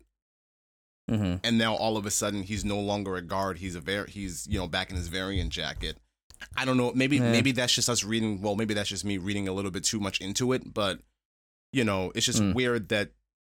mm-hmm. 1.10 1.36
and 1.44 1.58
now 1.58 1.74
all 1.74 1.96
of 1.96 2.06
a 2.06 2.10
sudden 2.10 2.42
he's 2.42 2.64
no 2.64 2.78
longer 2.80 3.16
a 3.16 3.22
guard, 3.22 3.58
he's 3.58 3.74
a 3.74 3.80
var- 3.80 4.06
he's 4.06 4.46
you 4.48 4.58
know 4.58 4.66
back 4.66 4.90
in 4.90 4.96
his 4.96 5.08
variant 5.08 5.50
jacket. 5.50 5.98
I 6.56 6.64
don't 6.64 6.76
know. 6.76 6.92
Maybe 6.94 7.18
Eh. 7.18 7.30
maybe 7.32 7.52
that's 7.52 7.72
just 7.74 7.88
us 7.88 8.04
reading. 8.04 8.40
Well, 8.42 8.56
maybe 8.56 8.74
that's 8.74 8.88
just 8.88 9.04
me 9.04 9.18
reading 9.18 9.48
a 9.48 9.52
little 9.52 9.70
bit 9.70 9.84
too 9.84 10.00
much 10.00 10.20
into 10.20 10.52
it. 10.52 10.72
But 10.72 11.00
you 11.72 11.84
know, 11.84 12.12
it's 12.14 12.24
just 12.26 12.40
Mm. 12.42 12.54
weird 12.54 12.88
that 12.90 13.10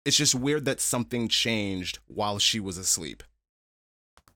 it's 0.05 0.17
just 0.17 0.35
weird 0.35 0.65
that 0.65 0.79
something 0.79 1.27
changed 1.27 1.99
while 2.07 2.39
she 2.39 2.59
was 2.59 2.77
asleep. 2.77 3.23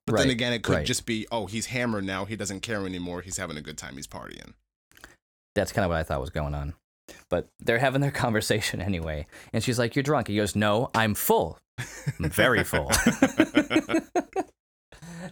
But 0.08 0.17
then 0.17 0.30
again, 0.30 0.54
it 0.54 0.62
could 0.62 0.75
right. 0.75 0.86
just 0.86 1.08
be, 1.08 1.25
oh, 1.32 1.47
he's 1.47 1.67
hammered 1.67 2.04
now. 2.04 2.25
He 2.25 2.36
doesn't 2.36 2.60
care 2.60 2.86
anymore. 2.86 3.21
He's 3.21 3.38
having 3.38 3.58
a 3.58 3.62
good 3.62 3.78
time. 3.78 3.95
He's 3.95 4.06
partying. 4.06 4.54
That's 5.56 5.71
kind 5.71 5.84
of 5.84 5.89
what 5.89 5.97
I 5.97 6.04
thought 6.04 6.21
was 6.21 6.30
going 6.30 6.54
on. 6.54 6.75
But 7.30 7.47
they're 7.60 7.80
having 7.80 8.01
their 8.01 8.12
conversation 8.25 8.82
anyway. 8.82 9.25
And 9.51 9.63
she's 9.63 9.80
like, 9.80 9.95
You're 9.95 10.04
drunk. 10.04 10.28
He 10.28 10.36
goes, 10.36 10.56
No, 10.56 10.91
I'm 10.93 11.15
full. 11.15 11.58
I'm 12.19 12.30
very 12.30 12.63
full. 12.63 12.91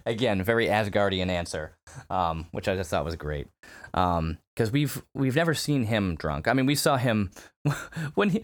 Again, 0.05 0.43
very 0.43 0.67
Asgardian 0.67 1.29
answer, 1.29 1.77
um, 2.09 2.47
which 2.51 2.67
I 2.67 2.75
just 2.75 2.89
thought 2.89 3.05
was 3.05 3.15
great. 3.15 3.47
Because 3.91 4.71
we've 4.71 5.01
we've 5.13 5.35
never 5.35 5.53
seen 5.53 5.85
him 5.85 6.15
drunk. 6.15 6.47
I 6.47 6.53
mean, 6.53 6.65
we 6.65 6.75
saw 6.75 6.97
him 6.97 7.31
when 8.15 8.31
he 8.31 8.43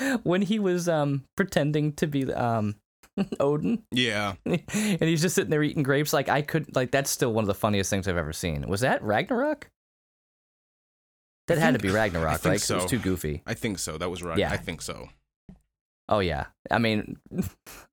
when 0.22 0.42
he 0.42 0.58
was 0.58 0.88
um, 0.88 1.24
pretending 1.36 1.92
to 1.94 2.06
be 2.06 2.32
um, 2.32 2.76
Odin, 3.40 3.82
Yeah. 3.90 4.34
and 4.44 5.00
he's 5.00 5.22
just 5.22 5.34
sitting 5.34 5.50
there 5.50 5.62
eating 5.62 5.82
grapes. 5.82 6.12
Like 6.12 6.28
I 6.28 6.42
could, 6.42 6.74
like 6.76 6.90
that's 6.90 7.10
still 7.10 7.32
one 7.32 7.44
of 7.44 7.48
the 7.48 7.54
funniest 7.54 7.90
things 7.90 8.06
I've 8.08 8.16
ever 8.16 8.32
seen. 8.32 8.66
Was 8.68 8.80
that 8.82 9.02
Ragnarok? 9.02 9.68
That 11.48 11.58
had 11.58 11.74
to 11.74 11.78
be 11.80 11.90
Ragnarok, 11.90 12.44
I 12.44 12.48
right? 12.50 12.60
'Cause 12.60 12.70
It 12.70 12.74
was 12.74 12.86
too 12.86 12.98
goofy. 12.98 13.42
I 13.46 13.54
think 13.54 13.78
so. 13.78 13.96
That 13.98 14.10
was 14.10 14.22
right. 14.22 14.36
Yeah. 14.36 14.50
I 14.50 14.56
think 14.56 14.82
so. 14.82 15.08
Oh 16.08 16.18
yeah. 16.18 16.46
I 16.70 16.78
mean, 16.78 17.16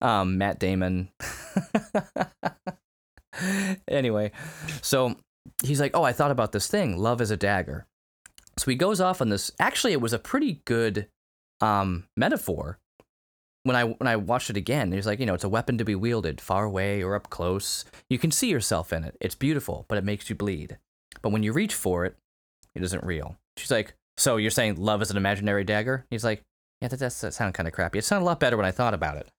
um, 0.02 0.38
Matt 0.40 0.60
Damon. 0.60 1.10
anyway, 3.88 4.32
so 4.82 5.16
he's 5.64 5.80
like, 5.80 5.92
"Oh, 5.96 6.04
I 6.04 6.14
thought 6.14 6.32
about 6.32 6.52
this 6.52 6.68
thing. 6.68 6.98
Love 6.98 7.22
is 7.22 7.32
a 7.32 7.38
dagger." 7.38 7.86
So 8.58 8.70
he 8.70 8.76
goes 8.76 9.02
off 9.02 9.22
on 9.22 9.30
this. 9.30 9.52
Actually, 9.60 9.94
it 9.94 10.02
was 10.02 10.14
a 10.14 10.20
pretty 10.20 10.62
good 10.66 11.08
um, 11.64 12.08
metaphor. 12.18 12.80
When 13.64 13.78
I 13.78 13.86
when 13.86 14.08
I 14.08 14.18
watched 14.18 14.50
it 14.50 14.58
again, 14.58 14.92
he's 14.92 15.08
like, 15.08 15.20
you 15.20 15.26
know, 15.26 15.34
it's 15.34 15.46
a 15.46 15.50
weapon 15.50 15.78
to 15.78 15.86
be 15.86 15.96
wielded 15.96 16.42
far 16.42 16.66
away 16.66 17.02
or 17.02 17.16
up 17.16 17.30
close. 17.30 17.86
You 18.10 18.20
can 18.20 18.32
see 18.32 18.50
yourself 18.50 18.92
in 18.92 19.06
it. 19.06 19.16
It's 19.22 19.36
beautiful, 19.36 19.86
but 19.88 19.98
it 19.98 20.04
makes 20.04 20.30
you 20.30 20.36
bleed. 20.36 20.78
But 21.22 21.30
when 21.30 21.44
you 21.44 21.54
reach 21.54 21.74
for 21.74 22.04
it, 22.04 22.18
it 22.76 22.84
isn't 22.84 23.06
real. 23.06 23.38
She's 23.56 23.72
like, 23.72 23.94
so 24.18 24.36
you're 24.36 24.52
saying 24.52 24.76
love 24.76 25.02
is 25.02 25.12
an 25.12 25.18
imaginary 25.18 25.64
dagger? 25.64 26.06
He's 26.10 26.26
like, 26.26 26.42
yeah, 26.82 26.90
that, 26.90 27.00
that's, 27.00 27.22
that 27.22 27.34
sounded 27.34 27.54
kind 27.54 27.68
of 27.68 27.74
crappy. 27.74 28.00
It 28.00 28.04
sounded 28.04 28.26
a 28.26 28.28
lot 28.28 28.42
better 28.42 28.58
when 28.58 28.66
I 28.66 28.72
thought 28.72 28.94
about 28.94 29.16
it. 29.16 29.30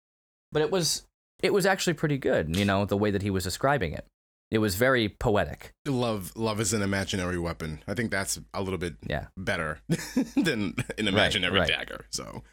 But 0.51 0.63
it 0.63 0.71
was 0.71 1.03
it 1.43 1.53
was 1.53 1.67
actually 1.67 1.95
pretty 1.95 2.17
good, 2.17 2.57
you 2.57 2.65
know, 2.65 2.87
the 2.87 2.97
way 2.97 3.11
that 3.11 3.23
he 3.23 3.29
was 3.29 3.45
describing 3.45 3.93
it. 3.93 4.07
It 4.55 4.59
was 4.59 4.77
very 4.77 5.09
poetic. 5.09 5.73
Love, 5.85 6.31
love 6.37 6.61
is 6.61 6.73
an 6.73 6.81
imaginary 6.81 7.38
weapon. 7.40 7.83
I 7.88 7.95
think 7.95 8.12
that's 8.12 8.38
a 8.55 8.62
little 8.62 8.79
bit 8.79 8.95
Yeah. 9.05 9.27
better 9.37 9.81
than 10.37 10.77
an 10.97 11.09
imaginary 11.09 11.59
right. 11.59 11.69
dagger. 11.69 12.07
So 12.11 12.45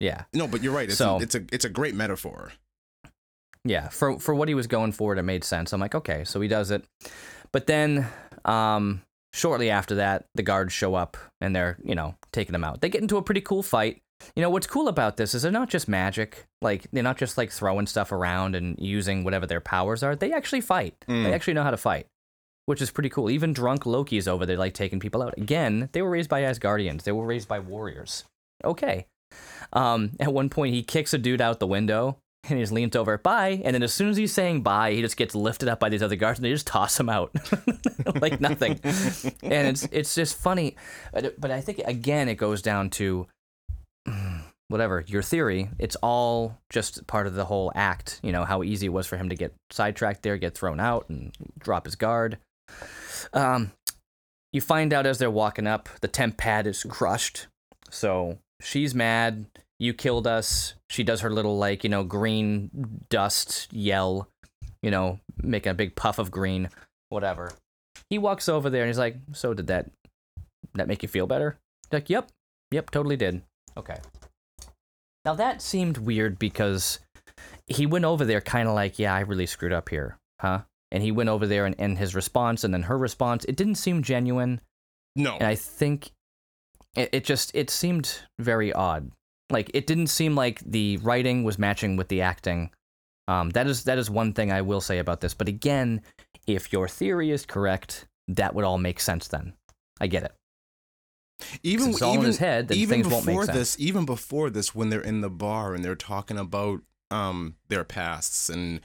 Yeah. 0.00 0.24
no, 0.34 0.46
but 0.46 0.62
you're 0.62 0.74
right. 0.74 0.88
It's, 0.88 0.98
So- 0.98 1.16
a, 1.16 1.22
it's 1.22 1.34
a 1.34 1.44
it's 1.50 1.64
a 1.64 1.70
great 1.70 1.94
metaphor. 1.94 2.52
Yeah. 3.64 3.88
For 3.88 4.18
for 4.18 4.34
what 4.34 4.48
he 4.48 4.54
was 4.54 4.66
going 4.66 4.92
for, 4.92 5.16
it 5.16 5.22
made 5.22 5.44
sense. 5.44 5.72
I'm 5.72 5.80
like, 5.80 5.94
okay, 5.94 6.24
so 6.24 6.40
he 6.40 6.48
does 6.48 6.70
it. 6.70 6.84
But 7.52 7.66
then 7.66 8.06
um 8.44 9.02
shortly 9.32 9.70
after 9.70 9.94
that, 9.96 10.26
the 10.34 10.42
guards 10.42 10.72
show 10.74 10.94
up 10.94 11.16
and 11.40 11.56
they're, 11.56 11.78
you 11.82 11.94
know, 11.94 12.16
taking 12.32 12.54
him 12.54 12.64
out. 12.64 12.80
They 12.82 12.88
get 12.90 13.00
into 13.02 13.16
a 13.16 13.22
pretty 13.22 13.40
cool 13.40 13.62
fight. 13.62 14.02
You 14.36 14.42
know, 14.42 14.50
what's 14.50 14.66
cool 14.66 14.88
about 14.88 15.16
this 15.16 15.34
is 15.34 15.42
they're 15.42 15.52
not 15.52 15.68
just 15.70 15.88
magic. 15.88 16.46
Like 16.62 16.86
they're 16.92 17.02
not 17.02 17.18
just 17.18 17.38
like 17.38 17.50
throwing 17.50 17.86
stuff 17.86 18.12
around 18.12 18.54
and 18.54 18.76
using 18.78 19.24
whatever 19.24 19.46
their 19.46 19.60
powers 19.60 20.02
are. 20.02 20.14
They 20.14 20.32
actually 20.32 20.60
fight. 20.60 20.94
Mm. 21.08 21.24
They 21.24 21.32
actually 21.32 21.54
know 21.54 21.62
how 21.62 21.70
to 21.70 21.76
fight. 21.76 22.06
Which 22.66 22.82
is 22.82 22.90
pretty 22.90 23.08
cool. 23.08 23.30
Even 23.30 23.52
drunk 23.52 23.84
Loki's 23.84 24.28
over 24.28 24.46
there, 24.46 24.56
like 24.56 24.74
taking 24.74 25.00
people 25.00 25.22
out. 25.22 25.34
Again, 25.36 25.88
they 25.92 26.02
were 26.02 26.10
raised 26.10 26.30
by 26.30 26.42
Asgardians. 26.42 27.02
They 27.02 27.12
were 27.12 27.26
raised 27.26 27.48
by 27.48 27.58
warriors. 27.58 28.24
Okay. 28.64 29.06
Um, 29.72 30.12
at 30.20 30.32
one 30.32 30.50
point, 30.50 30.74
he 30.74 30.82
kicks 30.82 31.12
a 31.12 31.18
dude 31.18 31.40
out 31.40 31.58
the 31.58 31.66
window, 31.66 32.18
and 32.48 32.58
he 32.58 32.62
just 32.62 32.72
leans 32.72 32.94
over, 32.94 33.18
bye. 33.18 33.60
And 33.64 33.74
then 33.74 33.82
as 33.82 33.92
soon 33.92 34.08
as 34.08 34.16
he's 34.16 34.32
saying 34.32 34.62
bye, 34.62 34.92
he 34.92 35.00
just 35.00 35.16
gets 35.16 35.34
lifted 35.34 35.68
up 35.68 35.80
by 35.80 35.88
these 35.88 36.02
other 36.02 36.16
guards, 36.16 36.38
and 36.38 36.44
they 36.44 36.52
just 36.52 36.66
toss 36.66 36.98
him 36.98 37.08
out 37.08 37.34
like 38.20 38.40
nothing. 38.40 38.78
and 38.84 39.68
it's 39.68 39.88
it's 39.90 40.14
just 40.14 40.36
funny, 40.38 40.76
but 41.12 41.40
but 41.40 41.50
I 41.50 41.60
think 41.60 41.80
again 41.84 42.28
it 42.28 42.36
goes 42.36 42.62
down 42.62 42.90
to 42.90 43.26
whatever 44.70 45.04
your 45.08 45.20
theory. 45.20 45.68
It's 45.78 45.96
all 45.96 46.56
just 46.70 47.06
part 47.08 47.26
of 47.26 47.34
the 47.34 47.44
whole 47.44 47.72
act. 47.74 48.20
You 48.22 48.32
know 48.32 48.44
how 48.44 48.62
easy 48.62 48.86
it 48.86 48.90
was 48.90 49.06
for 49.06 49.16
him 49.16 49.28
to 49.28 49.34
get 49.34 49.52
sidetracked 49.70 50.22
there, 50.22 50.38
get 50.38 50.54
thrown 50.54 50.80
out, 50.80 51.06
and 51.08 51.34
drop 51.58 51.84
his 51.84 51.96
guard. 51.96 52.38
Um, 53.32 53.72
you 54.52 54.60
find 54.60 54.92
out 54.92 55.06
as 55.06 55.18
they're 55.18 55.30
walking 55.30 55.66
up, 55.66 55.88
the 56.00 56.08
temp 56.08 56.36
pad 56.36 56.66
is 56.66 56.84
crushed. 56.84 57.48
So 57.90 58.38
she's 58.62 58.94
mad. 58.94 59.46
You 59.80 59.92
killed 59.92 60.26
us. 60.26 60.74
She 60.88 61.02
does 61.02 61.20
her 61.20 61.30
little 61.30 61.58
like 61.58 61.82
you 61.82 61.90
know 61.90 62.04
green 62.04 62.70
dust 63.10 63.68
yell, 63.72 64.28
you 64.82 64.90
know, 64.90 65.18
making 65.42 65.72
a 65.72 65.74
big 65.74 65.96
puff 65.96 66.18
of 66.20 66.30
green, 66.30 66.68
whatever. 67.08 67.52
He 68.08 68.18
walks 68.18 68.48
over 68.48 68.70
there 68.70 68.82
and 68.82 68.88
he's 68.88 68.98
like, 68.98 69.16
"So 69.32 69.52
did 69.52 69.66
that 69.66 69.90
that 70.74 70.86
make 70.86 71.02
you 71.02 71.08
feel 71.08 71.26
better?" 71.26 71.58
Like, 71.90 72.08
"Yep, 72.08 72.30
yep, 72.70 72.90
totally 72.90 73.16
did." 73.16 73.42
Okay. 73.76 73.98
Now 75.24 75.34
that 75.34 75.62
seemed 75.62 75.98
weird 75.98 76.38
because 76.38 76.98
he 77.66 77.86
went 77.86 78.04
over 78.04 78.24
there 78.24 78.40
kind 78.40 78.68
of 78.68 78.74
like, 78.74 78.98
"Yeah, 78.98 79.14
I 79.14 79.20
really 79.20 79.46
screwed 79.46 79.72
up 79.72 79.88
here, 79.88 80.18
huh?" 80.40 80.62
And 80.90 81.02
he 81.02 81.12
went 81.12 81.28
over 81.28 81.46
there 81.46 81.66
and, 81.66 81.76
and 81.78 81.98
his 81.98 82.14
response 82.14 82.64
and 82.64 82.74
then 82.74 82.82
her 82.82 82.98
response, 82.98 83.44
it 83.44 83.56
didn't 83.56 83.76
seem 83.76 84.02
genuine 84.02 84.60
No, 85.14 85.34
and 85.34 85.44
I 85.44 85.54
think 85.54 86.10
it, 86.96 87.10
it 87.12 87.24
just 87.24 87.54
it 87.54 87.70
seemed 87.70 88.22
very 88.38 88.72
odd. 88.72 89.10
Like 89.50 89.70
it 89.74 89.86
didn't 89.86 90.08
seem 90.08 90.34
like 90.34 90.60
the 90.60 90.96
writing 90.98 91.44
was 91.44 91.58
matching 91.58 91.96
with 91.96 92.08
the 92.08 92.22
acting. 92.22 92.70
Um, 93.28 93.50
that 93.50 93.66
is 93.66 93.84
that 93.84 93.98
is 93.98 94.10
one 94.10 94.32
thing 94.32 94.50
I 94.50 94.62
will 94.62 94.80
say 94.80 94.98
about 94.98 95.20
this. 95.20 95.34
But 95.34 95.48
again, 95.48 96.02
if 96.46 96.72
your 96.72 96.88
theory 96.88 97.30
is 97.30 97.46
correct, 97.46 98.06
that 98.28 98.54
would 98.54 98.64
all 98.64 98.78
make 98.78 99.00
sense. 99.00 99.28
Then 99.28 99.54
I 100.00 100.06
get 100.06 100.24
it. 100.24 100.32
Even 101.62 101.90
it's 101.90 102.02
all 102.02 102.10
in 102.12 102.18
even 102.18 102.26
his 102.26 102.38
head, 102.38 102.70
even 102.72 103.02
things 103.02 103.12
won't 103.12 103.26
make 103.26 103.34
before 103.40 103.46
this, 103.46 103.76
even 103.78 104.04
before 104.04 104.50
this, 104.50 104.74
when 104.74 104.90
they're 104.90 105.00
in 105.00 105.20
the 105.20 105.30
bar 105.30 105.74
and 105.74 105.84
they're 105.84 105.94
talking 105.96 106.38
about 106.38 106.80
um 107.10 107.56
their 107.68 107.84
pasts 107.84 108.48
and 108.48 108.80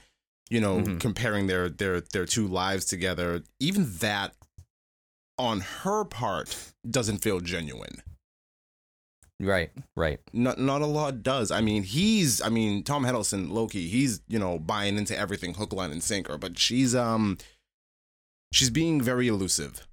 you 0.50 0.60
know 0.60 0.78
Mhm. 0.78 1.00
comparing 1.00 1.46
their 1.46 1.68
their 1.68 2.00
their 2.00 2.26
two 2.26 2.46
lives 2.46 2.84
together, 2.84 3.42
even 3.60 3.98
that 3.98 4.34
on 5.38 5.60
her 5.60 6.04
part 6.04 6.72
doesn't 6.88 7.18
feel 7.18 7.40
genuine. 7.40 8.02
Right, 9.38 9.70
right, 9.94 10.18
Not 10.32 10.58
not 10.58 10.80
a 10.80 10.86
lot 10.86 11.22
does. 11.22 11.50
I 11.50 11.60
mean, 11.60 11.82
he's 11.82 12.40
I 12.40 12.48
mean, 12.48 12.82
Tom 12.82 13.04
Hiddleston, 13.04 13.50
Loki, 13.50 13.86
he's, 13.86 14.22
you 14.28 14.38
know, 14.38 14.58
buying 14.58 14.96
into 14.96 15.14
everything 15.16 15.52
hook, 15.52 15.74
line, 15.74 15.92
and 15.92 16.02
sinker, 16.02 16.38
but 16.38 16.58
she's 16.58 16.94
um 16.94 17.36
she's 18.50 18.70
being 18.70 19.02
very 19.02 19.28
elusive. 19.28 19.86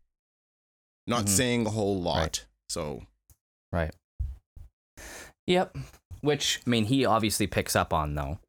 Not 1.07 1.25
Mhm. 1.25 1.29
saying 1.29 1.65
a 1.67 1.71
whole 1.71 2.01
lot. 2.01 2.17
Right. 2.19 2.45
So 2.73 3.03
right. 3.71 3.93
Yep. 5.45 5.77
Which 6.21 6.61
I 6.65 6.69
mean, 6.69 6.85
he 6.85 7.05
obviously 7.05 7.45
picks 7.47 7.75
up 7.75 7.93
on 7.93 8.15
though. 8.15 8.39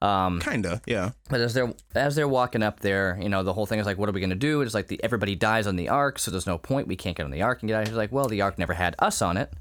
Um, 0.00 0.40
kinda, 0.40 0.80
yeah. 0.86 1.10
But 1.28 1.40
as 1.40 1.54
they're 1.54 1.72
as 1.94 2.14
they're 2.16 2.28
walking 2.28 2.62
up 2.62 2.80
there, 2.80 3.18
you 3.20 3.28
know, 3.28 3.42
the 3.42 3.52
whole 3.52 3.66
thing 3.66 3.78
is 3.78 3.86
like, 3.86 3.98
what 3.98 4.08
are 4.08 4.12
we 4.12 4.20
gonna 4.20 4.34
do? 4.34 4.62
It's 4.62 4.74
like 4.74 4.88
the 4.88 5.02
everybody 5.02 5.34
dies 5.34 5.66
on 5.66 5.76
the 5.76 5.88
ark, 5.88 6.18
so 6.18 6.30
there's 6.30 6.46
no 6.46 6.58
point. 6.58 6.88
We 6.88 6.96
can't 6.96 7.16
get 7.16 7.24
on 7.24 7.30
the 7.30 7.42
ark 7.42 7.62
and 7.62 7.68
get 7.68 7.76
out. 7.78 7.86
He's 7.86 7.96
like, 7.96 8.12
well, 8.12 8.28
the 8.28 8.40
ark 8.40 8.58
never 8.58 8.74
had 8.74 8.94
us 8.98 9.20
on 9.20 9.36
it, 9.36 9.52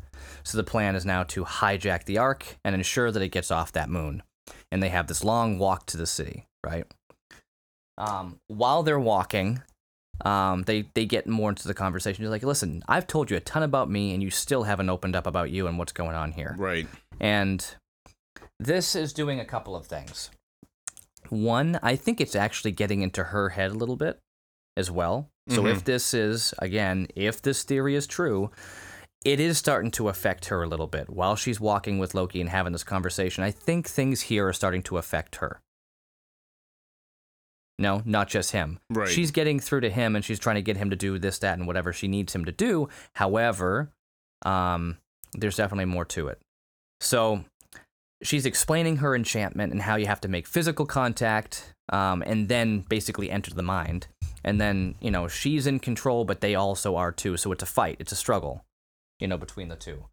so 0.44 0.58
the 0.58 0.64
plan 0.64 0.96
is 0.96 1.06
now 1.06 1.24
to 1.24 1.44
hijack 1.44 2.06
the 2.06 2.18
ark 2.18 2.58
and 2.64 2.76
ensure 2.76 3.12
that 3.12 3.22
it 3.22 3.30
gets 3.30 3.52
off 3.52 3.72
that 3.74 3.90
moon. 3.90 4.24
And 4.72 4.82
they 4.82 4.90
have 4.90 5.08
this 5.08 5.24
long 5.24 5.58
walk 5.58 5.86
to 5.88 5.98
the 5.98 6.06
city, 6.06 6.48
right? 6.64 6.86
Um, 7.98 8.40
while 8.48 8.84
they're 8.84 9.00
walking, 9.00 9.62
um, 10.24 10.64
they 10.64 10.86
they 10.94 11.06
get 11.06 11.28
more 11.28 11.50
into 11.50 11.68
the 11.68 11.74
conversation. 11.74 12.24
He's 12.24 12.32
like, 12.32 12.44
listen, 12.44 12.84
I've 12.88 13.08
told 13.08 13.30
you 13.30 13.38
a 13.38 13.42
ton 13.42 13.64
about 13.64 13.90
me, 13.90 14.14
and 14.14 14.24
you 14.24 14.30
still 14.32 14.64
haven't 14.64 14.90
opened 14.90 15.16
up 15.16 15.28
about 15.28 15.52
you 15.52 15.68
and 15.68 15.78
what's 15.78 15.92
going 15.92 16.16
on 16.16 16.32
here. 16.32 16.56
Right. 16.58 16.88
And 17.20 17.66
this 18.60 18.96
is 18.96 19.14
doing 19.14 19.40
a 19.40 19.46
couple 19.46 19.76
of 19.76 19.86
things. 19.86 20.30
One, 21.30 21.80
I 21.82 21.96
think 21.96 22.22
it's 22.22 22.36
actually 22.36 22.72
getting 22.72 23.02
into 23.02 23.26
her 23.26 23.50
head 23.50 23.72
a 23.72 23.76
little 23.76 23.96
bit 23.96 24.20
as 24.78 24.92
well. 24.92 25.30
So 25.50 25.64
Mhm. 25.64 25.72
if 25.72 25.84
this 25.84 26.14
is 26.14 26.54
again, 26.60 27.08
if 27.16 27.42
this 27.42 27.64
theory 27.64 27.96
is 27.96 28.08
true, 28.08 28.52
it 29.24 29.40
is 29.40 29.58
starting 29.58 29.92
to 29.92 30.08
affect 30.10 30.46
her 30.46 30.62
a 30.64 30.68
little 30.68 30.88
bit 30.88 31.10
while 31.10 31.36
she's 31.36 31.60
walking 31.60 31.98
with 31.98 32.14
Loki 32.14 32.40
and 32.42 32.50
having 32.50 32.74
this 32.74 32.84
conversation. 32.84 33.44
I 33.44 33.52
think 33.52 33.88
things 33.88 34.22
here 34.22 34.48
are 34.48 34.54
starting 34.54 34.84
to 34.84 34.98
affect 34.98 35.38
her. 35.38 35.62
No, 37.78 38.02
not 38.06 38.30
just 38.30 38.52
him. 38.52 38.80
Right. 38.90 39.10
She's 39.10 39.32
getting 39.32 39.60
through 39.60 39.82
to 39.82 39.90
him 39.90 40.16
and 40.16 40.24
she's 40.24 40.40
trying 40.40 40.56
to 40.56 40.62
get 40.62 40.78
him 40.78 40.90
to 40.92 40.96
do 40.96 41.20
this, 41.20 41.40
that, 41.40 41.58
and 41.58 41.68
whatever 41.68 41.92
she 41.92 42.08
needs 42.08 42.34
him 42.34 42.46
to 42.46 42.52
do. 42.52 42.88
However, 43.16 43.92
um, 44.46 44.98
there's 45.34 45.58
definitely 45.58 45.86
more 45.86 46.06
to 46.06 46.30
it. 46.30 46.40
So 47.02 47.44
she's 48.24 48.46
explaining 48.46 48.98
her 48.98 49.16
enchantment 49.16 49.74
and 49.74 49.82
how 49.82 49.98
you 49.98 50.08
have 50.08 50.22
to 50.22 50.28
make 50.28 50.48
physical 50.48 50.86
contact 50.86 51.74
um, 51.92 52.24
and 52.26 52.48
then 52.48 52.80
basically 52.80 53.30
enter 53.30 53.54
the 53.54 53.62
mind. 53.64 54.08
And 54.44 54.62
then, 54.62 54.96
you 55.02 55.12
know, 55.12 55.28
she's 55.28 55.68
in 55.68 55.80
control, 55.80 56.24
but 56.24 56.42
they 56.42 56.56
also 56.56 56.96
are 56.96 57.12
too. 57.12 57.36
So 57.36 57.52
it's 57.52 57.64
a 57.64 57.68
fight, 57.68 57.98
it's 58.00 58.12
a 58.12 58.16
struggle, 58.16 58.64
you 59.20 59.28
know, 59.28 59.38
between 59.38 59.68
the 59.68 59.76
two. 59.76 60.06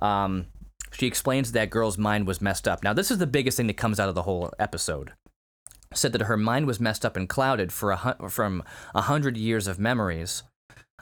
Um, 0.00 0.46
she 0.92 1.06
explains 1.06 1.52
that 1.52 1.70
girl's 1.70 1.98
mind 1.98 2.26
was 2.26 2.40
messed 2.40 2.68
up. 2.68 2.82
Now, 2.82 2.92
this 2.92 3.10
is 3.10 3.18
the 3.18 3.26
biggest 3.26 3.56
thing 3.56 3.66
that 3.66 3.76
comes 3.76 3.98
out 4.00 4.08
of 4.08 4.14
the 4.14 4.22
whole 4.22 4.52
episode. 4.58 5.12
Said 5.94 6.12
that 6.12 6.22
her 6.22 6.36
mind 6.36 6.66
was 6.66 6.80
messed 6.80 7.04
up 7.04 7.16
and 7.16 7.28
clouded 7.28 7.72
for 7.72 7.92
a 7.92 8.28
from 8.28 8.62
a 8.94 9.02
hundred 9.02 9.36
years 9.36 9.66
of 9.66 9.78
memories. 9.78 10.42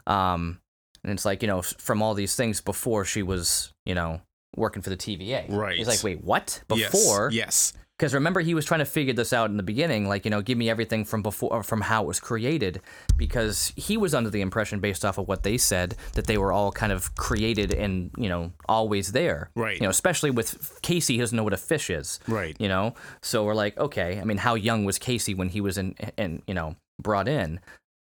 Um, 0.05 0.59
and 1.03 1.11
it's 1.11 1.25
like 1.25 1.41
you 1.41 1.47
know 1.47 1.61
from 1.61 2.01
all 2.01 2.13
these 2.13 2.35
things 2.35 2.61
before 2.61 3.05
she 3.05 3.23
was 3.23 3.73
you 3.85 3.95
know 3.95 4.21
working 4.55 4.81
for 4.81 4.89
the 4.89 4.97
TVA. 4.97 5.45
Right. 5.49 5.77
He's 5.77 5.87
like, 5.87 6.03
wait, 6.03 6.23
what? 6.23 6.61
Yes, 6.73 6.91
Before? 6.91 7.29
Yes. 7.31 7.73
Because 7.97 8.13
remember, 8.13 8.41
he 8.41 8.53
was 8.55 8.65
trying 8.65 8.79
to 8.79 8.85
figure 8.85 9.13
this 9.13 9.31
out 9.31 9.51
in 9.51 9.57
the 9.57 9.63
beginning, 9.63 10.07
like 10.07 10.25
you 10.25 10.31
know, 10.31 10.41
give 10.41 10.57
me 10.57 10.69
everything 10.69 11.05
from 11.05 11.21
before, 11.21 11.61
from 11.63 11.81
how 11.81 12.03
it 12.03 12.07
was 12.07 12.19
created, 12.19 12.81
because 13.15 13.71
he 13.75 13.97
was 13.97 14.15
under 14.15 14.29
the 14.31 14.41
impression, 14.41 14.79
based 14.79 15.05
off 15.05 15.17
of 15.19 15.27
what 15.27 15.43
they 15.43 15.57
said, 15.57 15.95
that 16.15 16.25
they 16.25 16.37
were 16.37 16.51
all 16.51 16.71
kind 16.71 16.91
of 16.91 17.13
created 17.15 17.71
and 17.73 18.09
you 18.17 18.27
know 18.29 18.51
always 18.67 19.11
there. 19.11 19.51
Right. 19.55 19.75
You 19.77 19.83
know, 19.83 19.89
especially 19.89 20.31
with 20.31 20.79
Casey, 20.81 21.13
he 21.13 21.19
doesn't 21.19 21.35
know 21.35 21.43
what 21.43 21.53
a 21.53 21.57
fish 21.57 21.89
is. 21.91 22.19
Right. 22.27 22.55
You 22.59 22.67
know, 22.67 22.95
so 23.21 23.45
we're 23.45 23.53
like, 23.53 23.77
okay. 23.77 24.19
I 24.19 24.23
mean, 24.23 24.37
how 24.37 24.55
young 24.55 24.85
was 24.85 24.97
Casey 24.97 25.33
when 25.35 25.49
he 25.49 25.61
was 25.61 25.77
in, 25.77 25.95
and 26.17 26.41
you 26.47 26.55
know, 26.55 26.75
brought 26.99 27.27
in? 27.27 27.59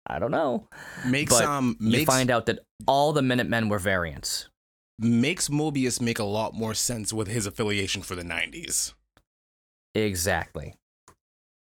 I 0.06 0.18
don't 0.18 0.30
know. 0.30 0.68
Makes 1.06 1.38
But 1.38 1.44
um 1.46 1.76
you 1.80 1.90
makes 1.90 2.04
find 2.04 2.30
out 2.30 2.46
that 2.46 2.60
all 2.86 3.12
the 3.12 3.22
Minutemen 3.22 3.68
were 3.70 3.78
variants. 3.78 4.48
makes 4.98 5.48
Mobius 5.48 6.00
make 6.00 6.18
a 6.18 6.24
lot 6.24 6.52
more 6.52 6.74
sense 6.74 7.12
with 7.12 7.28
his 7.28 7.46
affiliation 7.46 8.02
for 8.02 8.14
the 8.14 8.22
90s. 8.22 8.92
Exactly. 9.94 10.74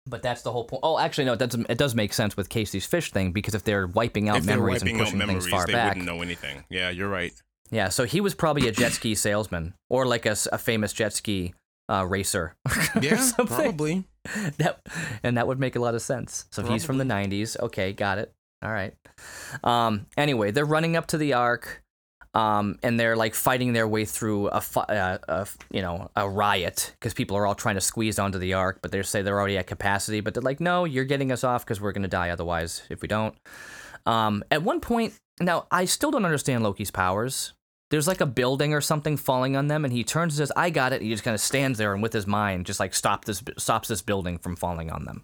But 0.06 0.24
that's 0.24 0.42
the 0.42 0.52
whole 0.52 0.64
point. 0.64 0.82
Oh, 0.84 0.98
actually, 0.98 1.26
no, 1.26 1.34
it 1.34 1.40
does, 1.40 1.54
it 1.54 1.78
does 1.78 1.94
make 1.94 2.14
sense 2.14 2.36
with 2.36 2.50
Casey's 2.50 2.86
fish 2.86 3.12
thing 3.12 3.32
because 3.32 3.54
if 3.54 3.64
they're 3.64 3.86
wiping 3.88 4.28
out 4.28 4.38
if 4.38 4.46
memories 4.46 4.82
wiping 4.82 4.94
and 4.96 5.02
out 5.02 5.04
pushing 5.06 5.18
memories, 5.20 5.44
things 5.44 5.52
far 5.52 5.68
they 5.68 5.74
back. 5.74 5.90
wouldn't 5.92 6.06
know 6.06 6.22
anything. 6.22 6.64
Yeah, 6.70 6.90
you're 6.90 7.10
right. 7.10 7.34
Yeah, 7.70 7.90
so 7.90 8.06
he 8.06 8.20
was 8.20 8.34
probably 8.34 8.68
a 8.68 8.72
jet 8.72 8.94
ski 8.94 9.14
salesman 9.14 9.76
or 9.90 10.08
like 10.08 10.26
a 10.26 10.36
famous 10.36 10.94
jet 10.94 11.14
ski 11.14 11.54
uh, 11.90 12.06
racer. 12.06 12.56
Yeah, 13.02 13.32
probably. 13.38 14.06
That, 14.58 14.80
and 15.24 15.38
that 15.38 15.48
would 15.48 15.60
make 15.60 15.76
a 15.76 15.80
lot 15.80 15.96
of 15.96 16.02
sense. 16.02 16.46
So 16.52 16.64
he's 16.64 16.84
from 16.84 16.98
the 16.98 17.04
90s. 17.04 17.60
Okay, 17.60 17.94
got 17.94 18.18
it. 18.18 18.34
All 18.64 18.72
right. 18.72 18.94
Um, 19.64 20.08
anyway, 20.18 20.52
they're 20.52 20.66
running 20.66 20.96
up 20.96 21.08
to 21.08 21.18
the 21.18 21.34
ark. 21.34 21.84
Um, 22.36 22.78
and 22.84 23.00
they're 23.00 23.16
like 23.16 23.34
fighting 23.34 23.74
their 23.74 23.88
way 23.88 24.06
through 24.06 24.50
a, 24.50 24.62
fi- 24.62 24.82
uh, 24.84 25.18
a 25.28 25.48
you 25.72 25.82
know 25.82 26.12
a 26.16 26.30
riot 26.30 26.94
because 27.00 27.14
people 27.14 27.36
are 27.36 27.48
all 27.48 27.56
trying 27.56 27.76
to 27.76 27.82
squeeze 27.82 28.20
onto 28.20 28.38
the 28.38 28.54
ark, 28.54 28.80
but 28.82 28.92
they 28.92 29.02
say 29.02 29.22
they're 29.22 29.40
already 29.40 29.58
at 29.58 29.66
capacity. 29.66 30.22
But 30.22 30.36
they're 30.36 30.44
like, 30.44 30.60
no, 30.60 30.86
you're 30.86 31.06
getting 31.06 31.32
us 31.32 31.44
off 31.44 31.66
because 31.66 31.82
we're 31.82 31.92
gonna 31.92 32.08
die 32.08 32.30
otherwise 32.30 32.84
if 32.90 33.02
we 33.02 33.08
don't. 33.08 33.36
Um, 34.06 34.44
at 34.52 34.62
one 34.62 34.80
point, 34.80 35.16
now 35.40 35.66
I 35.72 35.86
still 35.86 36.12
don't 36.12 36.26
understand 36.26 36.64
Loki's 36.64 36.92
powers. 36.92 37.54
There's 37.90 38.08
like 38.08 38.22
a 38.22 38.28
building 38.28 38.76
or 38.76 38.82
something 38.82 39.18
falling 39.18 39.56
on 39.56 39.68
them, 39.68 39.84
and 39.84 39.92
he 39.92 40.04
turns 40.04 40.34
and 40.34 40.48
says, 40.48 40.52
"I 40.56 40.70
got 40.70 40.94
it." 40.94 41.02
He 41.02 41.10
just 41.10 41.24
kind 41.24 41.34
of 41.34 41.42
stands 41.42 41.80
there 41.80 41.94
and 41.94 42.04
with 42.04 42.14
his 42.14 42.28
mind 42.28 42.68
just 42.68 42.80
like 42.80 42.94
stop 42.94 43.26
this 43.26 43.42
stops 43.58 43.88
this 43.88 44.04
building 44.04 44.38
from 44.38 44.56
falling 44.56 44.92
on 44.92 45.06
them. 45.06 45.24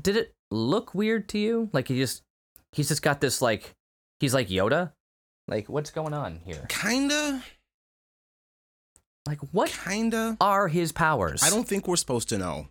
Did 0.00 0.16
it 0.16 0.32
look 0.50 0.94
weird 0.94 1.28
to 1.30 1.38
you? 1.38 1.68
Like 1.74 1.88
he 1.88 1.98
just 1.98 2.22
he's 2.72 2.88
just 2.88 3.02
got 3.02 3.20
this 3.20 3.42
like 3.42 3.74
he's 4.20 4.34
like 4.34 4.48
Yoda. 4.48 4.92
Like 5.46 5.68
what's 5.68 5.90
going 5.90 6.12
on 6.14 6.40
here? 6.44 6.66
Kinda, 6.68 7.42
Like 9.26 9.40
what 9.52 9.70
kinda. 9.70 10.36
are 10.40 10.68
his 10.68 10.92
powers? 10.92 11.42
I 11.42 11.50
don't 11.50 11.66
think 11.66 11.86
we're 11.88 11.96
supposed 11.96 12.28
to 12.30 12.38
know. 12.38 12.68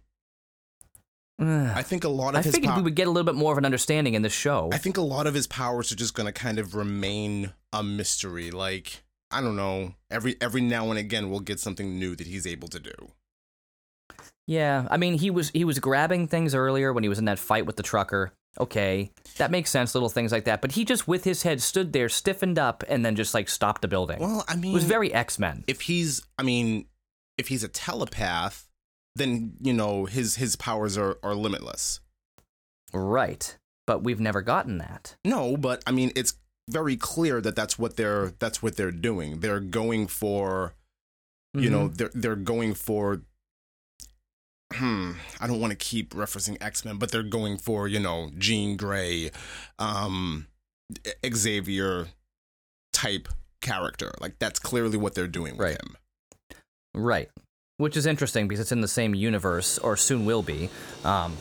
I 1.39 1.83
think 1.83 2.03
a 2.03 2.09
lot 2.09 2.29
of 2.33 2.39
I 2.39 2.41
his 2.41 2.55
figured 2.55 2.71
pow- 2.71 2.77
we 2.77 2.81
would 2.83 2.95
get 2.95 3.07
a 3.07 3.11
little 3.11 3.25
bit 3.31 3.35
more 3.35 3.51
of 3.51 3.59
an 3.59 3.65
understanding 3.65 4.15
in 4.15 4.23
this 4.23 4.33
show. 4.33 4.69
I 4.73 4.79
think 4.79 4.97
a 4.97 5.01
lot 5.01 5.27
of 5.27 5.35
his 5.35 5.45
powers 5.45 5.91
are 5.91 5.95
just 5.95 6.15
gonna 6.15 6.31
kind 6.31 6.57
of 6.57 6.73
remain 6.73 7.53
a 7.71 7.83
mystery. 7.83 8.49
Like 8.49 9.03
I 9.29 9.41
don't 9.41 9.55
know. 9.55 9.93
Every 10.09 10.35
every 10.41 10.61
now 10.61 10.89
and 10.89 10.97
again, 10.97 11.29
we'll 11.29 11.41
get 11.41 11.59
something 11.59 11.99
new 11.99 12.15
that 12.15 12.25
he's 12.25 12.47
able 12.47 12.67
to 12.69 12.79
do. 12.79 12.91
Yeah, 14.47 14.87
I 14.89 14.97
mean 14.97 15.15
he 15.19 15.29
was 15.29 15.49
he 15.51 15.63
was 15.63 15.77
grabbing 15.77 16.27
things 16.27 16.55
earlier 16.55 16.91
when 16.91 17.03
he 17.03 17.09
was 17.09 17.19
in 17.19 17.25
that 17.25 17.37
fight 17.37 17.67
with 17.67 17.75
the 17.75 17.83
trucker. 17.83 18.31
Okay, 18.59 19.11
that 19.37 19.51
makes 19.51 19.69
sense, 19.69 19.93
little 19.93 20.09
things 20.09 20.31
like 20.31 20.45
that. 20.45 20.61
But 20.61 20.71
he 20.71 20.83
just 20.85 21.07
with 21.07 21.23
his 21.23 21.43
head 21.43 21.61
stood 21.61 21.93
there, 21.93 22.09
stiffened 22.09 22.57
up, 22.57 22.83
and 22.87 23.05
then 23.05 23.15
just 23.15 23.33
like 23.33 23.49
stopped 23.49 23.81
the 23.83 23.87
building. 23.87 24.19
Well, 24.19 24.43
I 24.47 24.55
mean, 24.55 24.71
it 24.71 24.73
was 24.73 24.83
very 24.85 25.13
X 25.13 25.37
Men. 25.37 25.63
if 25.67 25.81
he's, 25.81 26.23
I 26.39 26.43
mean, 26.43 26.85
if 27.37 27.49
he's 27.49 27.63
a 27.63 27.67
telepath, 27.67 28.67
then 29.15 29.53
you 29.61 29.73
know 29.73 30.05
his 30.05 30.35
his 30.37 30.55
powers 30.55 30.97
are 30.97 31.17
are 31.21 31.35
limitless. 31.35 31.99
Right, 32.93 33.57
but 33.85 34.03
we've 34.03 34.19
never 34.19 34.41
gotten 34.41 34.77
that. 34.79 35.15
No, 35.25 35.57
but 35.57 35.83
I 35.85 35.91
mean, 35.91 36.11
it's 36.15 36.33
very 36.69 36.97
clear 36.97 37.41
that 37.41 37.55
that's 37.55 37.77
what 37.77 37.95
they're 37.97 38.33
that's 38.39 38.63
what 38.63 38.75
they're 38.75 38.91
doing. 38.91 39.39
They're 39.41 39.59
going 39.59 40.07
for, 40.07 40.73
you 41.53 41.69
know, 41.69 41.89
Mhm. 41.89 41.97
they're 41.97 42.11
they're 42.13 42.35
going 42.35 42.73
for. 42.73 43.21
Hmm. 44.73 45.13
I 45.39 45.47
don't 45.47 45.61
want 45.61 45.71
to 45.71 45.77
keep 45.77 46.13
referencing 46.13 46.57
X 46.61 46.83
Men, 46.83 46.97
but 46.97 47.11
they're 47.11 47.23
going 47.23 47.57
for 47.57 47.87
you 47.87 47.99
know 47.99 48.31
Jean 48.37 48.75
Grey, 48.75 49.31
um, 49.79 50.47
Xavier 51.25 52.07
type 52.93 53.29
character. 53.61 54.11
Like 54.19 54.39
that's 54.39 54.59
clearly 54.59 54.97
what 54.97 55.15
they're 55.15 55.27
doing 55.27 55.53
with 55.57 55.61
Right. 55.61 55.77
him. 55.81 55.97
right, 56.93 57.29
which 57.77 57.95
is 57.95 58.05
interesting 58.05 58.47
because 58.47 58.59
it's 58.59 58.71
in 58.73 58.81
the 58.81 58.87
same 58.87 59.15
universe, 59.15 59.77
or 59.77 59.95
soon 59.95 60.25
will 60.25 60.43
be. 60.43 60.69
Um, 61.05 61.37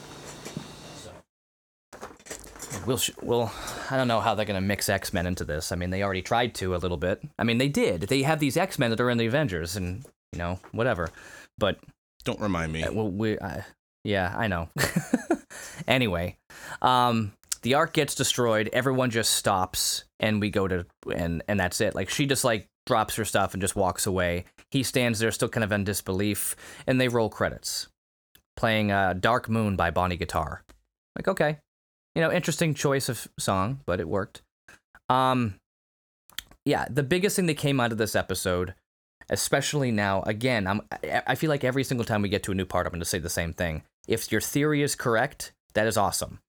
we'll 2.87 2.99
sh- 2.99 3.11
we'll 3.23 3.51
I 3.91 3.97
don't 3.97 4.09
know 4.09 4.21
how 4.21 4.35
they're 4.35 4.45
gonna 4.47 4.61
mix 4.61 4.89
X 4.89 5.13
Men 5.13 5.27
into 5.27 5.45
this. 5.45 5.73
I 5.73 5.77
mean, 5.77 5.91
they 5.91 6.03
already 6.03 6.23
tried 6.23 6.55
to 6.57 6.75
a 6.75 6.79
little 6.79 6.97
bit. 6.97 7.23
I 7.39 7.45
mean, 7.45 7.59
they 7.59 7.69
did. 7.69 8.03
They 8.03 8.23
have 8.23 8.39
these 8.39 8.57
X 8.57 8.79
Men 8.79 8.91
that 8.91 9.01
are 9.01 9.11
in 9.11 9.19
the 9.19 9.27
Avengers, 9.27 9.77
and 9.77 10.05
you 10.33 10.39
know 10.39 10.61
whatever, 10.73 11.11
but. 11.59 11.79
Don't 12.27 12.41
remind 12.41 12.73
me. 12.73 12.83
Uh, 12.83 12.93
Well, 12.93 13.09
we, 13.11 13.39
yeah, 14.05 14.35
I 14.37 14.49
know. 14.49 14.69
anyway, 15.89 16.37
um, 16.83 17.33
the 17.63 17.75
ark 17.75 17.93
gets 17.93 18.15
destroyed. 18.15 18.69
Everyone 18.73 19.11
just 19.11 19.33
stops, 19.33 20.05
and 20.21 20.41
we 20.41 20.51
go 20.51 20.69
to, 20.69 20.87
and 21.15 21.43
and 21.49 21.59
that's 21.59 21.81
it. 21.81 21.95
Like 21.95 22.11
she 22.11 22.27
just 22.27 22.45
like 22.45 22.67
drops 22.85 23.15
her 23.17 23.25
stuff 23.25 23.55
and 23.55 23.61
just 23.61 23.77
walks 23.77 24.07
away. 24.07 24.45
He 24.71 24.83
stands 24.83 25.21
there, 25.21 25.31
still 25.31 25.49
kind 25.49 25.65
of 25.65 25.73
in 25.73 25.85
disbelief, 25.85 26.57
and 26.87 27.01
they 27.01 27.09
roll 27.09 27.29
credits, 27.31 27.87
playing 28.57 28.91
uh, 28.91 29.15
"Dark 29.15 29.49
Moon" 29.49 29.77
by 29.77 29.91
Bonnie 29.91 30.17
Guitar. 30.17 30.65
Like, 31.17 31.29
okay, 31.29 31.59
you 32.15 32.23
know, 32.23 32.33
interesting 32.33 32.75
choice 32.75 33.09
of 33.09 33.29
song, 33.39 33.81
but 33.87 34.01
it 34.01 34.09
worked. 34.09 34.43
Um, 35.09 35.55
yeah, 36.65 36.87
the 36.91 37.05
biggest 37.05 37.37
thing 37.37 37.47
that 37.47 37.55
came 37.57 37.79
out 37.79 37.93
of 37.93 37.99
this 37.99 38.17
episode 38.17 38.75
especially 39.31 39.91
now 39.91 40.23
again 40.23 40.67
i'm 40.67 40.81
I- 41.27 41.35
feel 41.35 41.51
like 41.51 41.65
every 41.65 41.85
single 41.85 42.05
time 42.05 42.23
we 42.23 42.29
get 42.29 42.43
to 42.45 42.53
a 42.53 42.55
new 42.55 42.65
part 42.67 42.87
i'm 42.87 42.93
going 42.93 43.01
to 43.01 43.05
say 43.07 43.19
the 43.19 43.29
same 43.31 43.53
thing 43.53 43.83
if 44.09 44.31
your 44.33 44.41
theory 44.41 44.83
is 44.83 44.95
correct 44.95 45.53
that 45.75 45.87
is 45.87 45.97
awesome 45.97 46.41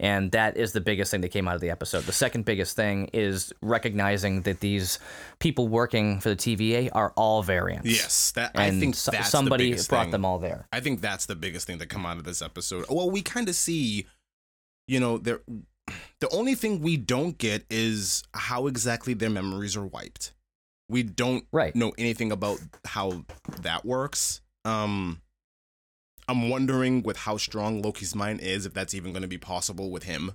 and 0.00 0.32
that 0.32 0.56
is 0.56 0.72
the 0.72 0.80
biggest 0.80 1.12
thing 1.12 1.20
that 1.20 1.28
came 1.28 1.46
out 1.46 1.54
of 1.54 1.60
the 1.60 1.70
episode 1.70 2.02
the 2.04 2.12
second 2.12 2.44
biggest 2.44 2.74
thing 2.74 3.08
is 3.12 3.52
recognizing 3.62 4.42
that 4.42 4.58
these 4.60 4.98
people 5.38 5.68
working 5.68 6.18
for 6.20 6.30
the 6.30 6.36
tva 6.36 6.88
are 6.92 7.12
all 7.16 7.42
variants 7.44 7.86
Yes, 7.88 8.32
that 8.32 8.50
and 8.54 8.62
I 8.62 8.70
think 8.80 8.94
so- 8.96 9.12
that's 9.12 9.30
somebody 9.30 9.72
the 9.72 9.86
brought 9.88 10.04
thing. 10.04 10.10
them 10.10 10.24
all 10.24 10.38
there 10.40 10.66
I 10.72 10.80
think 10.80 11.00
that's 11.00 11.26
the 11.26 11.36
biggest 11.36 11.66
thing 11.66 11.78
that 11.78 11.88
come 11.90 12.04
out 12.06 12.16
of 12.16 12.24
this 12.24 12.42
episode. 12.42 12.86
Well, 12.90 13.08
we 13.10 13.22
kind 13.22 13.48
of 13.48 13.54
see, 13.54 14.06
you 14.88 14.98
know, 14.98 15.18
there. 15.18 15.40
The 16.20 16.28
only 16.30 16.54
thing 16.56 16.80
we 16.80 16.96
don't 16.96 17.38
get 17.38 17.64
is 17.70 18.24
how 18.34 18.66
exactly 18.66 19.14
their 19.14 19.30
memories 19.30 19.76
are 19.76 19.86
wiped. 19.86 20.32
We 20.88 21.02
don't 21.02 21.44
right 21.52 21.74
know 21.74 21.92
anything 21.96 22.32
about 22.32 22.60
how 22.84 23.24
that 23.62 23.84
works. 23.84 24.40
Um, 24.64 25.22
I'm 26.28 26.48
wondering 26.48 27.02
with 27.02 27.18
how 27.18 27.36
strong 27.36 27.82
Loki's 27.82 28.14
mind 28.14 28.40
is, 28.40 28.66
if 28.66 28.74
that's 28.74 28.94
even 28.94 29.12
going 29.12 29.22
to 29.22 29.28
be 29.28 29.38
possible 29.38 29.90
with 29.90 30.04
him. 30.04 30.32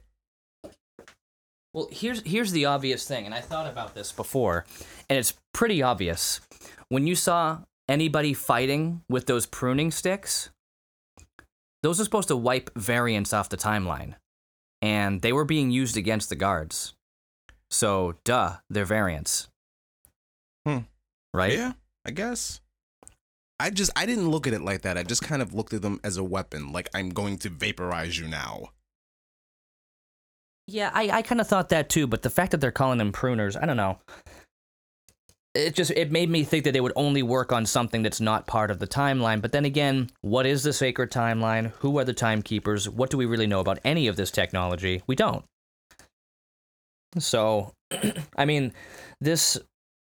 Well, 1.74 1.88
here's 1.91 2.24
here's 2.24 2.52
the 2.52 2.66
obvious 2.66 3.08
thing, 3.08 3.26
and 3.26 3.36
I 3.36 3.41
thought 3.41 3.68
about 3.68 3.93
this 3.93 4.12
before, 4.12 4.66
and 5.08 5.20
it's 5.20 5.36
pretty 5.54 5.84
obvious. 5.84 6.41
When 6.89 7.06
you 7.06 7.16
saw 7.16 7.60
anybody 7.88 8.34
fighting 8.34 9.02
with 9.08 9.28
those 9.28 9.45
pruning 9.45 9.91
sticks, 9.91 10.50
those 11.84 12.00
are 12.02 12.04
supposed 12.04 12.30
to 12.30 12.36
wipe 12.36 12.72
variants 12.76 13.34
off 13.34 13.50
the 13.50 13.58
timeline, 13.58 14.16
and 14.82 15.22
they 15.22 15.32
were 15.32 15.45
being 15.45 15.70
used 15.70 15.95
against 15.95 16.30
the 16.30 16.36
guards. 16.36 16.95
So, 17.70 18.16
duh, 18.24 18.58
they're 18.68 18.86
variants. 18.86 19.49
Hmm. 20.66 20.80
Right? 21.34 21.53
Yeah, 21.53 21.74
I 22.05 22.12
guess. 22.12 22.62
I 23.60 23.70
just 23.70 23.91
I 23.95 24.05
didn't 24.05 24.30
look 24.30 24.47
at 24.47 24.53
it 24.53 24.62
like 24.62 24.82
that. 24.82 24.97
I 24.97 25.03
just 25.03 25.22
kind 25.22 25.41
of 25.41 25.53
looked 25.53 25.74
at 25.74 25.82
them 25.82 25.99
as 26.03 26.18
a 26.18 26.24
weapon, 26.24 26.72
like 26.72 26.89
I'm 26.93 27.10
going 27.10 27.38
to 27.39 27.49
vaporize 27.49 28.18
you 28.18 28.28
now. 28.28 28.70
Yeah, 30.68 30.91
I, 30.93 31.10
I 31.10 31.22
kind 31.24 31.41
of 31.41 31.47
thought 31.47 31.70
that 31.70 31.89
too, 31.89 32.05
but 32.07 32.22
the 32.22 32.30
fact 32.30 32.51
that 32.51 32.62
they're 32.62 32.72
calling 32.72 32.99
them 32.99 33.12
pruners, 33.12 33.62
I 33.62 33.66
don't 33.66 33.76
know. 33.76 33.97
It 35.55 35.74
just 35.74 35.91
it 35.91 36.12
made 36.12 36.30
me 36.30 36.43
think 36.43 36.64
that 36.64 36.74
they 36.74 36.80
would 36.80 36.93
only 36.95 37.24
work 37.24 37.51
on 37.51 37.66
something 37.66 38.03
that's 38.03 38.22
not 38.22 38.45
part 38.45 38.70
of 38.70 38.78
the 38.78 38.88
timeline. 38.88 39.41
But 39.41 39.51
then 39.51 39.66
again, 39.66 40.12
what 40.22 40.45
is 40.45 40.64
the 40.64 40.72
sacred 40.72 41.12
timeline? 41.12 41.72
Who 41.80 41.97
are 41.97 42.05
the 42.05 42.14
timekeepers? 42.14 42.88
What 42.88 43.10
do 43.10 43.18
we 43.18 43.26
really 43.26 43.47
know 43.47 43.60
about 43.60 43.80
any 43.84 44.07
of 44.07 44.16
this 44.16 44.30
technology? 44.30 45.01
We 45.07 45.16
don't. 45.16 45.43
So, 47.18 47.74
I 48.38 48.45
mean, 48.45 48.74
this 49.20 49.57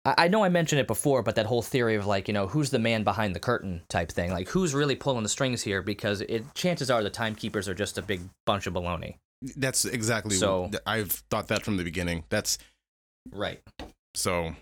I 0.06 0.14
I 0.18 0.28
know 0.28 0.43
I 0.43 0.49
mentioned 0.49 0.80
it 0.80 0.88
before, 0.88 1.22
but 1.24 1.36
that 1.36 1.45
whole 1.47 1.62
theory 1.62 1.95
of 1.95 2.06
like, 2.06 2.28
you 2.28 2.34
know, 2.34 2.47
who's 2.47 2.70
the 2.70 2.80
man 2.80 3.03
behind 3.03 3.36
the 3.36 3.39
curtain 3.39 3.82
type 3.89 4.12
thing, 4.12 4.32
like 4.32 4.47
who's 4.49 4.74
really 4.74 4.95
pulling 4.95 5.24
the 5.24 5.30
strings 5.30 5.62
here? 5.64 5.82
Because 5.82 6.22
it 6.22 6.43
chances 6.53 6.89
are 6.91 7.03
the 7.03 7.10
timekeepers 7.10 7.68
are 7.68 7.74
just 7.74 7.97
a 7.97 8.01
big 8.01 8.22
bunch 8.45 8.68
of 8.68 8.74
baloney. 8.74 9.16
That's 9.58 9.86
exactly 9.86 10.36
So- 10.38 10.64
what 10.64 10.82
I've 10.86 11.12
thought 11.30 11.47
that 11.49 11.64
from 11.64 11.78
the 11.78 11.84
beginning. 11.84 12.24
That's 12.30 12.58
Right. 13.32 13.62
so 14.14 14.56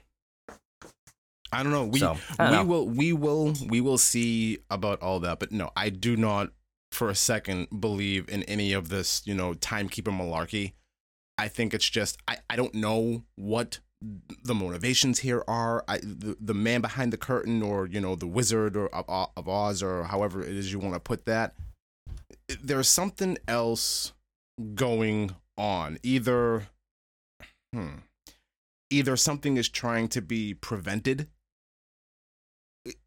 I 1.51 1.61
don't 1.61 1.71
know. 1.71 1.85
We 1.85 1.99
So, 1.99 2.17
don't 2.37 2.49
we 2.49 2.55
know. 2.55 2.63
will 2.65 2.87
we 2.87 3.13
will 3.13 3.53
we 3.67 3.79
will 3.81 3.97
see 3.99 4.59
about 4.71 5.01
all 5.01 5.19
that, 5.19 5.39
but 5.39 5.51
no, 5.51 5.69
I 5.75 5.89
do 5.89 6.15
not 6.17 6.51
for 6.91 7.09
a 7.09 7.15
second 7.15 7.67
believe 7.79 8.27
in 8.29 8.43
any 8.43 8.73
of 8.73 8.89
this, 8.89 9.21
you 9.25 9.33
know, 9.35 9.53
timekeeper 9.53 10.11
malarkey. 10.11 10.73
I 11.37 11.47
think 11.47 11.73
it's 11.73 11.89
just 11.89 12.17
I, 12.27 12.37
I 12.49 12.55
don't 12.55 12.73
know 12.75 13.23
what 13.35 13.79
the 14.43 14.53
motivations 14.53 15.19
here 15.19 15.43
are. 15.47 15.83
I 15.87 15.97
the, 15.97 16.37
the 16.39 16.53
man 16.53 16.81
behind 16.81 17.13
the 17.13 17.17
curtain 17.17 17.61
or, 17.61 17.87
you 17.87 18.01
know, 18.01 18.15
the 18.15 18.27
wizard 18.27 18.75
or 18.75 18.87
of, 18.87 19.29
of 19.35 19.47
Oz 19.47 19.81
or 19.81 20.03
however 20.03 20.41
it 20.41 20.55
is 20.55 20.71
you 20.71 20.79
want 20.79 20.93
to 20.93 20.99
put 20.99 21.25
that. 21.25 21.53
There's 22.61 22.89
something 22.89 23.37
else 23.47 24.13
going 24.75 25.35
on. 25.57 25.97
Either 26.03 26.67
hmm, 27.73 27.95
either 28.89 29.17
something 29.17 29.57
is 29.57 29.67
trying 29.69 30.07
to 30.09 30.21
be 30.21 30.53
prevented 30.53 31.27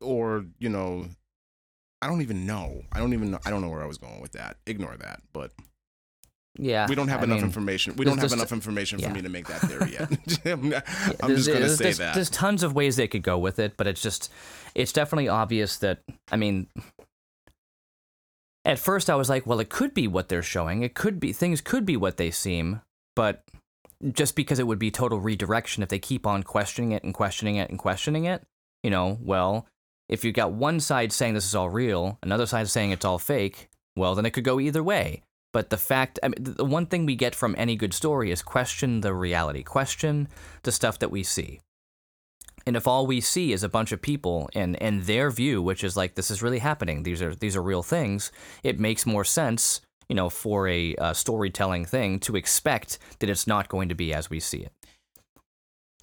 or 0.01 0.47
you 0.59 0.69
know 0.69 1.07
i 2.03 2.07
don't 2.07 2.23
even 2.23 2.47
know 2.47 2.83
i 2.93 2.99
don't 2.99 3.13
even 3.13 3.31
know 3.31 3.39
i 3.45 3.51
don't 3.51 3.63
know 3.63 3.69
where 3.69 3.83
i 3.83 3.87
was 3.87 3.99
going 3.99 4.21
with 4.21 4.33
that 4.33 4.57
ignore 4.67 4.97
that 4.97 5.21
but 5.33 5.53
Yeah. 6.59 6.87
we 6.89 6.95
don't 6.95 7.09
have 7.09 7.21
I 7.21 7.25
enough 7.25 7.37
mean, 7.39 7.45
information 7.47 7.95
we 7.97 8.05
don't 8.05 8.19
have 8.19 8.33
enough 8.33 8.53
information 8.53 8.99
for 8.99 9.07
yeah. 9.07 9.13
me 9.13 9.23
to 9.23 9.29
make 9.29 9.47
that 9.49 9.61
theory 9.61 9.93
yet 9.93 10.11
i'm, 10.47 10.69
not- 10.71 10.85
I'm 11.23 11.37
just 11.37 11.49
gonna 11.49 11.69
say 11.69 11.85
there's, 11.85 11.99
that 11.99 12.15
There's 12.15 12.31
tons 12.31 12.63
of 12.63 12.75
ways 12.75 12.97
they 12.97 13.09
could 13.09 13.23
go 13.23 13.39
with 13.39 13.59
it, 13.59 13.77
but 13.77 13.87
it's 13.87 14.03
just, 14.03 14.31
it's 14.75 14.93
definitely 14.93 15.29
obvious 15.29 15.77
that, 15.79 16.01
I 16.31 16.37
mean, 16.37 16.67
at 18.65 18.79
first 18.79 19.09
I 19.09 19.15
was 19.15 19.29
like, 19.29 19.47
well, 19.47 19.61
it 19.61 19.69
could 19.69 19.95
be 19.95 20.09
what 20.09 20.29
they're 20.29 20.43
showing. 20.43 20.83
It 20.83 20.95
could 20.95 21.21
be, 21.21 21.33
things 21.33 21.61
could 21.61 21.87
be 21.87 21.97
what 21.97 22.17
they 22.17 22.31
seem, 22.31 22.81
but 23.15 23.45
just 24.13 24.37
because 24.37 24.59
it 24.59 24.67
would 24.67 24.79
be 24.79 24.91
total 24.91 25.21
redirection 25.21 25.83
if 25.83 25.89
they 25.89 25.99
keep 25.99 26.27
on 26.27 26.43
questioning 26.43 26.93
it 26.93 27.03
and 27.05 27.15
questioning 27.15 27.57
it 27.57 27.71
and 27.71 27.79
questioning 27.79 28.25
it, 28.25 28.43
you 28.83 28.91
know, 28.91 29.19
well, 29.23 29.67
if 30.09 30.25
you've 30.25 30.35
got 30.35 30.53
one 30.53 30.81
side 30.81 31.13
saying 31.13 31.35
this 31.35 31.47
is 31.47 31.55
all 31.55 31.71
real, 31.71 32.19
another 32.23 32.47
side 32.47 32.69
saying 32.69 32.91
it's 32.91 33.05
all 33.05 33.19
fake, 33.19 33.69
well, 33.97 34.15
then 34.15 34.27
it 34.27 34.31
could 34.31 34.45
go 34.45 34.61
either 34.61 34.83
way. 34.83 35.23
But 35.53 35.71
the 35.71 35.77
fact, 35.77 36.19
I 36.23 36.29
mean, 36.29 36.37
the 36.39 36.65
one 36.65 36.87
thing 36.87 37.07
we 37.07 37.17
get 37.17 37.35
from 37.35 37.55
any 37.57 37.77
good 37.77 37.95
story 37.95 38.31
is 38.31 38.43
question 38.43 39.01
the 39.01 39.15
reality, 39.15 39.63
question 39.63 40.29
the 40.63 40.73
stuff 40.73 40.99
that 40.99 41.11
we 41.11 41.23
see. 41.23 41.61
And 42.67 42.77
if 42.77 42.87
all 42.87 43.07
we 43.07 43.21
see 43.21 43.53
is 43.53 43.63
a 43.63 43.69
bunch 43.69 43.93
of 43.93 44.03
people 44.03 44.51
and 44.55 44.81
and 44.83 45.05
their 45.05 45.31
view, 45.31 45.63
which 45.63 45.85
is 45.85 45.97
like 45.97 46.15
this 46.15 46.31
is 46.31 46.43
really 46.43 46.59
happening, 46.59 47.05
these 47.05 47.23
are 47.23 47.35
these 47.35 47.57
are 47.57 47.63
real 47.63 47.83
things, 47.83 48.33
it 48.65 48.81
makes 48.81 49.07
more 49.07 49.25
sense, 49.25 49.81
you 50.09 50.17
know, 50.17 50.29
for 50.29 50.67
a 50.69 50.95
uh, 50.97 51.13
storytelling 51.13 51.85
thing 51.85 52.19
to 52.21 52.35
expect 52.35 52.99
that 53.21 53.31
it's 53.31 53.47
not 53.47 53.69
going 53.69 53.89
to 53.89 53.95
be 53.95 54.13
as 54.13 54.29
we 54.29 54.41
see 54.41 54.59
it. 54.59 54.73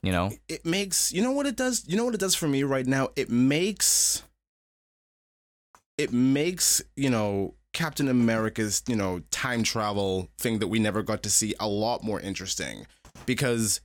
You 0.01 0.11
know, 0.11 0.31
it 0.47 0.65
makes 0.65 1.11
you 1.11 1.21
know 1.21 1.31
what 1.31 1.45
it 1.45 1.55
does 1.55 1.83
you 1.87 1.97
know 1.97 2.05
what 2.05 2.13
it 2.13 2.19
does 2.19 2.35
for 2.35 2.47
me 2.47 2.63
right 2.63 2.87
now 2.87 3.09
it 3.15 3.29
makes 3.29 4.23
it 5.97 6.11
makes 6.11 6.81
you 6.95 7.09
know 7.09 7.55
captain 7.73 8.07
america's 8.07 8.83
you 8.87 8.95
know 8.95 9.21
time 9.31 9.63
travel 9.63 10.29
thing 10.37 10.59
that 10.59 10.67
we 10.67 10.79
never 10.79 11.01
got 11.01 11.23
to 11.23 11.29
see 11.29 11.53
a 11.59 11.67
lot 11.67 12.03
more 12.03 12.19
interesting. 12.19 12.87
Because 13.25 13.81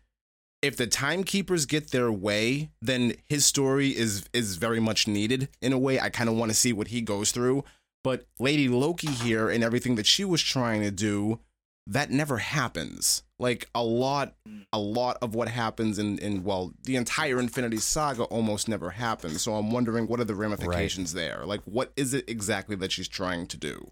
if 0.62 0.76
the 0.76 0.86
timekeepers 0.86 1.66
get 1.66 1.91
their 1.91 2.11
way 2.11 2.70
then 2.82 3.14
his 3.28 3.45
story 3.47 3.89
is 3.89 4.28
is 4.32 4.57
very 4.57 4.80
much 4.80 5.09
needed 5.09 5.49
in 5.61 5.72
a 5.72 5.78
way. 5.78 5.99
I 6.01 6.11
kind 6.11 6.28
of 6.28 6.36
want 6.36 6.51
to 6.51 6.57
see 6.57 6.72
what 6.72 6.89
he 6.89 7.01
goes 7.01 7.32
through. 7.32 7.64
But 8.05 8.26
lady 8.39 8.68
loki 8.68 9.09
here 9.09 9.51
and 9.51 9.64
everything 9.64 9.97
that 9.97 10.07
she 10.07 10.24
was 10.24 10.41
trying 10.43 10.82
to 10.82 10.91
do 10.91 11.41
that 11.89 12.11
never 12.11 12.36
happens. 12.36 13.22
Like 13.39 13.68
a 13.74 13.82
lot 13.82 14.34
a 14.72 14.78
lot 14.78 15.16
of 15.22 15.34
what 15.34 15.49
happens 15.49 15.99
in 15.99 16.18
in 16.18 16.45
well 16.45 16.74
the 16.84 16.97
entire 16.97 17.41
infinity 17.41 17.78
saga 17.78 18.24
almost 18.24 18.68
never 18.68 18.91
happens. 18.91 19.43
So 19.43 19.55
i'm 19.55 19.70
wondering 19.70 20.07
what 20.07 20.20
are 20.20 20.24
the 20.24 20.34
ramifications 20.34 21.14
there? 21.14 21.45
Like 21.45 21.62
what 21.64 21.93
is 21.97 22.14
it 22.14 22.28
exactly 22.28 22.76
that 22.76 22.93
she's 22.93 23.09
trying 23.09 23.47
to 23.49 23.57
do? 23.57 23.91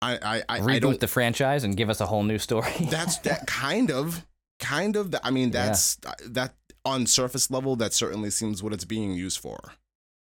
I 0.00 0.14
i 0.16 0.36
i, 0.36 0.42
I 0.48 0.60
reboot 0.60 0.80
don't 0.80 1.00
the 1.00 1.08
franchise 1.08 1.62
and 1.62 1.76
give 1.76 1.90
us 1.90 2.00
a 2.00 2.06
whole 2.06 2.22
new 2.22 2.38
story. 2.38 2.72
that's 2.90 3.18
that 3.18 3.46
kind 3.46 3.90
of 3.90 4.26
kind 4.58 4.96
of 4.96 5.12
i 5.24 5.30
mean 5.30 5.50
that's 5.50 5.96
that 6.24 6.54
on 6.84 7.06
surface 7.06 7.50
level 7.50 7.76
that 7.76 7.92
certainly 7.92 8.30
seems 8.30 8.62
what 8.62 8.72
it's 8.72 8.84
being 8.84 9.12
used 9.12 9.38
for. 9.38 9.58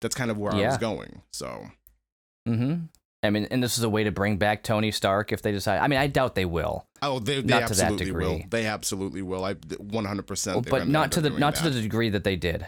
That's 0.01 0.14
kind 0.14 0.30
of 0.30 0.38
where 0.38 0.53
i 0.53 0.66
was 0.66 0.78
going 0.78 1.22
so. 1.30 1.66
Mm-hmm. 2.48 2.86
I 3.22 3.30
mean, 3.30 3.46
and 3.50 3.62
this 3.62 3.76
is 3.76 3.84
a 3.84 3.90
way 3.90 4.04
to 4.04 4.10
bring 4.10 4.38
back 4.38 4.62
Tony 4.62 4.90
Stark 4.90 5.30
if 5.32 5.42
they 5.42 5.52
decide. 5.52 5.80
I 5.80 5.88
mean, 5.88 5.98
I 5.98 6.06
doubt 6.06 6.34
they 6.34 6.46
will. 6.46 6.86
oh 7.02 7.18
they, 7.18 7.42
they 7.42 7.42
Not 7.60 7.68
to 7.68 7.74
that 7.74 7.92
absolutely 7.92 8.12
will 8.12 8.40
they 8.50 8.66
absolutely 8.66 9.22
will 9.22 9.44
i 9.44 9.54
100% 9.54 10.44
they're 10.44 10.62
but 10.62 10.88
not 10.88 11.12
to 11.12 11.20
the 11.20 11.30
not 11.30 11.54
to 11.56 11.68
the 11.70 11.80
degree 11.82 12.08
that 12.10 12.24
they 12.24 12.36
did. 12.36 12.66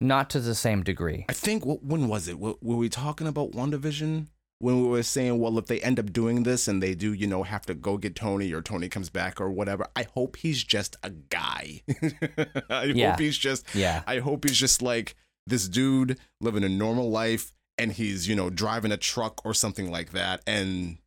Not 0.00 0.30
to 0.30 0.40
the 0.40 0.54
same 0.56 0.82
degree. 0.82 1.26
I 1.28 1.32
think 1.32 1.62
wh- 1.62 1.80
when 1.84 2.08
was 2.08 2.26
it? 2.26 2.36
Were, 2.40 2.54
were 2.60 2.74
we 2.76 2.88
talking 2.88 3.28
about 3.28 3.52
WandaVision? 3.52 4.26
When 4.58 4.80
we 4.82 4.88
were 4.88 5.02
saying, 5.04 5.38
well, 5.38 5.58
if 5.58 5.66
they 5.66 5.80
end 5.80 6.00
up 6.00 6.12
doing 6.12 6.42
this 6.44 6.66
and 6.68 6.82
they 6.82 6.94
do, 6.96 7.12
you 7.12 7.26
know, 7.28 7.42
have 7.44 7.66
to 7.66 7.74
go 7.74 7.98
get 7.98 8.16
Tony 8.16 8.52
or 8.52 8.62
Tony 8.62 8.88
comes 8.88 9.10
back 9.10 9.40
or 9.40 9.50
whatever, 9.50 9.86
I 9.94 10.06
hope 10.14 10.36
he's 10.36 10.62
just 10.64 10.96
a 11.04 11.10
guy. 11.10 11.82
I 12.70 12.84
Yeah. 12.94 13.10
hope 13.10 13.20
he's 13.20 13.36
just, 13.38 13.64
Yeah. 13.74 14.02
I 14.06 14.18
hope 14.18 14.44
he's 14.44 14.56
just 14.58 14.82
like 14.82 15.14
this 15.46 15.68
dude 15.68 16.18
living 16.40 16.64
a 16.64 16.68
normal 16.68 17.10
life 17.10 17.52
and 17.78 17.92
he's, 17.92 18.28
you 18.28 18.34
know, 18.36 18.50
driving 18.50 18.92
a 18.92 18.96
truck 18.96 19.44
or 19.44 19.54
something 19.54 19.90
like 19.90 20.12
that. 20.12 20.42
And, 20.46 20.98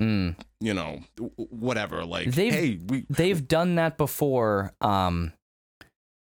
Mm. 0.00 0.34
you 0.60 0.74
know, 0.74 1.00
whatever. 1.36 2.04
Like, 2.04 2.32
They've- 2.32 2.52
hey, 2.52 2.78
we, 2.84 3.06
They've 3.08 3.46
done 3.46 3.76
that 3.76 3.96
before. 3.96 4.72
Um, 4.80 5.32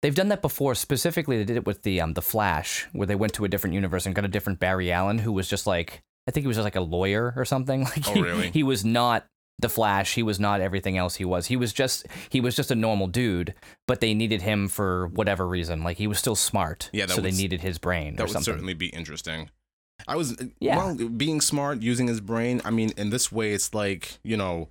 they've 0.03 0.15
done 0.15 0.29
that 0.29 0.43
before. 0.43 0.75
Specifically, 0.75 1.39
they 1.39 1.45
did 1.45 1.57
it 1.57 1.65
with 1.67 1.83
the 1.83 2.01
um 2.03 2.13
the 2.13 2.21
Flash, 2.23 2.87
where 2.93 3.07
they 3.07 3.15
went 3.15 3.33
to 3.35 3.45
a 3.45 3.49
different 3.49 3.73
universe 3.75 4.05
and 4.05 4.15
got 4.15 4.27
a 4.27 4.29
different 4.29 4.59
Barry 4.61 4.93
Allen, 4.93 5.19
who 5.19 5.33
was 5.33 5.49
just 5.49 5.67
like 5.67 6.03
I 6.29 6.33
think 6.33 6.43
he 6.45 6.49
was 6.49 6.57
just 6.59 6.65
like 6.65 6.77
a 6.77 6.81
lawyer 6.83 7.33
or 7.37 7.45
something. 7.47 7.85
Like 7.85 8.07
Oh, 8.09 8.13
he, 8.13 8.21
really? 8.23 8.51
he 8.51 8.63
was 8.63 8.85
not 8.85 9.27
the 9.59 9.69
Flash. 9.69 10.15
He 10.15 10.23
was 10.23 10.39
not 10.39 10.61
everything 10.61 10.97
else 10.99 11.17
he 11.17 11.25
was. 11.25 11.47
He 11.47 11.57
was 11.57 11.73
just 11.73 12.07
he 12.31 12.41
was 12.41 12.55
just 12.57 12.71
a 12.71 12.75
normal 12.75 13.07
dude, 13.07 13.55
but 13.87 14.01
they 14.01 14.13
needed 14.15 14.43
him 14.43 14.69
for 14.69 15.09
whatever 15.09 15.47
reason. 15.49 15.83
Like 15.83 15.97
he 15.97 16.07
was 16.07 16.19
still 16.19 16.37
smart. 16.37 16.91
Yeah, 16.93 17.07
so 17.07 17.21
they 17.21 17.31
needed 17.31 17.61
his 17.63 17.79
brain 17.79 18.17
that 18.17 18.25
would 18.25 18.33
something. 18.33 18.53
certainly 18.55 18.75
be 18.75 18.89
interesting. 18.89 19.51
I 20.07 20.17
was 20.17 20.37
Yeah. 20.61 20.77
well 20.77 21.09
being 21.09 21.41
smart, 21.41 21.81
using 21.83 22.07
his 22.07 22.21
brain. 22.21 22.61
I 22.65 22.71
mean, 22.71 22.93
in 22.99 23.11
this 23.11 23.33
way, 23.33 23.53
it's 23.53 23.73
like 23.73 24.19
you 24.23 24.37
know, 24.37 24.69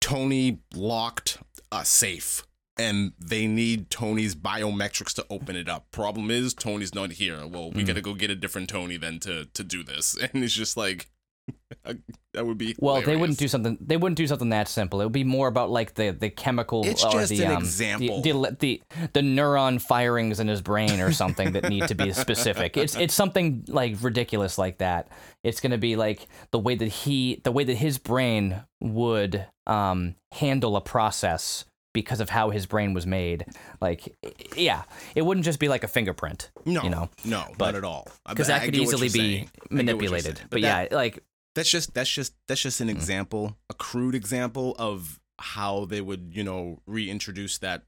Tony 0.00 0.58
locked 0.74 1.38
a 1.72 1.84
safe, 1.84 2.44
and 2.76 3.12
they 3.18 3.46
need 3.46 3.88
Tony's 3.90 4.34
biometrics 4.34 5.14
to 5.14 5.26
open 5.30 5.56
it 5.56 5.68
up. 5.68 5.90
Problem 5.92 6.30
is, 6.30 6.54
Tony's 6.54 6.94
not 6.94 7.12
here. 7.12 7.46
Well, 7.46 7.70
we 7.70 7.82
Mm. 7.82 7.86
got 7.86 7.92
to 7.94 8.00
go 8.02 8.14
get 8.14 8.30
a 8.30 8.34
different 8.36 8.68
Tony 8.68 8.96
then 8.96 9.20
to 9.20 9.46
to 9.46 9.64
do 9.64 9.82
this, 9.84 10.16
and 10.32 10.42
it's 10.42 10.54
just 10.54 10.76
like, 10.76 11.08
that 12.32 12.46
would 12.46 12.58
be 12.58 12.74
Well, 12.78 13.02
they 13.02 13.16
wouldn't 13.16 13.38
do 13.38 13.48
something. 13.48 13.76
They 13.80 13.96
wouldn't 13.96 14.16
do 14.16 14.26
something 14.26 14.48
that 14.50 14.68
simple. 14.68 15.00
It 15.00 15.04
would 15.04 15.12
be 15.12 15.24
more 15.24 15.48
about 15.48 15.70
like 15.70 15.94
the 15.94 16.10
the 16.10 16.30
chemical. 16.30 16.86
It's 16.86 17.04
or 17.04 17.12
just 17.12 17.30
the, 17.30 17.42
an 17.44 17.52
um, 17.52 17.54
the- 17.54 17.66
example. 17.66 18.22
The, 18.22 18.56
the 18.58 18.82
the 19.12 19.20
neuron 19.20 19.80
firings 19.80 20.40
in 20.40 20.48
his 20.48 20.62
brain 20.62 21.00
or 21.00 21.12
something 21.12 21.52
that 21.52 21.68
need 21.68 21.88
to 21.88 21.94
be 21.94 22.12
specific. 22.12 22.76
It's 22.76 22.96
it's 22.96 23.14
something 23.14 23.64
like 23.68 23.96
ridiculous 24.02 24.58
like 24.58 24.78
that. 24.78 25.08
It's 25.42 25.60
gonna 25.60 25.78
be 25.78 25.96
like 25.96 26.26
the 26.50 26.58
way 26.58 26.74
that 26.74 26.88
he 26.88 27.40
the 27.44 27.52
way 27.52 27.64
that 27.64 27.76
his 27.76 27.98
brain 27.98 28.62
would 28.80 29.46
um 29.66 30.14
handle 30.32 30.76
a 30.76 30.80
process 30.80 31.64
because 31.92 32.20
of 32.20 32.28
how 32.28 32.50
his 32.50 32.66
brain 32.66 32.92
was 32.92 33.06
made. 33.06 33.46
Like, 33.80 34.16
yeah, 34.56 34.82
it 35.14 35.22
wouldn't 35.22 35.44
just 35.44 35.60
be 35.60 35.68
like 35.68 35.84
a 35.84 35.88
fingerprint. 35.88 36.50
no, 36.66 36.82
you 36.82 36.90
know, 36.90 37.08
no, 37.24 37.44
but- 37.56 37.66
not 37.66 37.74
at 37.76 37.84
all. 37.84 38.08
Because 38.28 38.48
that 38.48 38.64
could 38.64 38.74
easily 38.74 39.06
be 39.08 39.10
saying. 39.10 39.34
I 39.34 39.38
get 39.38 39.50
what 39.60 39.70
you're 39.70 39.76
manipulated. 39.76 40.36
saying. 40.38 40.48
But, 40.50 40.62
that- 40.62 40.90
yeah, 40.90 40.96
like 40.96 41.22
that's 41.54 41.70
just 41.70 41.94
that's 41.94 42.10
just 42.10 42.34
that's 42.48 42.60
just 42.62 42.78
Mm. 42.78 42.82
an 42.82 42.88
example, 42.90 43.56
a 43.70 43.74
crude 43.74 44.14
example 44.14 44.74
of 44.78 45.20
how 45.40 45.84
they 45.84 46.00
would 46.00 46.32
you 46.34 46.44
know 46.44 46.80
reintroduce 46.86 47.58
that 47.58 47.82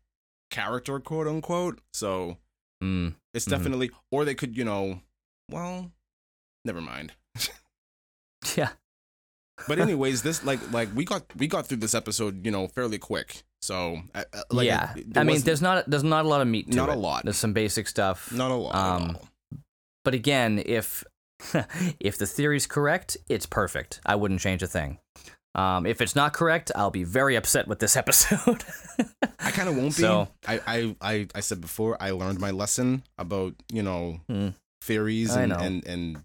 character, 0.50 0.98
quote 1.00 1.26
unquote. 1.28 1.80
So 1.92 2.38
mm, 2.82 3.14
it's 3.34 3.46
Mhm. 3.46 3.50
definitely, 3.50 3.90
or 4.10 4.24
they 4.24 4.34
could 4.34 4.56
you 4.56 4.64
know, 4.64 5.00
well, 5.50 5.92
never 6.64 6.80
mind. 6.80 7.12
yeah, 8.56 8.70
But 9.68 9.78
anyways, 9.78 10.22
this 10.22 10.44
like 10.44 10.60
like 10.72 10.88
we 10.94 11.04
got 11.04 11.24
we 11.36 11.46
got 11.48 11.66
through 11.66 11.78
this 11.78 11.94
episode 11.94 12.44
you 12.44 12.52
know 12.52 12.68
fairly 12.68 12.98
quick. 12.98 13.42
So 13.62 14.02
uh, 14.14 14.24
uh, 14.32 14.42
like, 14.50 14.66
yeah. 14.66 14.94
I 15.16 15.24
mean, 15.24 15.40
there's 15.40 15.62
not 15.62 15.88
there's 15.90 16.04
not 16.04 16.24
a 16.24 16.28
lot 16.28 16.40
of 16.40 16.46
meat 16.46 16.70
to 16.70 16.76
Not 16.76 16.88
a 16.88 16.94
lot. 16.94 17.24
There's 17.24 17.38
some 17.38 17.52
basic 17.52 17.88
stuff. 17.88 18.30
not 18.32 18.50
a 18.50 18.54
lot. 18.54 18.74
um. 18.74 19.18
But 20.04 20.14
again, 20.14 20.62
if 20.64 21.02
if 22.00 22.18
the 22.18 22.26
theory's 22.26 22.66
correct, 22.66 23.16
it's 23.28 23.46
perfect. 23.46 24.00
I 24.06 24.14
wouldn't 24.16 24.40
change 24.40 24.62
a 24.62 24.66
thing. 24.66 24.98
Um, 25.54 25.86
if 25.86 26.00
it's 26.02 26.14
not 26.14 26.34
correct, 26.34 26.70
I'll 26.76 26.90
be 26.90 27.04
very 27.04 27.34
upset 27.36 27.66
with 27.66 27.78
this 27.78 27.96
episode. 28.02 28.62
I 29.38 29.50
kind 29.50 29.68
of 29.68 29.76
won't 29.76 29.96
be. 29.96 30.02
So- 30.02 30.28
I, 30.46 30.60
I, 30.66 30.96
I, 31.00 31.26
I 31.34 31.40
said 31.40 31.60
before, 31.60 31.96
I 32.00 32.10
learned 32.10 32.40
my 32.40 32.50
lesson 32.50 33.02
about, 33.18 33.54
you 33.72 33.82
know, 33.82 34.20
Hmm. 34.28 34.48
theories 34.82 35.34
and, 35.34 35.50
know. 35.50 35.58
and, 35.58 35.86
and 35.86 36.24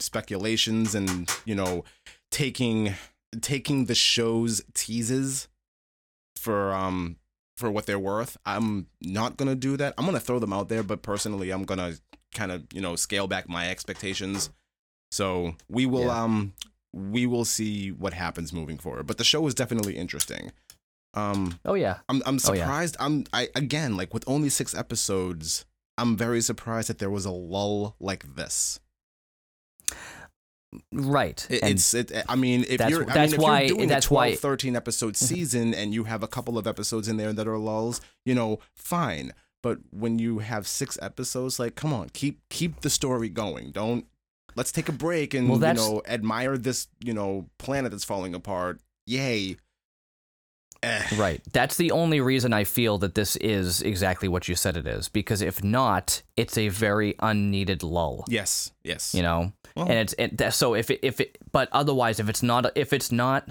speculations 0.00 0.94
and, 0.94 1.30
you 1.44 1.54
know, 1.54 1.84
taking 2.30 2.94
taking 3.40 3.86
the 3.86 3.94
show's 3.94 4.62
teases 4.74 5.48
for 6.36 6.72
um 6.74 7.16
for 7.56 7.70
what 7.70 7.86
they're 7.86 7.98
worth. 7.98 8.36
I'm 8.44 8.86
not 9.02 9.36
gonna 9.36 9.54
do 9.54 9.76
that. 9.78 9.94
I'm 9.96 10.04
gonna 10.04 10.20
throw 10.20 10.38
them 10.38 10.52
out 10.52 10.68
there, 10.68 10.82
but 10.82 11.02
personally 11.02 11.50
I'm 11.50 11.64
gonna 11.64 11.94
kind 12.36 12.52
of, 12.52 12.64
you 12.72 12.80
know, 12.80 12.94
scale 12.96 13.26
back 13.26 13.48
my 13.48 13.68
expectations. 13.70 14.50
So 15.10 15.54
we 15.68 15.86
will 15.86 16.06
Yeah. 16.06 16.22
um 16.22 16.52
we 16.92 17.26
will 17.26 17.44
see 17.44 17.90
what 17.90 18.12
happens 18.14 18.52
moving 18.52 18.78
forward. 18.78 19.06
But 19.06 19.18
the 19.18 19.24
show 19.24 19.46
is 19.46 19.54
definitely 19.54 19.96
interesting. 19.96 20.52
Um 21.14 21.58
oh 21.64 21.74
yeah, 21.74 21.98
I'm 22.08 22.22
I'm 22.26 22.38
Oh, 22.46 22.52
yeah. 22.52 22.60
surprised. 22.64 22.96
I'm 23.00 23.24
I 23.32 23.48
again 23.54 23.96
like 23.96 24.12
with 24.14 24.24
only 24.26 24.50
six 24.50 24.74
episodes. 24.74 25.64
I'm 25.98 26.16
very 26.16 26.42
surprised 26.42 26.88
that 26.90 26.98
there 26.98 27.10
was 27.10 27.24
a 27.24 27.30
lull 27.30 27.96
like 27.98 28.36
this. 28.36 28.80
right. 30.92 31.46
It, 31.50 31.62
it's 31.62 31.94
it. 31.94 32.12
I 32.28 32.36
mean, 32.36 32.62
if 32.68 32.78
That's- 32.78 32.90
you're 32.90 33.08
I 33.10 33.14
that's 33.14 33.32
mean, 33.32 33.40
if 33.40 33.44
why- 33.44 33.60
you're 33.62 33.76
doing 33.76 33.88
that's 33.88 34.06
a 34.06 34.08
12, 34.08 34.30
why- 34.32 34.36
13 34.36 34.76
episode 34.76 35.16
season 35.28 35.74
and 35.74 35.94
you 35.94 36.04
have 36.04 36.22
a 36.22 36.28
couple 36.28 36.58
of 36.58 36.66
episodes 36.66 37.08
in 37.08 37.16
there 37.16 37.32
that 37.32 37.46
are 37.48 37.58
lulls, 37.58 38.00
you 38.24 38.34
know, 38.34 38.58
fine. 38.74 39.32
But 39.62 39.78
when 39.90 40.18
you 40.18 40.38
have 40.38 40.66
six 40.66 40.98
episodes, 41.02 41.58
like, 41.58 41.74
come 41.74 41.92
on, 41.92 42.10
keep 42.10 42.40
keep 42.50 42.80
the 42.82 42.90
story 42.90 43.28
going. 43.28 43.70
Don't 43.72 44.06
let's 44.54 44.72
take 44.72 44.88
a 44.88 44.92
break 44.92 45.34
and 45.34 45.48
Well, 45.48 45.58
you 45.58 45.74
know 45.74 46.02
admire 46.06 46.56
this 46.56 46.88
you 47.04 47.12
know 47.12 47.48
planet 47.58 47.90
that's 47.90 48.04
falling 48.04 48.34
apart. 48.34 48.80
Yay. 49.06 49.56
Eh. 50.82 51.02
Right. 51.16 51.40
That's 51.52 51.76
the 51.76 51.90
only 51.90 52.20
reason 52.20 52.52
I 52.52 52.64
feel 52.64 52.98
that 52.98 53.14
this 53.14 53.36
is 53.36 53.82
exactly 53.82 54.28
what 54.28 54.46
you 54.46 54.54
said 54.54 54.76
it 54.76 54.86
is. 54.86 55.08
Because 55.08 55.40
if 55.40 55.64
not, 55.64 56.22
it's 56.36 56.58
a 56.58 56.68
very 56.68 57.14
unneeded 57.20 57.82
lull. 57.82 58.24
Yes. 58.28 58.72
Yes. 58.84 59.14
You 59.14 59.22
know, 59.22 59.52
Well, 59.74 59.88
and 59.88 59.98
it's 59.98 60.14
it, 60.18 60.52
so 60.52 60.74
if 60.74 60.90
it, 60.90 61.00
if 61.02 61.20
it 61.20 61.38
but 61.50 61.68
otherwise 61.72 62.20
if 62.20 62.28
it's 62.28 62.42
not 62.42 62.70
if 62.76 62.92
it's 62.92 63.10
not 63.10 63.48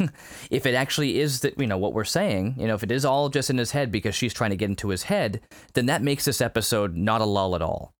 if 0.50 0.66
it 0.66 0.74
actually 0.74 1.18
is 1.18 1.40
that 1.40 1.58
you 1.58 1.66
know 1.66 1.78
what 1.78 1.92
we're 1.92 2.04
saying 2.04 2.54
you 2.58 2.66
know 2.66 2.74
if 2.74 2.82
it 2.82 2.90
is 2.90 3.04
all 3.04 3.28
just 3.28 3.50
in 3.50 3.58
his 3.58 3.72
head 3.72 3.90
because 3.90 4.14
she's 4.14 4.34
trying 4.34 4.50
to 4.50 4.56
get 4.56 4.70
into 4.70 4.88
his 4.88 5.04
head 5.04 5.40
then 5.74 5.86
that 5.86 6.02
makes 6.02 6.24
this 6.24 6.40
episode 6.40 6.96
not 6.96 7.20
a 7.20 7.24
lull 7.24 7.54
at 7.54 7.62
all 7.62 7.92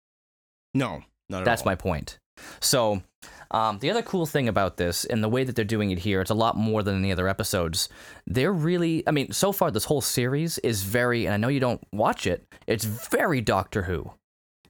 no. 0.74 1.02
Not 1.28 1.40
at 1.40 1.44
that's 1.44 1.62
all. 1.62 1.66
my 1.66 1.74
point 1.74 2.18
so 2.60 3.02
um, 3.50 3.78
the 3.80 3.90
other 3.90 4.00
cool 4.00 4.24
thing 4.24 4.48
about 4.48 4.78
this 4.78 5.04
and 5.04 5.22
the 5.22 5.28
way 5.28 5.44
that 5.44 5.54
they're 5.54 5.64
doing 5.64 5.90
it 5.90 5.98
here 5.98 6.20
it's 6.20 6.30
a 6.30 6.34
lot 6.34 6.56
more 6.56 6.82
than 6.82 6.96
any 6.96 7.12
other 7.12 7.28
episodes 7.28 7.88
they're 8.26 8.52
really 8.52 9.02
i 9.06 9.10
mean 9.10 9.30
so 9.32 9.52
far 9.52 9.70
this 9.70 9.84
whole 9.84 10.00
series 10.00 10.58
is 10.58 10.82
very 10.82 11.26
and 11.26 11.34
i 11.34 11.36
know 11.36 11.48
you 11.48 11.60
don't 11.60 11.82
watch 11.92 12.26
it 12.26 12.46
it's 12.66 12.84
very 12.84 13.40
doctor 13.40 13.82
who 13.82 14.10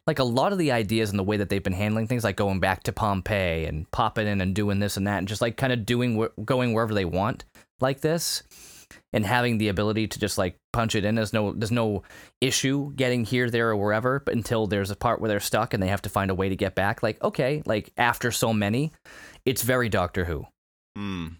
like 0.06 0.18
a 0.18 0.24
lot 0.24 0.52
of 0.52 0.58
the 0.58 0.72
ideas 0.72 1.10
and 1.10 1.18
the 1.18 1.24
way 1.24 1.36
that 1.36 1.48
they've 1.48 1.62
been 1.62 1.72
handling 1.72 2.06
things, 2.06 2.24
like 2.24 2.36
going 2.36 2.60
back 2.60 2.82
to 2.84 2.92
Pompeii 2.92 3.66
and 3.66 3.90
popping 3.90 4.26
in 4.26 4.40
and 4.40 4.54
doing 4.54 4.80
this 4.80 4.96
and 4.96 5.06
that, 5.06 5.18
and 5.18 5.28
just 5.28 5.40
like 5.40 5.56
kind 5.56 5.72
of 5.72 5.86
doing 5.86 6.26
going 6.44 6.72
wherever 6.72 6.94
they 6.94 7.04
want, 7.04 7.44
like 7.80 8.00
this, 8.00 8.42
and 9.12 9.24
having 9.24 9.58
the 9.58 9.68
ability 9.68 10.08
to 10.08 10.18
just 10.18 10.38
like 10.38 10.56
punch 10.72 10.94
it 10.94 11.04
in. 11.04 11.14
There's 11.14 11.32
no 11.32 11.52
there's 11.52 11.70
no 11.70 12.02
issue 12.40 12.92
getting 12.94 13.24
here, 13.24 13.48
there, 13.48 13.70
or 13.70 13.76
wherever, 13.76 14.20
but 14.20 14.34
until 14.34 14.66
there's 14.66 14.90
a 14.90 14.96
part 14.96 15.20
where 15.20 15.28
they're 15.28 15.40
stuck 15.40 15.72
and 15.72 15.82
they 15.82 15.88
have 15.88 16.02
to 16.02 16.10
find 16.10 16.30
a 16.30 16.34
way 16.34 16.48
to 16.48 16.56
get 16.56 16.74
back. 16.74 17.02
Like 17.02 17.22
okay, 17.22 17.62
like 17.64 17.92
after 17.96 18.32
so 18.32 18.52
many, 18.52 18.92
it's 19.44 19.62
very 19.62 19.88
Doctor 19.88 20.24
Who. 20.24 20.46
Mm. 20.98 21.36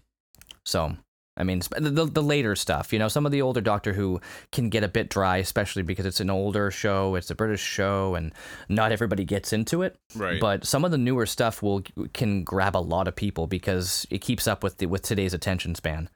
So, 0.65 0.95
I 1.35 1.43
mean, 1.43 1.61
the, 1.71 1.89
the, 1.89 2.05
the 2.05 2.21
later 2.21 2.55
stuff, 2.55 2.93
you 2.93 2.99
know, 2.99 3.07
some 3.07 3.25
of 3.25 3.31
the 3.31 3.41
older 3.41 3.61
Doctor 3.61 3.93
Who 3.93 4.21
can 4.51 4.69
get 4.69 4.83
a 4.83 4.87
bit 4.87 5.09
dry, 5.09 5.37
especially 5.37 5.81
because 5.81 6.05
it's 6.05 6.19
an 6.19 6.29
older 6.29 6.69
show, 6.69 7.15
it's 7.15 7.31
a 7.31 7.35
British 7.35 7.61
show, 7.61 8.13
and 8.15 8.33
not 8.69 8.91
everybody 8.91 9.23
gets 9.23 9.51
into 9.51 9.81
it. 9.81 9.95
Right. 10.15 10.39
But 10.39 10.65
some 10.65 10.85
of 10.85 10.91
the 10.91 10.97
newer 10.97 11.25
stuff 11.25 11.63
will 11.63 11.81
can 12.13 12.43
grab 12.43 12.75
a 12.75 12.77
lot 12.77 13.07
of 13.07 13.15
people 13.15 13.47
because 13.47 14.05
it 14.11 14.19
keeps 14.19 14.47
up 14.47 14.63
with 14.63 14.77
the, 14.77 14.85
with 14.85 15.01
today's 15.01 15.33
attention 15.33 15.73
span. 15.73 16.09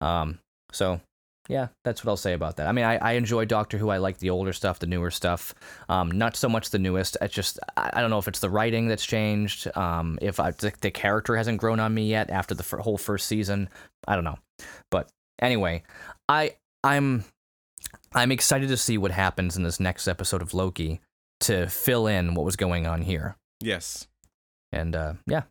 Um, 0.00 0.38
so 0.72 1.00
yeah, 1.48 1.68
that's 1.84 2.04
what 2.04 2.10
I'll 2.10 2.16
say 2.16 2.32
about 2.32 2.56
that. 2.56 2.68
I 2.68 2.72
mean, 2.72 2.84
I, 2.84 2.96
I 2.96 3.12
enjoy 3.12 3.44
Doctor 3.44 3.76
Who. 3.76 3.90
I 3.90 3.98
like 3.98 4.18
the 4.18 4.30
older 4.30 4.52
stuff, 4.52 4.78
the 4.78 4.86
newer 4.86 5.10
stuff. 5.10 5.54
Um, 5.88 6.10
not 6.10 6.36
so 6.36 6.48
much 6.48 6.70
the 6.70 6.78
newest. 6.78 7.16
It's 7.20 7.34
just 7.34 7.58
I, 7.76 7.90
I 7.94 8.00
don't 8.00 8.10
know 8.10 8.18
if 8.18 8.28
it's 8.28 8.38
the 8.38 8.48
writing 8.48 8.88
that's 8.88 9.04
changed. 9.04 9.68
Um, 9.76 10.18
if 10.22 10.38
I, 10.38 10.52
the, 10.52 10.72
the 10.80 10.90
character 10.90 11.36
hasn't 11.36 11.58
grown 11.58 11.80
on 11.80 11.92
me 11.92 12.06
yet 12.06 12.30
after 12.30 12.54
the 12.54 12.62
fir- 12.62 12.78
whole 12.78 12.96
first 12.96 13.26
season. 13.26 13.68
I 14.06 14.14
don't 14.14 14.24
know. 14.24 14.38
But 14.90 15.10
anyway, 15.40 15.82
I 16.28 16.56
I'm 16.84 17.24
I'm 18.14 18.32
excited 18.32 18.68
to 18.68 18.76
see 18.76 18.98
what 18.98 19.10
happens 19.10 19.56
in 19.56 19.62
this 19.62 19.80
next 19.80 20.06
episode 20.08 20.42
of 20.42 20.54
Loki 20.54 21.00
to 21.40 21.66
fill 21.68 22.06
in 22.06 22.34
what 22.34 22.44
was 22.44 22.56
going 22.56 22.86
on 22.86 23.02
here. 23.02 23.36
yes. 23.60 24.06
And 24.74 24.96
uh, 24.96 25.14
yeah, 25.26 25.42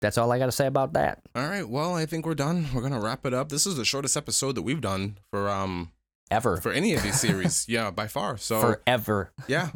that's 0.00 0.18
all 0.18 0.30
I 0.30 0.38
got 0.38 0.46
to 0.46 0.52
say 0.52 0.66
about 0.68 0.92
that. 0.92 1.20
All 1.34 1.48
right. 1.48 1.68
Well, 1.68 1.94
I 1.96 2.06
think 2.06 2.26
we're 2.26 2.34
done. 2.36 2.66
We're 2.72 2.82
gonna 2.82 3.00
wrap 3.00 3.26
it 3.26 3.34
up. 3.34 3.48
This 3.48 3.66
is 3.66 3.76
the 3.76 3.84
shortest 3.84 4.16
episode 4.16 4.54
that 4.54 4.62
we've 4.62 4.80
done 4.80 5.18
for 5.32 5.48
um 5.48 5.90
Ever. 6.30 6.58
for 6.58 6.70
any 6.70 6.94
of 6.94 7.02
these 7.02 7.18
series. 7.26 7.68
yeah, 7.68 7.90
by 7.90 8.06
far. 8.06 8.36
So 8.36 8.60
Forever. 8.60 9.32
yeah, 9.48 9.70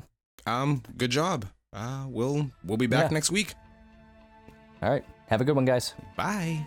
um, 0.47 0.83
good 0.97 1.11
job. 1.11 1.47
Uh, 1.73 2.05
we'll 2.07 2.51
we'll 2.65 2.77
be 2.77 2.87
back 2.87 3.11
Yeah. 3.11 3.15
next 3.15 3.31
week. 3.33 3.55
All 4.83 4.91
right. 4.91 5.05
Have 5.29 5.41
a 5.41 5.45
good 5.45 5.57
one, 5.57 5.65
guys. 5.65 5.95
Bye. 6.17 6.65